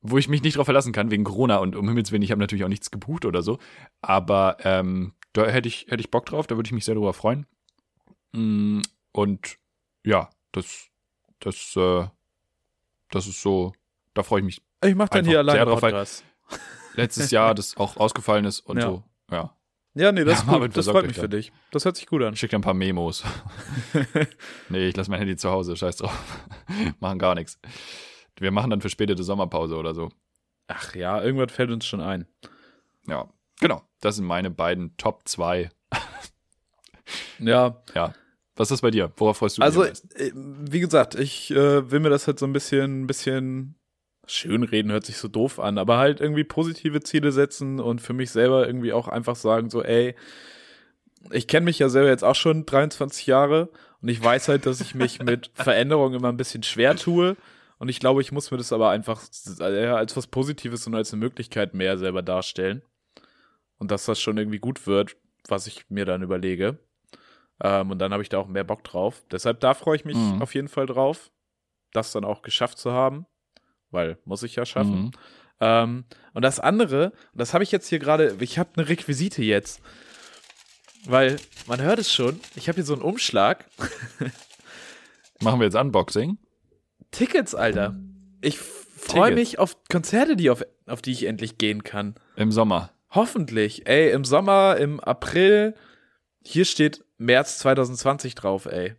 Wo 0.00 0.18
ich 0.18 0.28
mich 0.28 0.42
nicht 0.42 0.56
drauf 0.56 0.66
verlassen 0.66 0.92
kann, 0.92 1.10
wegen 1.10 1.24
Corona 1.24 1.58
und 1.58 1.76
um 1.76 1.88
Himmels 1.88 2.10
Willen, 2.12 2.22
ich 2.22 2.30
habe 2.30 2.40
natürlich 2.40 2.64
auch 2.64 2.68
nichts 2.68 2.90
gebucht 2.90 3.24
oder 3.24 3.42
so. 3.42 3.58
Aber 4.00 4.56
ähm, 4.60 5.12
da 5.32 5.46
hätte 5.46 5.68
ich, 5.68 5.86
hätte 5.88 6.00
ich 6.00 6.10
Bock 6.10 6.26
drauf, 6.26 6.46
da 6.46 6.56
würde 6.56 6.68
ich 6.68 6.72
mich 6.72 6.84
sehr 6.84 6.94
drüber 6.94 7.12
freuen. 7.12 7.46
Mm, 8.32 8.80
und 9.12 9.58
ja, 10.04 10.30
das, 10.52 10.88
das, 11.38 11.76
äh, 11.76 12.06
das 13.10 13.26
ist 13.26 13.42
so, 13.42 13.72
da 14.14 14.22
freue 14.22 14.40
ich 14.40 14.46
mich. 14.46 14.62
Ich 14.84 14.96
mache 14.96 15.10
dann 15.10 15.24
hier 15.24 15.38
alleine 15.38 15.64
drauf, 15.64 15.80
Podcast 15.80 16.24
letztes 16.94 17.30
Jahr 17.30 17.54
das 17.54 17.76
auch 17.76 17.96
ausgefallen 17.96 18.44
ist 18.44 18.60
und 18.60 18.78
ja. 18.78 18.86
so. 18.86 19.02
Ja. 19.30 19.56
Ja, 19.94 20.10
nee, 20.10 20.24
das, 20.24 20.44
ja, 20.46 20.68
das 20.68 20.88
freut 20.88 21.06
mich 21.06 21.18
für 21.18 21.28
dich. 21.28 21.52
Das 21.70 21.84
hört 21.84 21.96
sich 21.96 22.06
gut 22.06 22.22
an. 22.22 22.34
Schick 22.36 22.50
dir 22.50 22.58
ein 22.58 22.62
paar 22.62 22.74
Memos. 22.74 23.24
nee, 24.68 24.88
ich 24.88 24.96
lasse 24.96 25.10
mein 25.10 25.18
Handy 25.18 25.36
zu 25.36 25.50
Hause, 25.50 25.76
scheiß 25.76 25.96
drauf. 25.96 26.46
machen 27.00 27.18
gar 27.18 27.34
nichts. 27.34 27.58
Wir 28.38 28.50
machen 28.50 28.70
dann 28.70 28.80
für 28.80 28.88
späte 28.88 29.20
Sommerpause 29.22 29.76
oder 29.76 29.94
so. 29.94 30.08
Ach 30.68 30.94
ja, 30.94 31.22
irgendwas 31.22 31.52
fällt 31.52 31.70
uns 31.70 31.84
schon 31.84 32.00
ein. 32.00 32.26
Ja, 33.06 33.28
genau. 33.60 33.82
Das 34.00 34.16
sind 34.16 34.24
meine 34.24 34.50
beiden 34.50 34.96
Top 34.96 35.28
2. 35.28 35.70
ja. 37.38 37.82
Ja. 37.94 38.14
Was 38.54 38.66
ist 38.66 38.72
das 38.72 38.80
bei 38.82 38.90
dir? 38.90 39.12
Worauf 39.16 39.38
freust 39.38 39.58
du 39.58 39.62
dich? 39.62 39.64
Also, 39.64 39.84
äh, 39.84 40.32
wie 40.34 40.80
gesagt, 40.80 41.14
ich 41.14 41.50
äh, 41.50 41.90
will 41.90 42.00
mir 42.00 42.10
das 42.10 42.26
halt 42.26 42.38
so 42.38 42.46
ein 42.46 42.52
bisschen, 42.52 43.06
bisschen 43.06 43.76
Schönreden 44.26 44.92
hört 44.92 45.04
sich 45.04 45.18
so 45.18 45.28
doof 45.28 45.58
an, 45.58 45.78
aber 45.78 45.98
halt 45.98 46.20
irgendwie 46.20 46.44
positive 46.44 47.00
Ziele 47.00 47.32
setzen 47.32 47.80
und 47.80 48.00
für 48.00 48.12
mich 48.12 48.30
selber 48.30 48.66
irgendwie 48.66 48.92
auch 48.92 49.08
einfach 49.08 49.36
sagen, 49.36 49.68
so, 49.68 49.82
ey, 49.82 50.14
ich 51.30 51.48
kenne 51.48 51.64
mich 51.64 51.78
ja 51.78 51.88
selber 51.88 52.08
jetzt 52.08 52.24
auch 52.24 52.34
schon 52.34 52.64
23 52.64 53.26
Jahre 53.26 53.68
und 54.00 54.08
ich 54.08 54.22
weiß 54.22 54.48
halt, 54.48 54.66
dass 54.66 54.80
ich 54.80 54.94
mich 54.94 55.22
mit 55.22 55.50
Veränderungen 55.54 56.14
immer 56.14 56.28
ein 56.28 56.36
bisschen 56.36 56.62
schwer 56.62 56.96
tue. 56.96 57.36
Und 57.78 57.88
ich 57.88 57.98
glaube, 57.98 58.20
ich 58.20 58.30
muss 58.30 58.52
mir 58.52 58.58
das 58.58 58.72
aber 58.72 58.90
einfach 58.90 59.20
als 59.58 60.16
was 60.16 60.26
Positives 60.28 60.86
und 60.86 60.94
als 60.94 61.12
eine 61.12 61.20
Möglichkeit 61.20 61.74
mehr 61.74 61.98
selber 61.98 62.22
darstellen. 62.22 62.82
Und 63.78 63.90
dass 63.90 64.04
das 64.04 64.20
schon 64.20 64.38
irgendwie 64.38 64.60
gut 64.60 64.86
wird, 64.86 65.16
was 65.48 65.66
ich 65.66 65.90
mir 65.90 66.04
dann 66.04 66.22
überlege. 66.22 66.78
Ähm, 67.60 67.90
und 67.90 67.98
dann 67.98 68.12
habe 68.12 68.22
ich 68.22 68.28
da 68.28 68.38
auch 68.38 68.46
mehr 68.46 68.62
Bock 68.62 68.84
drauf. 68.84 69.24
Deshalb 69.32 69.58
da 69.58 69.74
freue 69.74 69.96
ich 69.96 70.04
mich 70.04 70.16
mhm. 70.16 70.40
auf 70.42 70.54
jeden 70.54 70.68
Fall 70.68 70.86
drauf, 70.86 71.32
das 71.92 72.12
dann 72.12 72.24
auch 72.24 72.42
geschafft 72.42 72.78
zu 72.78 72.92
haben 72.92 73.26
weil 73.92 74.18
muss 74.24 74.42
ich 74.42 74.56
ja 74.56 74.66
schaffen. 74.66 75.04
Mhm. 75.04 75.10
Ähm, 75.60 76.04
und 76.34 76.42
das 76.42 76.58
andere, 76.58 77.12
das 77.34 77.54
habe 77.54 77.62
ich 77.64 77.70
jetzt 77.70 77.88
hier 77.88 77.98
gerade, 77.98 78.36
ich 78.40 78.58
habe 78.58 78.70
eine 78.76 78.88
Requisite 78.88 79.42
jetzt. 79.42 79.80
Weil 81.04 81.36
man 81.66 81.80
hört 81.80 81.98
es 81.98 82.12
schon, 82.12 82.40
ich 82.54 82.68
habe 82.68 82.76
hier 82.76 82.84
so 82.84 82.92
einen 82.92 83.02
Umschlag. 83.02 83.64
Machen 85.40 85.60
wir 85.60 85.64
jetzt 85.64 85.76
Unboxing? 85.76 86.38
Tickets, 87.10 87.54
Alter. 87.54 87.96
Ich 88.40 88.58
freue 88.58 89.34
mich 89.34 89.58
auf 89.58 89.76
Konzerte, 89.90 90.36
die 90.36 90.50
auf, 90.50 90.64
auf 90.86 91.02
die 91.02 91.12
ich 91.12 91.26
endlich 91.26 91.58
gehen 91.58 91.84
kann. 91.84 92.14
Im 92.36 92.52
Sommer. 92.52 92.90
Hoffentlich. 93.10 93.86
Ey, 93.86 94.10
im 94.10 94.24
Sommer, 94.24 94.76
im 94.78 95.00
April, 95.00 95.74
hier 96.44 96.64
steht 96.64 97.04
März 97.18 97.58
2020 97.58 98.34
drauf, 98.34 98.66
ey. 98.66 98.94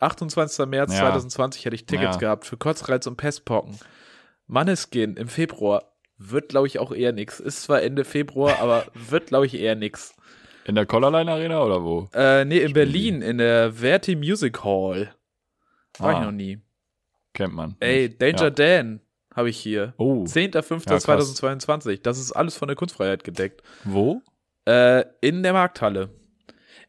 28. 0.00 0.66
März 0.66 0.92
ja. 0.92 1.00
2020 1.00 1.64
hätte 1.64 1.74
ich 1.74 1.86
Tickets 1.86 2.16
ja. 2.16 2.20
gehabt 2.20 2.46
für 2.46 2.56
Kotzreiz 2.56 3.06
und 3.06 3.16
Pestpocken. 3.16 3.78
Manneskin 4.46 5.16
im 5.16 5.28
Februar 5.28 5.92
wird, 6.18 6.48
glaube 6.48 6.66
ich, 6.66 6.78
auch 6.78 6.92
eher 6.92 7.12
nix. 7.12 7.40
Ist 7.40 7.62
zwar 7.62 7.82
Ende 7.82 8.04
Februar, 8.04 8.58
aber 8.60 8.86
wird, 8.94 9.28
glaube 9.28 9.46
ich, 9.46 9.54
eher 9.54 9.74
nix. 9.74 10.14
In 10.64 10.74
der 10.74 10.86
Collarline 10.86 11.30
Arena 11.30 11.62
oder 11.62 11.84
wo? 11.84 12.08
Äh, 12.12 12.44
nee, 12.44 12.58
in 12.58 12.72
Berlin, 12.72 13.22
in 13.22 13.38
der 13.38 13.72
Verti 13.72 14.16
Music 14.16 14.64
Hall. 14.64 15.14
War 15.98 16.14
ah. 16.14 16.18
ich 16.18 16.24
noch 16.24 16.32
nie. 16.32 16.58
Kennt 17.32 17.54
man. 17.54 17.76
Ey, 17.80 18.08
Danger 18.08 18.44
ja. 18.44 18.50
Dan 18.50 19.00
habe 19.34 19.50
ich 19.50 19.58
hier. 19.58 19.94
Oh. 19.98 20.24
10.05.2022. 20.24 21.90
Ja, 21.90 21.96
das 22.02 22.18
ist 22.18 22.32
alles 22.32 22.56
von 22.56 22.68
der 22.68 22.76
Kunstfreiheit 22.76 23.22
gedeckt. 23.22 23.62
Wo? 23.84 24.22
Äh, 24.66 25.04
in 25.20 25.42
der 25.42 25.52
Markthalle. 25.52 26.10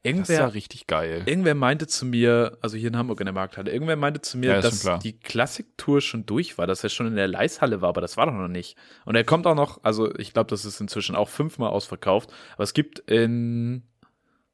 Irgendwer, 0.03 0.21
das 0.21 0.29
ist 0.29 0.39
ja 0.39 0.47
richtig 0.47 0.87
geil. 0.87 1.23
Irgendwer 1.25 1.55
meinte 1.55 1.87
zu 1.87 2.05
mir, 2.05 2.57
also 2.61 2.77
hier 2.77 2.89
in 2.89 2.97
Hamburg 2.97 3.19
in 3.19 3.25
der 3.25 3.33
Markthalle, 3.33 3.71
irgendwer 3.71 3.95
meinte 3.95 4.21
zu 4.21 4.37
mir, 4.37 4.53
ja, 4.53 4.61
dass 4.61 4.87
die 5.01 5.13
Klassiktour 5.13 6.01
schon 6.01 6.25
durch 6.25 6.57
war, 6.57 6.67
dass 6.67 6.83
er 6.83 6.89
schon 6.89 7.07
in 7.07 7.15
der 7.15 7.27
Leishalle 7.27 7.81
war, 7.81 7.89
aber 7.89 8.01
das 8.01 8.15
war 8.15 8.25
doch 8.27 8.33
noch 8.33 8.47
nicht. 8.47 8.77
Und 9.05 9.15
er 9.15 9.23
kommt 9.23 9.47
auch 9.47 9.55
noch, 9.55 9.83
also 9.83 10.13
ich 10.17 10.33
glaube, 10.33 10.49
das 10.49 10.65
ist 10.65 10.79
inzwischen 10.79 11.15
auch 11.15 11.29
fünfmal 11.29 11.69
ausverkauft, 11.71 12.31
aber 12.53 12.63
es 12.63 12.73
gibt 12.73 12.99
in 12.99 13.83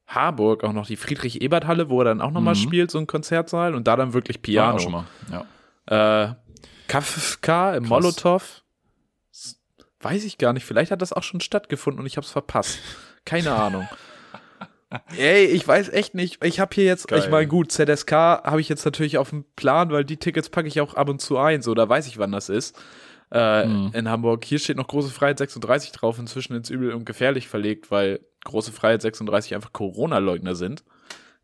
Harburg 0.08 0.64
auch 0.64 0.74
noch 0.74 0.88
die 0.88 0.96
Friedrich-Ebert-Halle, 0.96 1.90
wo 1.90 2.02
er 2.02 2.06
dann 2.06 2.22
auch 2.22 2.32
nochmal 2.32 2.56
mhm. 2.56 2.60
spielt, 2.60 2.92
so 2.92 2.98
ein 2.98 3.08
Konzertsaal 3.08 3.76
und 3.76 3.88
da 3.88 3.96
dann 3.96 4.14
wirklich 4.14 4.42
Piano. 4.42 4.78
Ja, 4.78 4.80
schon 4.80 4.92
mal. 4.92 5.06
Ja. 5.88 6.30
Äh, 6.30 6.36
Kafka 6.88 7.76
im 7.76 7.84
Krass. 7.84 7.90
Molotow. 7.90 8.64
Weiß 10.00 10.26
ich 10.26 10.38
gar 10.38 10.54
nicht, 10.54 10.66
vielleicht 10.66 10.92
hat 10.92 11.02
das 11.02 11.14
auch 11.14 11.24
schon 11.24 11.40
stattgefunden 11.40 12.00
und 12.00 12.06
ich 12.06 12.18
habe 12.18 12.26
es 12.26 12.32
verpasst. 12.32 12.80
Keine 13.26 13.54
Ahnung. 13.54 13.88
Ey, 15.18 15.46
ich 15.46 15.68
weiß 15.68 15.90
echt 15.90 16.16
nicht. 16.16 16.44
Ich 16.44 16.60
habe 16.60 16.74
hier 16.74 16.86
jetzt, 16.86 17.08
Geil. 17.08 17.20
ich 17.20 17.30
meine, 17.30 17.48
gut, 17.48 17.72
ZSK 17.72 18.12
habe 18.12 18.62
ich 18.62 18.70
jetzt 18.70 18.86
natürlich 18.86 19.18
auf 19.18 19.30
dem 19.30 19.46
Plan, 19.56 19.92
weil 19.92 20.06
die 20.06 20.18
Tickets 20.18 20.50
packe 20.50 20.68
ich 20.68 20.82
auch 20.82 20.94
ab 20.96 21.10
und 21.10 21.20
zu 21.20 21.38
ein, 21.38 21.62
so, 21.62 21.74
da 21.74 21.88
weiß 21.88 22.08
ich, 22.08 22.18
wann 22.18 22.32
das 22.32 22.50
ist. 22.50 22.78
Äh, 23.32 23.66
mhm. 23.66 23.92
In 23.94 24.10
Hamburg. 24.10 24.46
Hier 24.46 24.60
steht 24.60 24.78
noch 24.78 24.88
Große 24.88 25.10
Freiheit 25.10 25.40
36 25.40 25.92
drauf, 25.92 26.20
inzwischen 26.20 26.56
ins 26.56 26.70
Übel 26.70 26.94
und 26.94 27.06
gefährlich 27.06 27.48
verlegt, 27.48 27.90
weil 27.90 28.20
Große 28.44 28.72
Freiheit 28.72 29.02
36 29.02 29.56
einfach 29.56 29.74
Corona-Leugner 29.74 30.54
sind. 30.54 30.84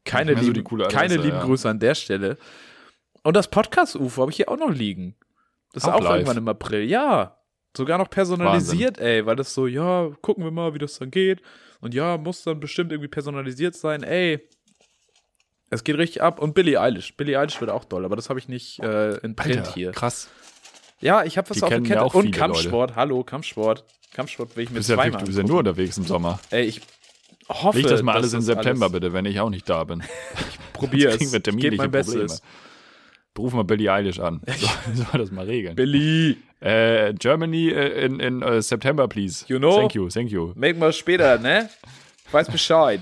Keine, 0.06 0.34
lieben, 0.34 0.64
so 0.70 0.78
keine 0.88 1.18
lieben 1.18 1.38
ja. 1.38 1.44
Grüße 1.44 1.70
an 1.70 1.80
der 1.80 1.96
Stelle. 1.96 2.38
Und 3.24 3.36
das 3.36 3.50
Podcast-UFO 3.50 4.22
habe 4.22 4.32
ich 4.32 4.38
hier 4.38 4.50
auch 4.50 4.58
noch 4.58 4.72
liegen. 4.72 5.16
Das 5.74 5.84
ist 5.84 5.90
auch, 5.90 6.06
auch 6.06 6.14
irgendwann 6.14 6.38
im 6.38 6.48
April. 6.48 6.84
Ja. 6.84 7.38
Sogar 7.76 7.98
noch 7.98 8.10
personalisiert, 8.10 8.98
Wahnsinn. 8.98 9.06
ey, 9.06 9.26
weil 9.26 9.36
das 9.36 9.54
so, 9.54 9.68
ja, 9.68 10.10
gucken 10.22 10.44
wir 10.44 10.52
mal, 10.52 10.74
wie 10.74 10.80
das 10.80 10.98
dann 10.98 11.12
geht. 11.12 11.42
Und 11.82 11.94
ja, 11.94 12.18
muss 12.18 12.44
dann 12.44 12.60
bestimmt 12.60 12.92
irgendwie 12.92 13.08
personalisiert 13.08 13.76
sein. 13.76 14.04
Ey, 14.04 14.48
es 15.70 15.84
geht 15.84 15.98
richtig 15.98 16.22
ab. 16.22 16.40
Und 16.40 16.54
Billie 16.54 16.80
Eilish. 16.80 17.16
Billie 17.16 17.40
Eilish 17.40 17.60
wird 17.62 17.72
auch 17.72 17.86
doll, 17.86 18.06
aber 18.06 18.16
das 18.16 18.30
habe 18.30 18.40
ich 18.40 18.48
nicht 18.48 18.80
äh, 18.80 19.18
in 19.18 19.36
Print 19.36 19.60
Alter, 19.60 19.74
hier. 19.74 19.92
Krass. 19.92 20.30
Ja, 21.00 21.24
ich 21.24 21.38
habe 21.38 21.50
was 21.50 21.58
Die 21.58 21.64
auf 21.64 21.70
der 21.70 21.82
Kette. 21.82 22.04
Und 22.06 22.32
Kampfsport. 22.32 22.90
Leute. 22.90 22.96
Hallo, 22.96 23.24
Kampfsport. 23.24 23.86
Kampfsport 24.14 24.56
will 24.58 24.66
ich 24.66 24.70
mit 24.72 24.84
zweimal. 24.84 25.12
Ja, 25.12 25.18
du 25.20 25.26
bist 25.26 25.38
ja 25.38 25.44
nur 25.44 25.60
unterwegs 25.60 25.98
im 25.98 26.06
Sommer. 26.06 26.40
Ey, 26.50 26.66
ich 26.66 26.82
hoffe. 27.48 27.78
Leg 27.78 27.88
das 27.88 28.02
mal 28.02 28.16
alles 28.16 28.34
im 28.34 28.42
September, 28.42 28.88
alles 28.88 28.94
bitte, 28.94 29.14
wenn 29.14 29.26
ich 29.26 29.40
auch 29.40 29.50
nicht 29.50 29.70
da 29.70 29.84
bin. 29.84 30.04
ich 30.50 30.74
probiere 30.74 31.14
es. 31.14 31.32
Wir 31.32 31.42
terminliche 31.42 31.78
mein 31.78 31.92
Probleme. 31.92 32.36
Bestes. 33.40 33.44
Ruf 33.44 33.54
mal 33.54 33.64
Billie 33.64 33.92
Eilish 33.92 34.20
an. 34.20 34.42
So, 34.94 35.04
soll 35.04 35.20
das 35.20 35.32
mal 35.32 35.46
regeln. 35.46 35.76
Billie. 35.76 36.38
Äh, 36.62 37.14
Germany 37.14 37.70
äh, 37.70 38.06
in, 38.06 38.20
in 38.20 38.44
uh, 38.44 38.62
September, 38.62 39.08
please. 39.08 39.46
You 39.48 39.60
know? 39.60 39.78
Thank 39.78 39.96
you, 39.96 40.10
thank 40.10 40.30
you. 40.30 40.52
Make 40.56 40.78
mal 40.78 40.92
später, 40.92 41.38
ne? 41.38 41.70
Ich 42.28 42.34
weiß 42.34 42.50
Bescheid. 42.52 43.02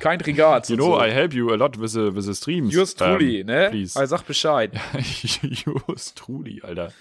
Kein 0.00 0.20
Regat. 0.20 0.68
You 0.68 0.76
know, 0.76 0.96
so. 0.96 1.00
I 1.00 1.10
help 1.10 1.32
you 1.32 1.50
a 1.50 1.56
lot 1.56 1.78
with 1.80 1.92
the, 1.92 2.14
with 2.14 2.26
the 2.26 2.34
streams. 2.34 2.74
Yours 2.74 2.94
truly, 2.94 3.40
um, 3.40 3.46
ne? 3.46 3.70
Please. 3.70 3.98
Also 3.98 4.16
sag 4.16 4.26
Bescheid. 4.26 4.72
Yours 5.42 6.14
truly, 6.14 6.60
Alter. 6.62 6.92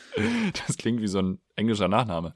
Das 0.65 0.77
klingt 0.77 1.01
wie 1.01 1.07
so 1.07 1.19
ein 1.19 1.39
englischer 1.55 1.87
Nachname. 1.87 2.33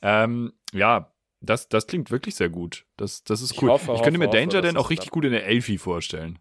Ähm, 0.00 0.52
ja, 0.72 1.12
das, 1.40 1.68
das 1.68 1.86
klingt 1.86 2.10
wirklich 2.10 2.34
sehr 2.34 2.48
gut. 2.48 2.86
Das, 2.96 3.24
das 3.24 3.42
ist 3.42 3.60
cool. 3.60 3.68
Ich, 3.68 3.72
hoffe, 3.72 3.92
ich 3.94 4.02
könnte 4.02 4.18
mir 4.18 4.28
hoffe, 4.28 4.38
Danger 4.38 4.62
denn 4.62 4.76
auch 4.76 4.90
richtig 4.90 5.10
gut 5.10 5.24
in 5.24 5.32
der 5.32 5.46
Elfi 5.46 5.78
vorstellen. 5.78 6.38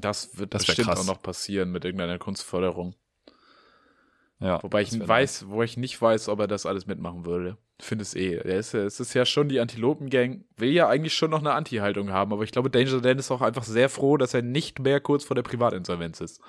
Das 0.00 0.38
wird 0.38 0.54
das 0.54 0.64
bestimmt 0.64 0.88
krass. 0.88 1.00
auch 1.00 1.06
noch 1.06 1.22
passieren 1.22 1.70
mit 1.70 1.84
irgendeiner 1.84 2.18
Kunstförderung. 2.18 2.94
Ja, 4.40 4.62
Wobei 4.62 4.82
ich 4.82 5.06
weiß, 5.06 5.48
wo 5.48 5.62
ich 5.62 5.76
nicht 5.76 6.00
weiß, 6.00 6.30
ob 6.30 6.40
er 6.40 6.46
das 6.46 6.64
alles 6.64 6.86
mitmachen 6.86 7.26
würde. 7.26 7.58
Finde 7.78 8.02
es 8.02 8.14
eh. 8.14 8.36
Er 8.36 8.58
ist, 8.58 8.72
es 8.72 8.98
ist 8.98 9.12
ja 9.12 9.26
schon 9.26 9.50
die 9.50 9.60
Antilopen-Gang, 9.60 10.44
will 10.56 10.70
ja 10.70 10.88
eigentlich 10.88 11.14
schon 11.14 11.30
noch 11.30 11.40
eine 11.40 11.52
Anti-Haltung 11.52 12.10
haben, 12.10 12.32
aber 12.32 12.42
ich 12.42 12.50
glaube, 12.50 12.70
Danger 12.70 13.02
Dan 13.02 13.18
ist 13.18 13.30
auch 13.30 13.42
einfach 13.42 13.64
sehr 13.64 13.90
froh, 13.90 14.16
dass 14.16 14.32
er 14.32 14.42
nicht 14.42 14.78
mehr 14.78 15.00
kurz 15.00 15.24
vor 15.24 15.34
der 15.34 15.42
Privatinsolvenz 15.42 16.20
ist. 16.22 16.40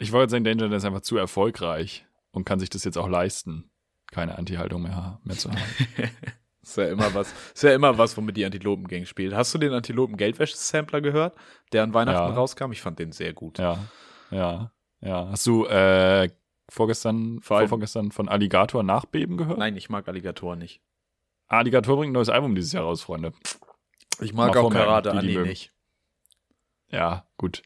Ich 0.00 0.10
wollte 0.10 0.32
sagen, 0.32 0.44
Danger 0.44 0.64
Dan 0.64 0.72
ist 0.72 0.84
einfach 0.84 1.02
zu 1.02 1.16
erfolgreich 1.16 2.04
und 2.32 2.44
kann 2.44 2.58
sich 2.58 2.70
das 2.70 2.82
jetzt 2.82 2.98
auch 2.98 3.08
leisten, 3.08 3.70
keine 4.10 4.36
Anti-Haltung 4.36 4.82
mehr, 4.82 5.20
mehr 5.22 5.36
zu 5.36 5.50
haben. 5.50 5.60
Ist 6.70 6.76
ja 6.76 6.88
immer 6.88 7.12
was, 7.14 7.32
ist 7.54 7.62
ja 7.62 7.74
immer 7.74 7.98
was, 7.98 8.16
womit 8.16 8.36
die 8.36 8.44
Antilopen-Gang 8.44 9.06
spielt. 9.06 9.34
Hast 9.34 9.52
du 9.54 9.58
den 9.58 9.72
Antilopen-Geldwäsche-Sampler 9.72 11.00
gehört, 11.00 11.36
der 11.72 11.82
an 11.82 11.94
Weihnachten 11.94 12.28
ja. 12.28 12.34
rauskam? 12.34 12.72
Ich 12.72 12.80
fand 12.80 12.98
den 12.98 13.12
sehr 13.12 13.32
gut. 13.32 13.58
Ja, 13.58 13.78
ja, 14.30 14.70
ja. 15.00 15.28
Hast 15.30 15.46
du 15.46 15.66
äh, 15.66 16.28
vorgestern, 16.68 17.40
Vor 17.40 17.66
vorgestern 17.66 18.12
von 18.12 18.28
Alligator 18.28 18.82
Nachbeben 18.82 19.36
gehört? 19.36 19.58
Nein, 19.58 19.76
ich 19.76 19.90
mag 19.90 20.06
Alligator 20.08 20.56
nicht. 20.56 20.80
Alligator 21.48 21.96
bringt 21.96 22.10
ein 22.10 22.14
neues 22.14 22.28
Album 22.28 22.54
dieses 22.54 22.72
Jahr 22.72 22.84
raus, 22.84 23.02
Freunde. 23.02 23.32
Ich 24.20 24.32
mag 24.32 24.54
Mal 24.54 24.60
auch 24.60 24.70
Karate 24.70 25.10
Annie 25.12 25.40
nicht. 25.40 25.72
Ja, 26.90 27.26
gut. 27.36 27.62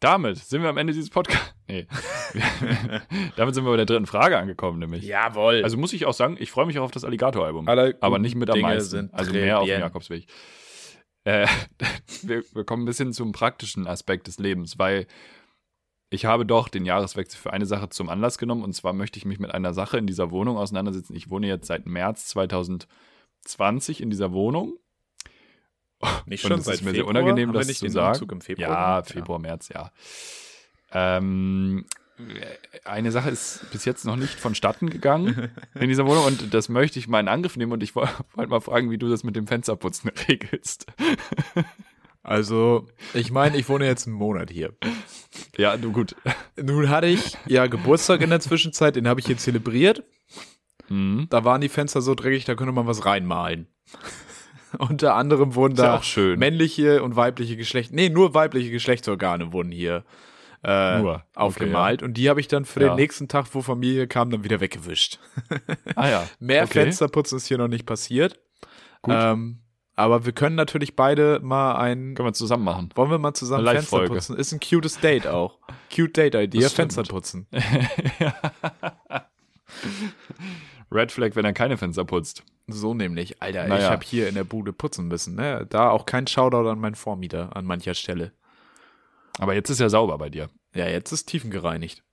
Damit 0.00 0.38
sind 0.38 0.62
wir 0.62 0.68
am 0.68 0.76
Ende 0.76 0.92
dieses 0.92 1.10
Podcasts. 1.10 1.54
Nee. 1.70 1.86
damit 3.36 3.54
sind 3.54 3.66
wir 3.66 3.70
bei 3.70 3.76
der 3.76 3.84
dritten 3.84 4.06
Frage 4.06 4.38
angekommen, 4.38 4.78
nämlich. 4.78 5.04
Jawohl. 5.04 5.62
Also 5.62 5.76
muss 5.76 5.92
ich 5.92 6.06
auch 6.06 6.14
sagen, 6.14 6.38
ich 6.40 6.50
freue 6.50 6.64
mich 6.64 6.78
auch 6.78 6.84
auf 6.84 6.90
das 6.90 7.04
Alligator-Album. 7.04 7.68
Aber 8.00 8.18
nicht 8.18 8.36
mit 8.36 8.48
am 8.48 8.54
Dinge 8.54 8.68
meisten. 8.68 9.10
also 9.12 9.32
mehr 9.32 9.60
auf 9.60 9.66
den 9.66 9.80
Jakobsweg. 9.80 10.26
Äh, 11.24 11.46
wir, 12.22 12.42
wir 12.54 12.64
kommen 12.64 12.84
ein 12.84 12.86
bisschen 12.86 13.12
zum 13.12 13.32
praktischen 13.32 13.86
Aspekt 13.86 14.28
des 14.28 14.38
Lebens, 14.38 14.78
weil 14.78 15.06
ich 16.08 16.24
habe 16.24 16.46
doch 16.46 16.68
den 16.68 16.86
Jahreswechsel 16.86 17.38
für 17.38 17.52
eine 17.52 17.66
Sache 17.66 17.90
zum 17.90 18.08
Anlass 18.08 18.38
genommen 18.38 18.64
und 18.64 18.72
zwar 18.72 18.94
möchte 18.94 19.18
ich 19.18 19.26
mich 19.26 19.38
mit 19.38 19.50
einer 19.50 19.74
Sache 19.74 19.98
in 19.98 20.06
dieser 20.06 20.30
Wohnung 20.30 20.56
auseinandersetzen. 20.56 21.14
Ich 21.14 21.28
wohne 21.28 21.48
jetzt 21.48 21.66
seit 21.66 21.84
März 21.84 22.28
2020 22.28 24.00
in 24.00 24.08
dieser 24.08 24.32
Wohnung. 24.32 24.78
Nicht 26.26 26.42
schon 26.42 26.60
seit 26.60 26.76
ist 26.76 26.82
mir 26.82 26.92
Februar? 26.92 27.14
sehr 27.14 27.22
unangenehm, 27.22 27.52
das 27.52 27.66
zu 27.74 27.88
sagen. 27.88 28.40
ja, 28.56 29.02
Februar, 29.02 29.38
ja. 29.38 29.42
März, 29.42 29.68
ja. 29.68 29.92
Ähm, 30.92 31.84
eine 32.84 33.12
Sache 33.12 33.30
ist 33.30 33.70
bis 33.70 33.84
jetzt 33.84 34.04
noch 34.04 34.16
nicht 34.16 34.40
vonstatten 34.40 34.90
gegangen 34.90 35.50
in 35.74 35.88
dieser 35.88 36.06
Wohnung 36.06 36.24
und 36.24 36.52
das 36.52 36.68
möchte 36.68 36.98
ich 36.98 37.08
mal 37.08 37.20
in 37.20 37.28
Angriff 37.28 37.56
nehmen 37.56 37.72
und 37.72 37.82
ich 37.82 37.94
wollte 37.94 38.12
mal 38.34 38.60
fragen, 38.60 38.90
wie 38.90 38.98
du 38.98 39.08
das 39.08 39.22
mit 39.24 39.36
dem 39.36 39.46
Fensterputzen 39.46 40.10
regelst. 40.28 40.86
Also, 42.22 42.86
ich 43.14 43.30
meine, 43.30 43.56
ich 43.56 43.68
wohne 43.68 43.86
jetzt 43.86 44.06
einen 44.06 44.16
Monat 44.16 44.50
hier. 44.50 44.74
Ja, 45.56 45.76
du 45.76 45.92
gut. 45.92 46.16
Nun 46.60 46.90
hatte 46.90 47.06
ich 47.06 47.36
ja 47.46 47.66
Geburtstag 47.66 48.20
in 48.20 48.30
der 48.30 48.40
Zwischenzeit, 48.40 48.96
den 48.96 49.08
habe 49.08 49.20
ich 49.20 49.26
hier 49.26 49.38
zelebriert. 49.38 50.02
Mhm. 50.88 51.26
Da 51.30 51.44
waren 51.44 51.60
die 51.60 51.68
Fenster 51.68 52.02
so 52.02 52.14
dreckig, 52.14 52.44
da 52.44 52.54
könnte 52.54 52.72
man 52.72 52.86
was 52.86 53.04
reinmalen. 53.04 53.68
Unter 54.78 55.14
anderem 55.14 55.54
wurden 55.54 55.74
da 55.74 56.00
männliche 56.36 57.02
und 57.02 57.16
weibliche 57.16 57.56
Geschlecht, 57.56 57.92
nee, 57.92 58.08
nur 58.08 58.34
weibliche 58.34 58.70
Geschlechtsorgane 58.70 59.52
wurden 59.52 59.72
hier 59.72 60.04
äh, 60.64 60.98
nur. 61.00 61.24
aufgemalt. 61.34 62.00
Okay, 62.00 62.02
ja. 62.02 62.06
Und 62.08 62.14
die 62.14 62.28
habe 62.28 62.40
ich 62.40 62.48
dann 62.48 62.64
für 62.64 62.80
ja. 62.80 62.88
den 62.88 62.96
nächsten 62.96 63.28
Tag, 63.28 63.46
wo 63.52 63.62
Familie 63.62 64.06
kam, 64.08 64.30
dann 64.30 64.44
wieder 64.44 64.60
weggewischt. 64.60 65.18
ah 65.94 66.08
ja. 66.08 66.28
Mehr 66.38 66.64
okay. 66.64 66.84
Fensterputzen 66.84 67.38
ist 67.38 67.46
hier 67.46 67.58
noch 67.58 67.68
nicht 67.68 67.86
passiert. 67.86 68.40
Gut. 69.02 69.14
Ähm, 69.16 69.60
aber 69.94 70.24
wir 70.24 70.32
können 70.32 70.54
natürlich 70.54 70.94
beide 70.94 71.40
mal 71.42 71.74
ein. 71.76 72.14
Können 72.14 72.28
wir 72.28 72.32
zusammen 72.32 72.62
machen. 72.64 72.90
Wollen 72.94 73.10
wir 73.10 73.18
mal 73.18 73.34
zusammen 73.34 73.66
Fenster 73.66 74.04
putzen? 74.06 74.36
Ist 74.36 74.52
ein 74.52 74.60
cutes 74.60 75.00
Date 75.00 75.26
auch. 75.26 75.58
Cute 75.94 76.16
Date-Idee, 76.16 76.68
Fenster 76.68 77.02
putzen. 77.02 77.46
Red 80.90 81.12
Flag, 81.12 81.34
wenn 81.34 81.44
er 81.44 81.52
keine 81.52 81.76
Fenster 81.76 82.04
putzt. 82.04 82.42
So 82.66 82.94
nämlich. 82.94 83.40
Alter, 83.42 83.66
naja. 83.66 83.84
ich 83.84 83.90
habe 83.90 84.04
hier 84.04 84.28
in 84.28 84.34
der 84.34 84.44
Bude 84.44 84.72
putzen 84.72 85.08
müssen. 85.08 85.34
Ne? 85.34 85.66
Da 85.68 85.90
auch 85.90 86.06
kein 86.06 86.26
Shoutout 86.26 86.68
an 86.68 86.78
meinen 86.78 86.94
Vormieter 86.94 87.56
an 87.56 87.64
mancher 87.64 87.94
Stelle. 87.94 88.32
Aber 89.38 89.54
jetzt 89.54 89.70
ist 89.70 89.80
ja 89.80 89.88
sauber 89.88 90.18
bei 90.18 90.30
dir. 90.30 90.48
Ja, 90.74 90.86
jetzt 90.86 91.12
ist 91.12 91.24
tiefengereinigt. 91.24 92.04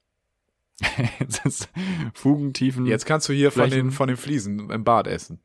jetzt 1.20 1.44
ist 1.44 1.68
Fugentiefen. 2.14 2.86
Jetzt 2.86 3.04
kannst 3.04 3.28
du 3.28 3.34
hier 3.34 3.52
von 3.52 3.68
den, 3.68 3.90
von 3.90 4.08
den 4.08 4.16
Fliesen 4.16 4.70
im 4.70 4.82
Bad 4.82 5.06
essen. 5.06 5.40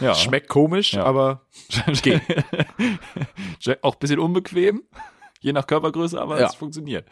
Ja. 0.00 0.14
Schmeckt 0.14 0.48
komisch, 0.48 0.92
ja. 0.92 1.04
aber 1.04 1.46
geht. 2.02 2.20
Auch 3.82 3.94
ein 3.94 3.98
bisschen 3.98 4.18
unbequem, 4.18 4.82
je 5.40 5.54
nach 5.54 5.66
Körpergröße, 5.66 6.20
aber 6.20 6.38
ja. 6.38 6.46
es 6.46 6.54
funktioniert. 6.54 7.08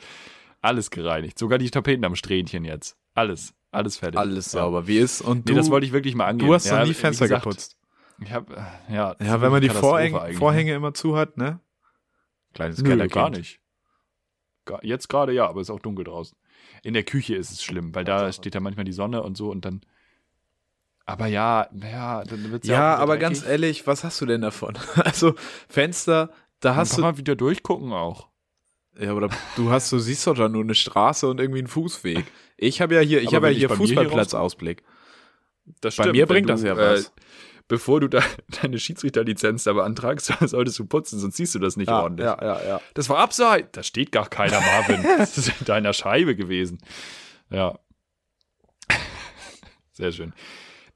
Alles 0.61 0.91
gereinigt. 0.91 1.39
Sogar 1.39 1.59
die 1.59 1.71
Tapeten 1.71 2.05
am 2.05 2.15
Strähnchen 2.15 2.65
jetzt. 2.65 2.97
Alles. 3.15 3.55
Alles 3.75 3.99
fertig. 3.99 4.19
Alles 4.19 4.51
sauber, 4.51 4.87
wie 4.87 4.99
ist. 4.99 5.21
Und 5.21 5.49
du, 5.49 5.53
nee, 5.53 5.59
das 5.59 5.71
wollte 5.71 5.87
ich 5.87 5.93
wirklich 5.93 6.15
mal 6.15 6.27
angehen. 6.27 6.47
Du 6.47 6.55
hast 6.55 6.67
ja, 6.67 6.79
noch 6.79 6.87
nie 6.87 6.95
Fenster 6.95 7.27
gesagt, 7.27 7.45
geputzt. 7.45 7.77
Ich 8.23 8.33
habe, 8.33 8.57
ja. 8.89 9.17
Ja, 9.19 9.41
wenn 9.41 9.51
man 9.51 9.61
die 9.61 9.69
Vorhänge, 9.69 10.33
Vorhänge 10.35 10.75
immer 10.75 10.95
zu 10.95 11.17
hat, 11.17 11.37
ne? 11.37 11.61
Kleines 12.55 12.81
Nö, 12.81 13.09
gar 13.09 13.31
nicht. 13.31 13.61
Jetzt 14.83 15.09
gerade 15.09 15.33
ja, 15.33 15.47
aber 15.49 15.61
es 15.61 15.69
ist 15.69 15.75
auch 15.75 15.81
dunkel 15.81 16.05
draußen. 16.05 16.39
In 16.83 16.95
der 16.95 17.03
Küche 17.03 17.35
ist 17.35 17.51
es 17.51 17.63
schlimm, 17.63 17.95
weil 17.95 18.05
da 18.05 18.33
steht 18.33 18.55
ja 18.55 18.61
manchmal 18.61 18.85
die 18.85 18.93
Sonne 18.93 19.23
und 19.23 19.37
so 19.37 19.51
und 19.51 19.65
dann. 19.65 19.83
Aber 21.05 21.27
ja, 21.27 21.69
ja, 21.75 22.25
dann 22.25 22.51
wird's 22.51 22.67
ja. 22.67 22.75
Ja, 22.75 22.97
aber 22.97 23.19
dreckig. 23.19 23.21
ganz 23.21 23.47
ehrlich, 23.47 23.87
was 23.87 24.05
hast 24.05 24.21
du 24.21 24.27
denn 24.27 24.41
davon? 24.41 24.79
Also 24.97 25.35
Fenster, 25.69 26.31
da 26.61 26.77
hast 26.77 26.97
du. 26.97 27.03
mal 27.03 27.19
wieder 27.19 27.37
durchgucken 27.37 27.93
auch. 27.93 28.29
Ja, 28.99 29.13
oder 29.13 29.29
du 29.57 29.71
hast, 29.71 29.91
du 29.91 29.99
siehst 29.99 30.27
doch 30.27 30.37
da 30.37 30.49
nur 30.49 30.63
eine 30.63 30.75
Straße 30.75 31.27
und 31.27 31.41
irgendwie 31.41 31.59
einen 31.59 31.69
Fußweg. 31.69 32.25
Ich 32.57 32.81
habe 32.81 32.95
ja 32.95 33.01
hier, 33.01 33.23
ich 33.23 33.35
habe 33.35 33.51
ja 33.51 33.53
hier 33.53 33.71
Fußballplatzausblick. 33.71 34.83
Das 35.81 35.95
stimmt, 35.95 36.09
bei 36.09 36.13
mir 36.13 36.27
bringt 36.27 36.49
das 36.49 36.63
ja 36.63 36.77
was. 36.77 37.07
Äh, 37.07 37.11
bevor 37.69 38.01
du 38.01 38.09
da 38.09 38.23
deine 38.63 38.79
Schiedsrichterlizenz 38.79 39.65
da 39.65 39.73
beantragst, 39.73 40.33
solltest 40.41 40.79
du 40.79 40.87
putzen, 40.87 41.19
sonst 41.19 41.37
siehst 41.37 41.55
du 41.55 41.59
das 41.59 41.77
nicht 41.77 41.89
ja, 41.89 42.03
ordentlich. 42.03 42.27
Ja, 42.27 42.39
ja, 42.41 42.65
ja. 42.65 42.81
Das 42.95 43.09
war 43.09 43.19
Abseits. 43.19 43.71
Da 43.73 43.83
steht 43.83 44.13
gar 44.13 44.29
keiner, 44.29 44.61
Marvin. 44.61 45.03
das 45.19 45.39
ist 45.39 45.49
in 45.61 45.67
deiner 45.67 45.93
Scheibe 45.93 46.37
gewesen. 46.37 46.79
Ja. 47.51 47.79
Sehr 49.93 50.13
schön. 50.13 50.33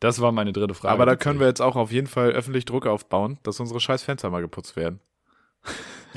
Das 0.01 0.20
war 0.20 0.30
meine 0.30 0.53
dritte 0.53 0.74
Frage. 0.74 0.92
Aber 0.92 1.07
da 1.07 1.16
können 1.16 1.40
wir 1.40 1.49
jetzt 1.49 1.61
auch 1.61 1.74
auf 1.74 1.90
jeden 1.90 2.07
Fall 2.07 2.30
öffentlich 2.30 2.64
Druck 2.64 2.86
aufbauen, 2.86 3.38
dass 3.42 3.59
unsere 3.59 3.80
scheiß 3.80 4.05
Fenster 4.05 4.30
mal 4.30 4.40
geputzt 4.40 4.76
werden. 4.76 5.01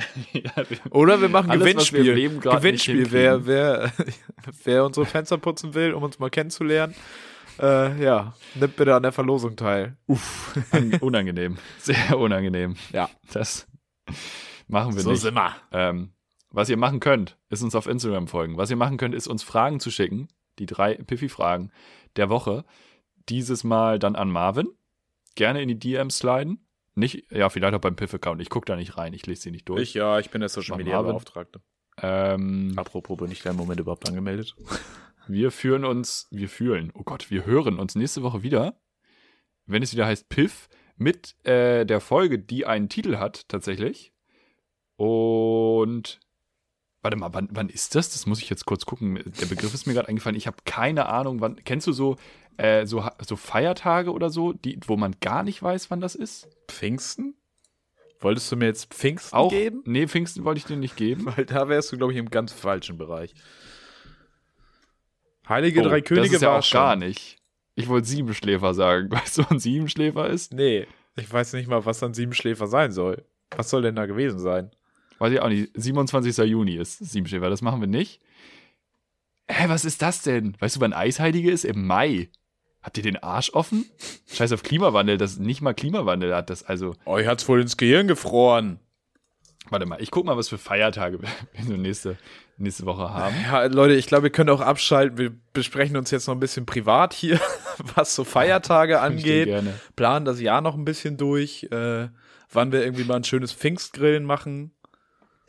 ja, 0.32 0.50
wir 0.68 0.78
Oder 0.90 1.20
wir 1.20 1.28
machen 1.28 1.50
alles, 1.50 1.64
Gewinnspiel. 1.64 2.16
Wir 2.16 2.28
Gewinnspiel, 2.30 3.12
wer, 3.12 3.46
wer, 3.46 3.92
wer 4.64 4.84
unsere 4.84 5.06
Fenster 5.06 5.38
putzen 5.38 5.74
will, 5.74 5.94
um 5.94 6.02
uns 6.02 6.18
mal 6.18 6.30
kennenzulernen. 6.30 6.94
Äh, 7.60 8.02
ja, 8.02 8.34
nimmt 8.54 8.76
bitte 8.76 8.94
an 8.94 9.02
der 9.02 9.12
Verlosung 9.12 9.56
teil. 9.56 9.96
Uff, 10.06 10.58
unangenehm. 11.00 11.58
Sehr 11.78 12.18
unangenehm. 12.18 12.76
Ja. 12.92 13.10
Das 13.32 13.66
machen 14.68 14.94
wir 14.94 15.02
so 15.02 15.10
nicht. 15.10 15.20
So 15.20 15.28
sind 15.28 15.34
wir. 15.34 15.54
Ähm, 15.70 16.12
was 16.50 16.68
ihr 16.68 16.76
machen 16.76 17.00
könnt, 17.00 17.38
ist 17.48 17.62
uns 17.62 17.74
auf 17.74 17.86
Instagram 17.86 18.28
folgen. 18.28 18.56
Was 18.56 18.70
ihr 18.70 18.76
machen 18.76 18.96
könnt, 18.96 19.14
ist 19.14 19.26
uns 19.26 19.42
Fragen 19.42 19.80
zu 19.80 19.90
schicken. 19.90 20.28
Die 20.58 20.66
drei 20.66 20.94
Piffy-Fragen 20.94 21.70
der 22.16 22.28
Woche. 22.28 22.64
Dieses 23.28 23.64
Mal 23.64 23.98
dann 23.98 24.16
an 24.16 24.30
Marvin. 24.30 24.68
Gerne 25.34 25.62
in 25.62 25.68
die 25.68 25.78
DMs 25.78 26.18
sliden. 26.18 26.66
Nicht, 26.94 27.30
ja, 27.30 27.48
vielleicht 27.48 27.74
auch 27.74 27.80
beim 27.80 27.96
Piff-Account. 27.96 28.42
Ich 28.42 28.50
gucke 28.50 28.66
da 28.66 28.76
nicht 28.76 28.98
rein, 28.98 29.14
ich 29.14 29.26
lese 29.26 29.42
sie 29.42 29.50
nicht 29.50 29.68
durch. 29.68 29.80
Ich, 29.80 29.94
ja, 29.94 30.18
ich 30.18 30.30
bin 30.30 30.40
der 30.40 30.48
Social 30.48 30.76
Media 30.76 31.00
Beauftragte. 31.00 31.60
Ähm, 32.00 32.72
Apropos, 32.76 33.16
bin 33.18 33.30
ich 33.30 33.42
da 33.42 33.50
im 33.50 33.56
Moment 33.56 33.80
überhaupt 33.80 34.08
angemeldet? 34.08 34.54
Wir 35.28 35.52
führen 35.52 35.84
uns, 35.84 36.26
wir 36.32 36.48
fühlen, 36.48 36.90
oh 36.94 37.04
Gott, 37.04 37.30
wir 37.30 37.46
hören 37.46 37.78
uns 37.78 37.94
nächste 37.94 38.24
Woche 38.24 38.42
wieder, 38.42 38.80
wenn 39.66 39.80
es 39.80 39.92
wieder 39.92 40.04
heißt 40.04 40.28
Piff, 40.28 40.68
mit 40.96 41.36
äh, 41.46 41.86
der 41.86 42.00
Folge, 42.00 42.40
die 42.40 42.66
einen 42.66 42.88
Titel 42.88 43.18
hat, 43.18 43.48
tatsächlich. 43.48 44.12
Und 44.96 46.18
Warte 47.02 47.16
mal, 47.16 47.34
wann, 47.34 47.48
wann 47.50 47.68
ist 47.68 47.96
das? 47.96 48.10
Das 48.10 48.26
muss 48.26 48.40
ich 48.40 48.48
jetzt 48.48 48.64
kurz 48.64 48.86
gucken. 48.86 49.16
Der 49.40 49.46
Begriff 49.46 49.74
ist 49.74 49.86
mir 49.86 49.92
gerade 49.92 50.08
eingefallen. 50.08 50.36
Ich 50.36 50.46
habe 50.46 50.58
keine 50.64 51.06
Ahnung, 51.06 51.40
wann. 51.40 51.56
Kennst 51.64 51.88
du 51.88 51.92
so, 51.92 52.16
äh, 52.56 52.86
so, 52.86 53.04
so 53.20 53.36
Feiertage 53.36 54.12
oder 54.12 54.30
so, 54.30 54.52
die, 54.52 54.78
wo 54.86 54.96
man 54.96 55.16
gar 55.20 55.42
nicht 55.42 55.62
weiß, 55.62 55.90
wann 55.90 56.00
das 56.00 56.14
ist? 56.14 56.48
Pfingsten? 56.68 57.34
Wolltest 58.20 58.50
du 58.52 58.56
mir 58.56 58.66
jetzt 58.66 58.94
Pfingsten 58.94 59.36
Auch, 59.36 59.50
geben? 59.50 59.82
Nee, 59.84 60.06
Pfingsten 60.06 60.44
wollte 60.44 60.58
ich 60.58 60.64
dir 60.64 60.76
nicht 60.76 60.96
geben. 60.96 61.26
Weil 61.36 61.44
da 61.44 61.68
wärst 61.68 61.92
du, 61.92 61.96
glaube 61.96 62.12
ich, 62.12 62.18
im 62.18 62.30
ganz 62.30 62.52
falschen 62.52 62.96
Bereich. 62.98 63.34
Heilige 65.48 65.80
oh, 65.80 65.84
Drei 65.84 66.00
Könige 66.00 66.28
das 66.28 66.36
ist 66.36 66.42
ja 66.42 66.50
war 66.50 66.58
auch 66.60 66.62
schon. 66.62 66.78
gar 66.78 66.96
nicht. 66.96 67.38
Ich 67.74 67.88
wollte 67.88 68.06
Siebenschläfer 68.06 68.74
sagen. 68.74 69.10
Weißt 69.10 69.38
du, 69.38 69.42
was 69.42 69.50
ein 69.50 69.58
Siebenschläfer 69.58 70.28
ist? 70.28 70.54
Nee, 70.54 70.86
ich 71.16 71.30
weiß 71.30 71.52
nicht 71.54 71.68
mal, 71.68 71.84
was 71.84 72.02
ein 72.02 72.14
Siebenschläfer 72.14 72.66
sein 72.66 72.92
soll. 72.92 73.24
Was 73.56 73.70
soll 73.70 73.82
denn 73.82 73.96
da 73.96 74.06
gewesen 74.06 74.38
sein? 74.38 74.70
Weiß 75.18 75.32
ich 75.32 75.40
auch 75.40 75.48
nicht. 75.48 75.70
27. 75.74 76.36
Juni 76.48 76.76
ist 76.76 76.98
Siebenschläfer. 76.98 77.50
Das 77.50 77.60
machen 77.60 77.80
wir 77.80 77.88
nicht. 77.88 78.20
Hä, 79.48 79.64
was 79.68 79.84
ist 79.84 80.00
das 80.00 80.22
denn? 80.22 80.56
Weißt 80.60 80.76
du, 80.76 80.80
wann 80.80 80.92
Eisheilige 80.92 81.50
ist? 81.50 81.64
Im 81.64 81.86
Mai. 81.86 82.30
Habt 82.82 82.96
ihr 82.96 83.02
den 83.02 83.22
Arsch 83.22 83.50
offen? 83.50 83.86
Scheiß 84.32 84.52
auf 84.52 84.62
Klimawandel, 84.62 85.16
das 85.16 85.38
nicht 85.38 85.60
mal 85.60 85.72
Klimawandel 85.72 86.34
hat 86.34 86.50
das 86.50 86.64
also. 86.64 86.94
Euch 87.06 87.26
hat's 87.26 87.44
voll 87.44 87.60
ins 87.60 87.76
Gehirn 87.76 88.08
gefroren. 88.08 88.80
Warte 89.70 89.86
mal, 89.86 90.02
ich 90.02 90.10
guck 90.10 90.26
mal, 90.26 90.36
was 90.36 90.48
für 90.48 90.58
Feiertage 90.58 91.20
wir 91.52 91.78
nächste, 91.78 92.18
nächste 92.58 92.84
Woche 92.84 93.08
haben. 93.10 93.34
Ja, 93.44 93.64
Leute, 93.66 93.94
ich 93.94 94.06
glaube, 94.06 94.24
wir 94.24 94.30
können 94.30 94.50
auch 94.50 94.60
abschalten. 94.60 95.16
Wir 95.16 95.32
besprechen 95.52 95.96
uns 95.96 96.10
jetzt 96.10 96.26
noch 96.26 96.34
ein 96.34 96.40
bisschen 96.40 96.66
privat 96.66 97.14
hier, 97.14 97.40
was 97.94 98.14
so 98.14 98.24
Feiertage 98.24 99.00
angeht. 99.00 99.46
Gerne. 99.46 99.78
Planen 99.94 100.24
das 100.24 100.40
Jahr 100.40 100.60
noch 100.60 100.74
ein 100.74 100.84
bisschen 100.84 101.16
durch. 101.16 101.68
Äh, 101.70 102.08
wann 102.50 102.72
wir 102.72 102.84
irgendwie 102.84 103.04
mal 103.04 103.16
ein 103.16 103.24
schönes 103.24 103.52
Pfingstgrillen 103.52 104.24
machen. 104.24 104.72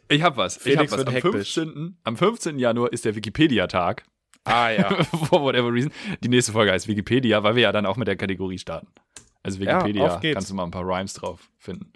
Ich 0.07 0.21
hab 0.21 0.37
was. 0.37 0.57
Felix 0.57 0.93
ich 0.93 0.99
hab 0.99 1.07
was. 1.07 1.15
Am 1.15 1.21
15, 1.21 1.97
am 2.03 2.17
15. 2.17 2.59
Januar 2.59 2.93
ist 2.93 3.05
der 3.05 3.15
Wikipedia-Tag. 3.15 4.03
Ah 4.43 4.69
ja. 4.69 5.03
For 5.03 5.41
whatever 5.41 5.71
reason. 5.71 5.91
Die 6.21 6.29
nächste 6.29 6.51
Folge 6.51 6.71
heißt 6.71 6.87
Wikipedia, 6.87 7.43
weil 7.43 7.55
wir 7.55 7.63
ja 7.63 7.71
dann 7.71 7.85
auch 7.85 7.97
mit 7.97 8.07
der 8.07 8.15
Kategorie 8.15 8.57
starten. 8.57 8.87
Also 9.41 9.59
Wikipedia, 9.59 10.19
ja, 10.21 10.33
kannst 10.33 10.49
du 10.49 10.55
mal 10.55 10.63
ein 10.63 10.71
paar 10.71 10.85
Rhymes 10.85 11.13
drauf 11.13 11.49
finden. 11.57 11.91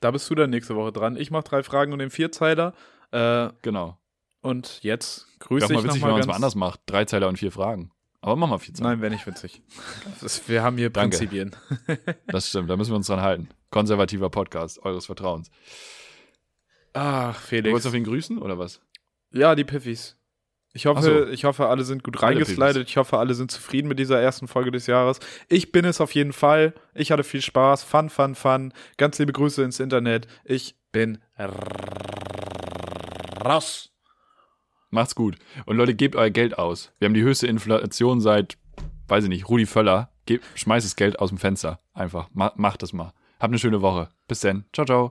Da 0.00 0.10
bist 0.10 0.28
du 0.28 0.34
dann 0.34 0.50
nächste 0.50 0.74
Woche 0.74 0.92
dran. 0.92 1.16
Ich 1.16 1.30
mache 1.30 1.44
drei 1.44 1.62
Fragen 1.62 1.92
und 1.92 2.00
den 2.00 2.10
Vierzeiler. 2.10 2.74
Äh, 3.12 3.50
genau. 3.62 3.98
Und 4.40 4.82
jetzt 4.82 5.28
grüße 5.38 5.66
ich 5.66 5.72
mal 5.72 5.84
witzig, 5.84 6.02
wenn 6.02 6.10
man 6.10 6.20
es 6.20 6.26
mal 6.26 6.34
anders 6.34 6.54
macht. 6.54 6.80
Drei 6.86 7.04
Zeiler 7.04 7.28
und 7.28 7.38
vier 7.38 7.52
Fragen. 7.52 7.92
Aber 8.20 8.36
mach 8.36 8.48
mal 8.48 8.58
vier 8.58 8.74
Zeiler. 8.74 8.90
Nein, 8.90 9.00
wäre 9.00 9.12
nicht 9.12 9.26
witzig. 9.26 9.62
Ist, 10.20 10.48
wir 10.48 10.62
haben 10.62 10.76
hier 10.76 10.90
Danke. 10.90 11.16
Prinzipien. 11.16 11.54
das 12.26 12.48
stimmt, 12.48 12.68
da 12.68 12.76
müssen 12.76 12.90
wir 12.90 12.96
uns 12.96 13.06
dran 13.06 13.20
halten. 13.20 13.48
Konservativer 13.70 14.30
Podcast 14.30 14.82
eures 14.82 15.06
Vertrauens. 15.06 15.50
Ach, 16.92 17.38
Felix. 17.38 17.66
Du 17.66 17.72
wolltest 17.72 17.86
auf 17.86 17.94
ihn 17.94 18.04
grüßen 18.04 18.38
oder 18.38 18.58
was? 18.58 18.80
Ja, 19.30 19.54
die 19.54 19.64
Piffis. 19.64 20.16
Ich 20.74 20.86
hoffe, 20.86 21.02
so. 21.02 21.26
ich 21.26 21.44
hoffe, 21.44 21.68
alle 21.68 21.84
sind 21.84 22.02
gut 22.02 22.22
reingeslidet. 22.22 22.88
Ich 22.88 22.96
hoffe, 22.96 23.18
alle 23.18 23.34
sind 23.34 23.50
zufrieden 23.50 23.88
mit 23.88 23.98
dieser 23.98 24.20
ersten 24.20 24.48
Folge 24.48 24.70
des 24.70 24.86
Jahres. 24.86 25.20
Ich 25.48 25.70
bin 25.70 25.84
es 25.84 26.00
auf 26.00 26.14
jeden 26.14 26.32
Fall. 26.32 26.72
Ich 26.94 27.12
hatte 27.12 27.24
viel 27.24 27.42
Spaß. 27.42 27.82
Fun, 27.82 28.08
fun, 28.08 28.34
fun. 28.34 28.72
Ganz 28.96 29.18
liebe 29.18 29.32
Grüße 29.32 29.62
ins 29.62 29.80
Internet. 29.80 30.26
Ich 30.44 30.76
bin 30.90 31.18
raus. 33.44 33.90
Macht's 34.90 35.14
gut. 35.14 35.36
Und 35.66 35.76
Leute, 35.76 35.94
gebt 35.94 36.16
euer 36.16 36.30
Geld 36.30 36.58
aus. 36.58 36.92
Wir 36.98 37.06
haben 37.06 37.14
die 37.14 37.22
höchste 37.22 37.46
Inflation 37.46 38.20
seit, 38.20 38.56
weiß 39.08 39.24
ich 39.24 39.30
nicht, 39.30 39.48
Rudi 39.48 39.66
Völler. 39.66 40.10
Gebt, 40.24 40.44
schmeißt 40.54 40.86
das 40.86 40.96
Geld 40.96 41.18
aus 41.18 41.30
dem 41.30 41.38
Fenster. 41.38 41.80
Einfach. 41.92 42.28
macht 42.32 42.82
das 42.82 42.92
mal. 42.92 43.12
Habt 43.40 43.50
eine 43.50 43.58
schöne 43.58 43.82
Woche. 43.82 44.08
Bis 44.28 44.40
dann. 44.40 44.64
Ciao, 44.72 44.86
ciao. 44.86 45.10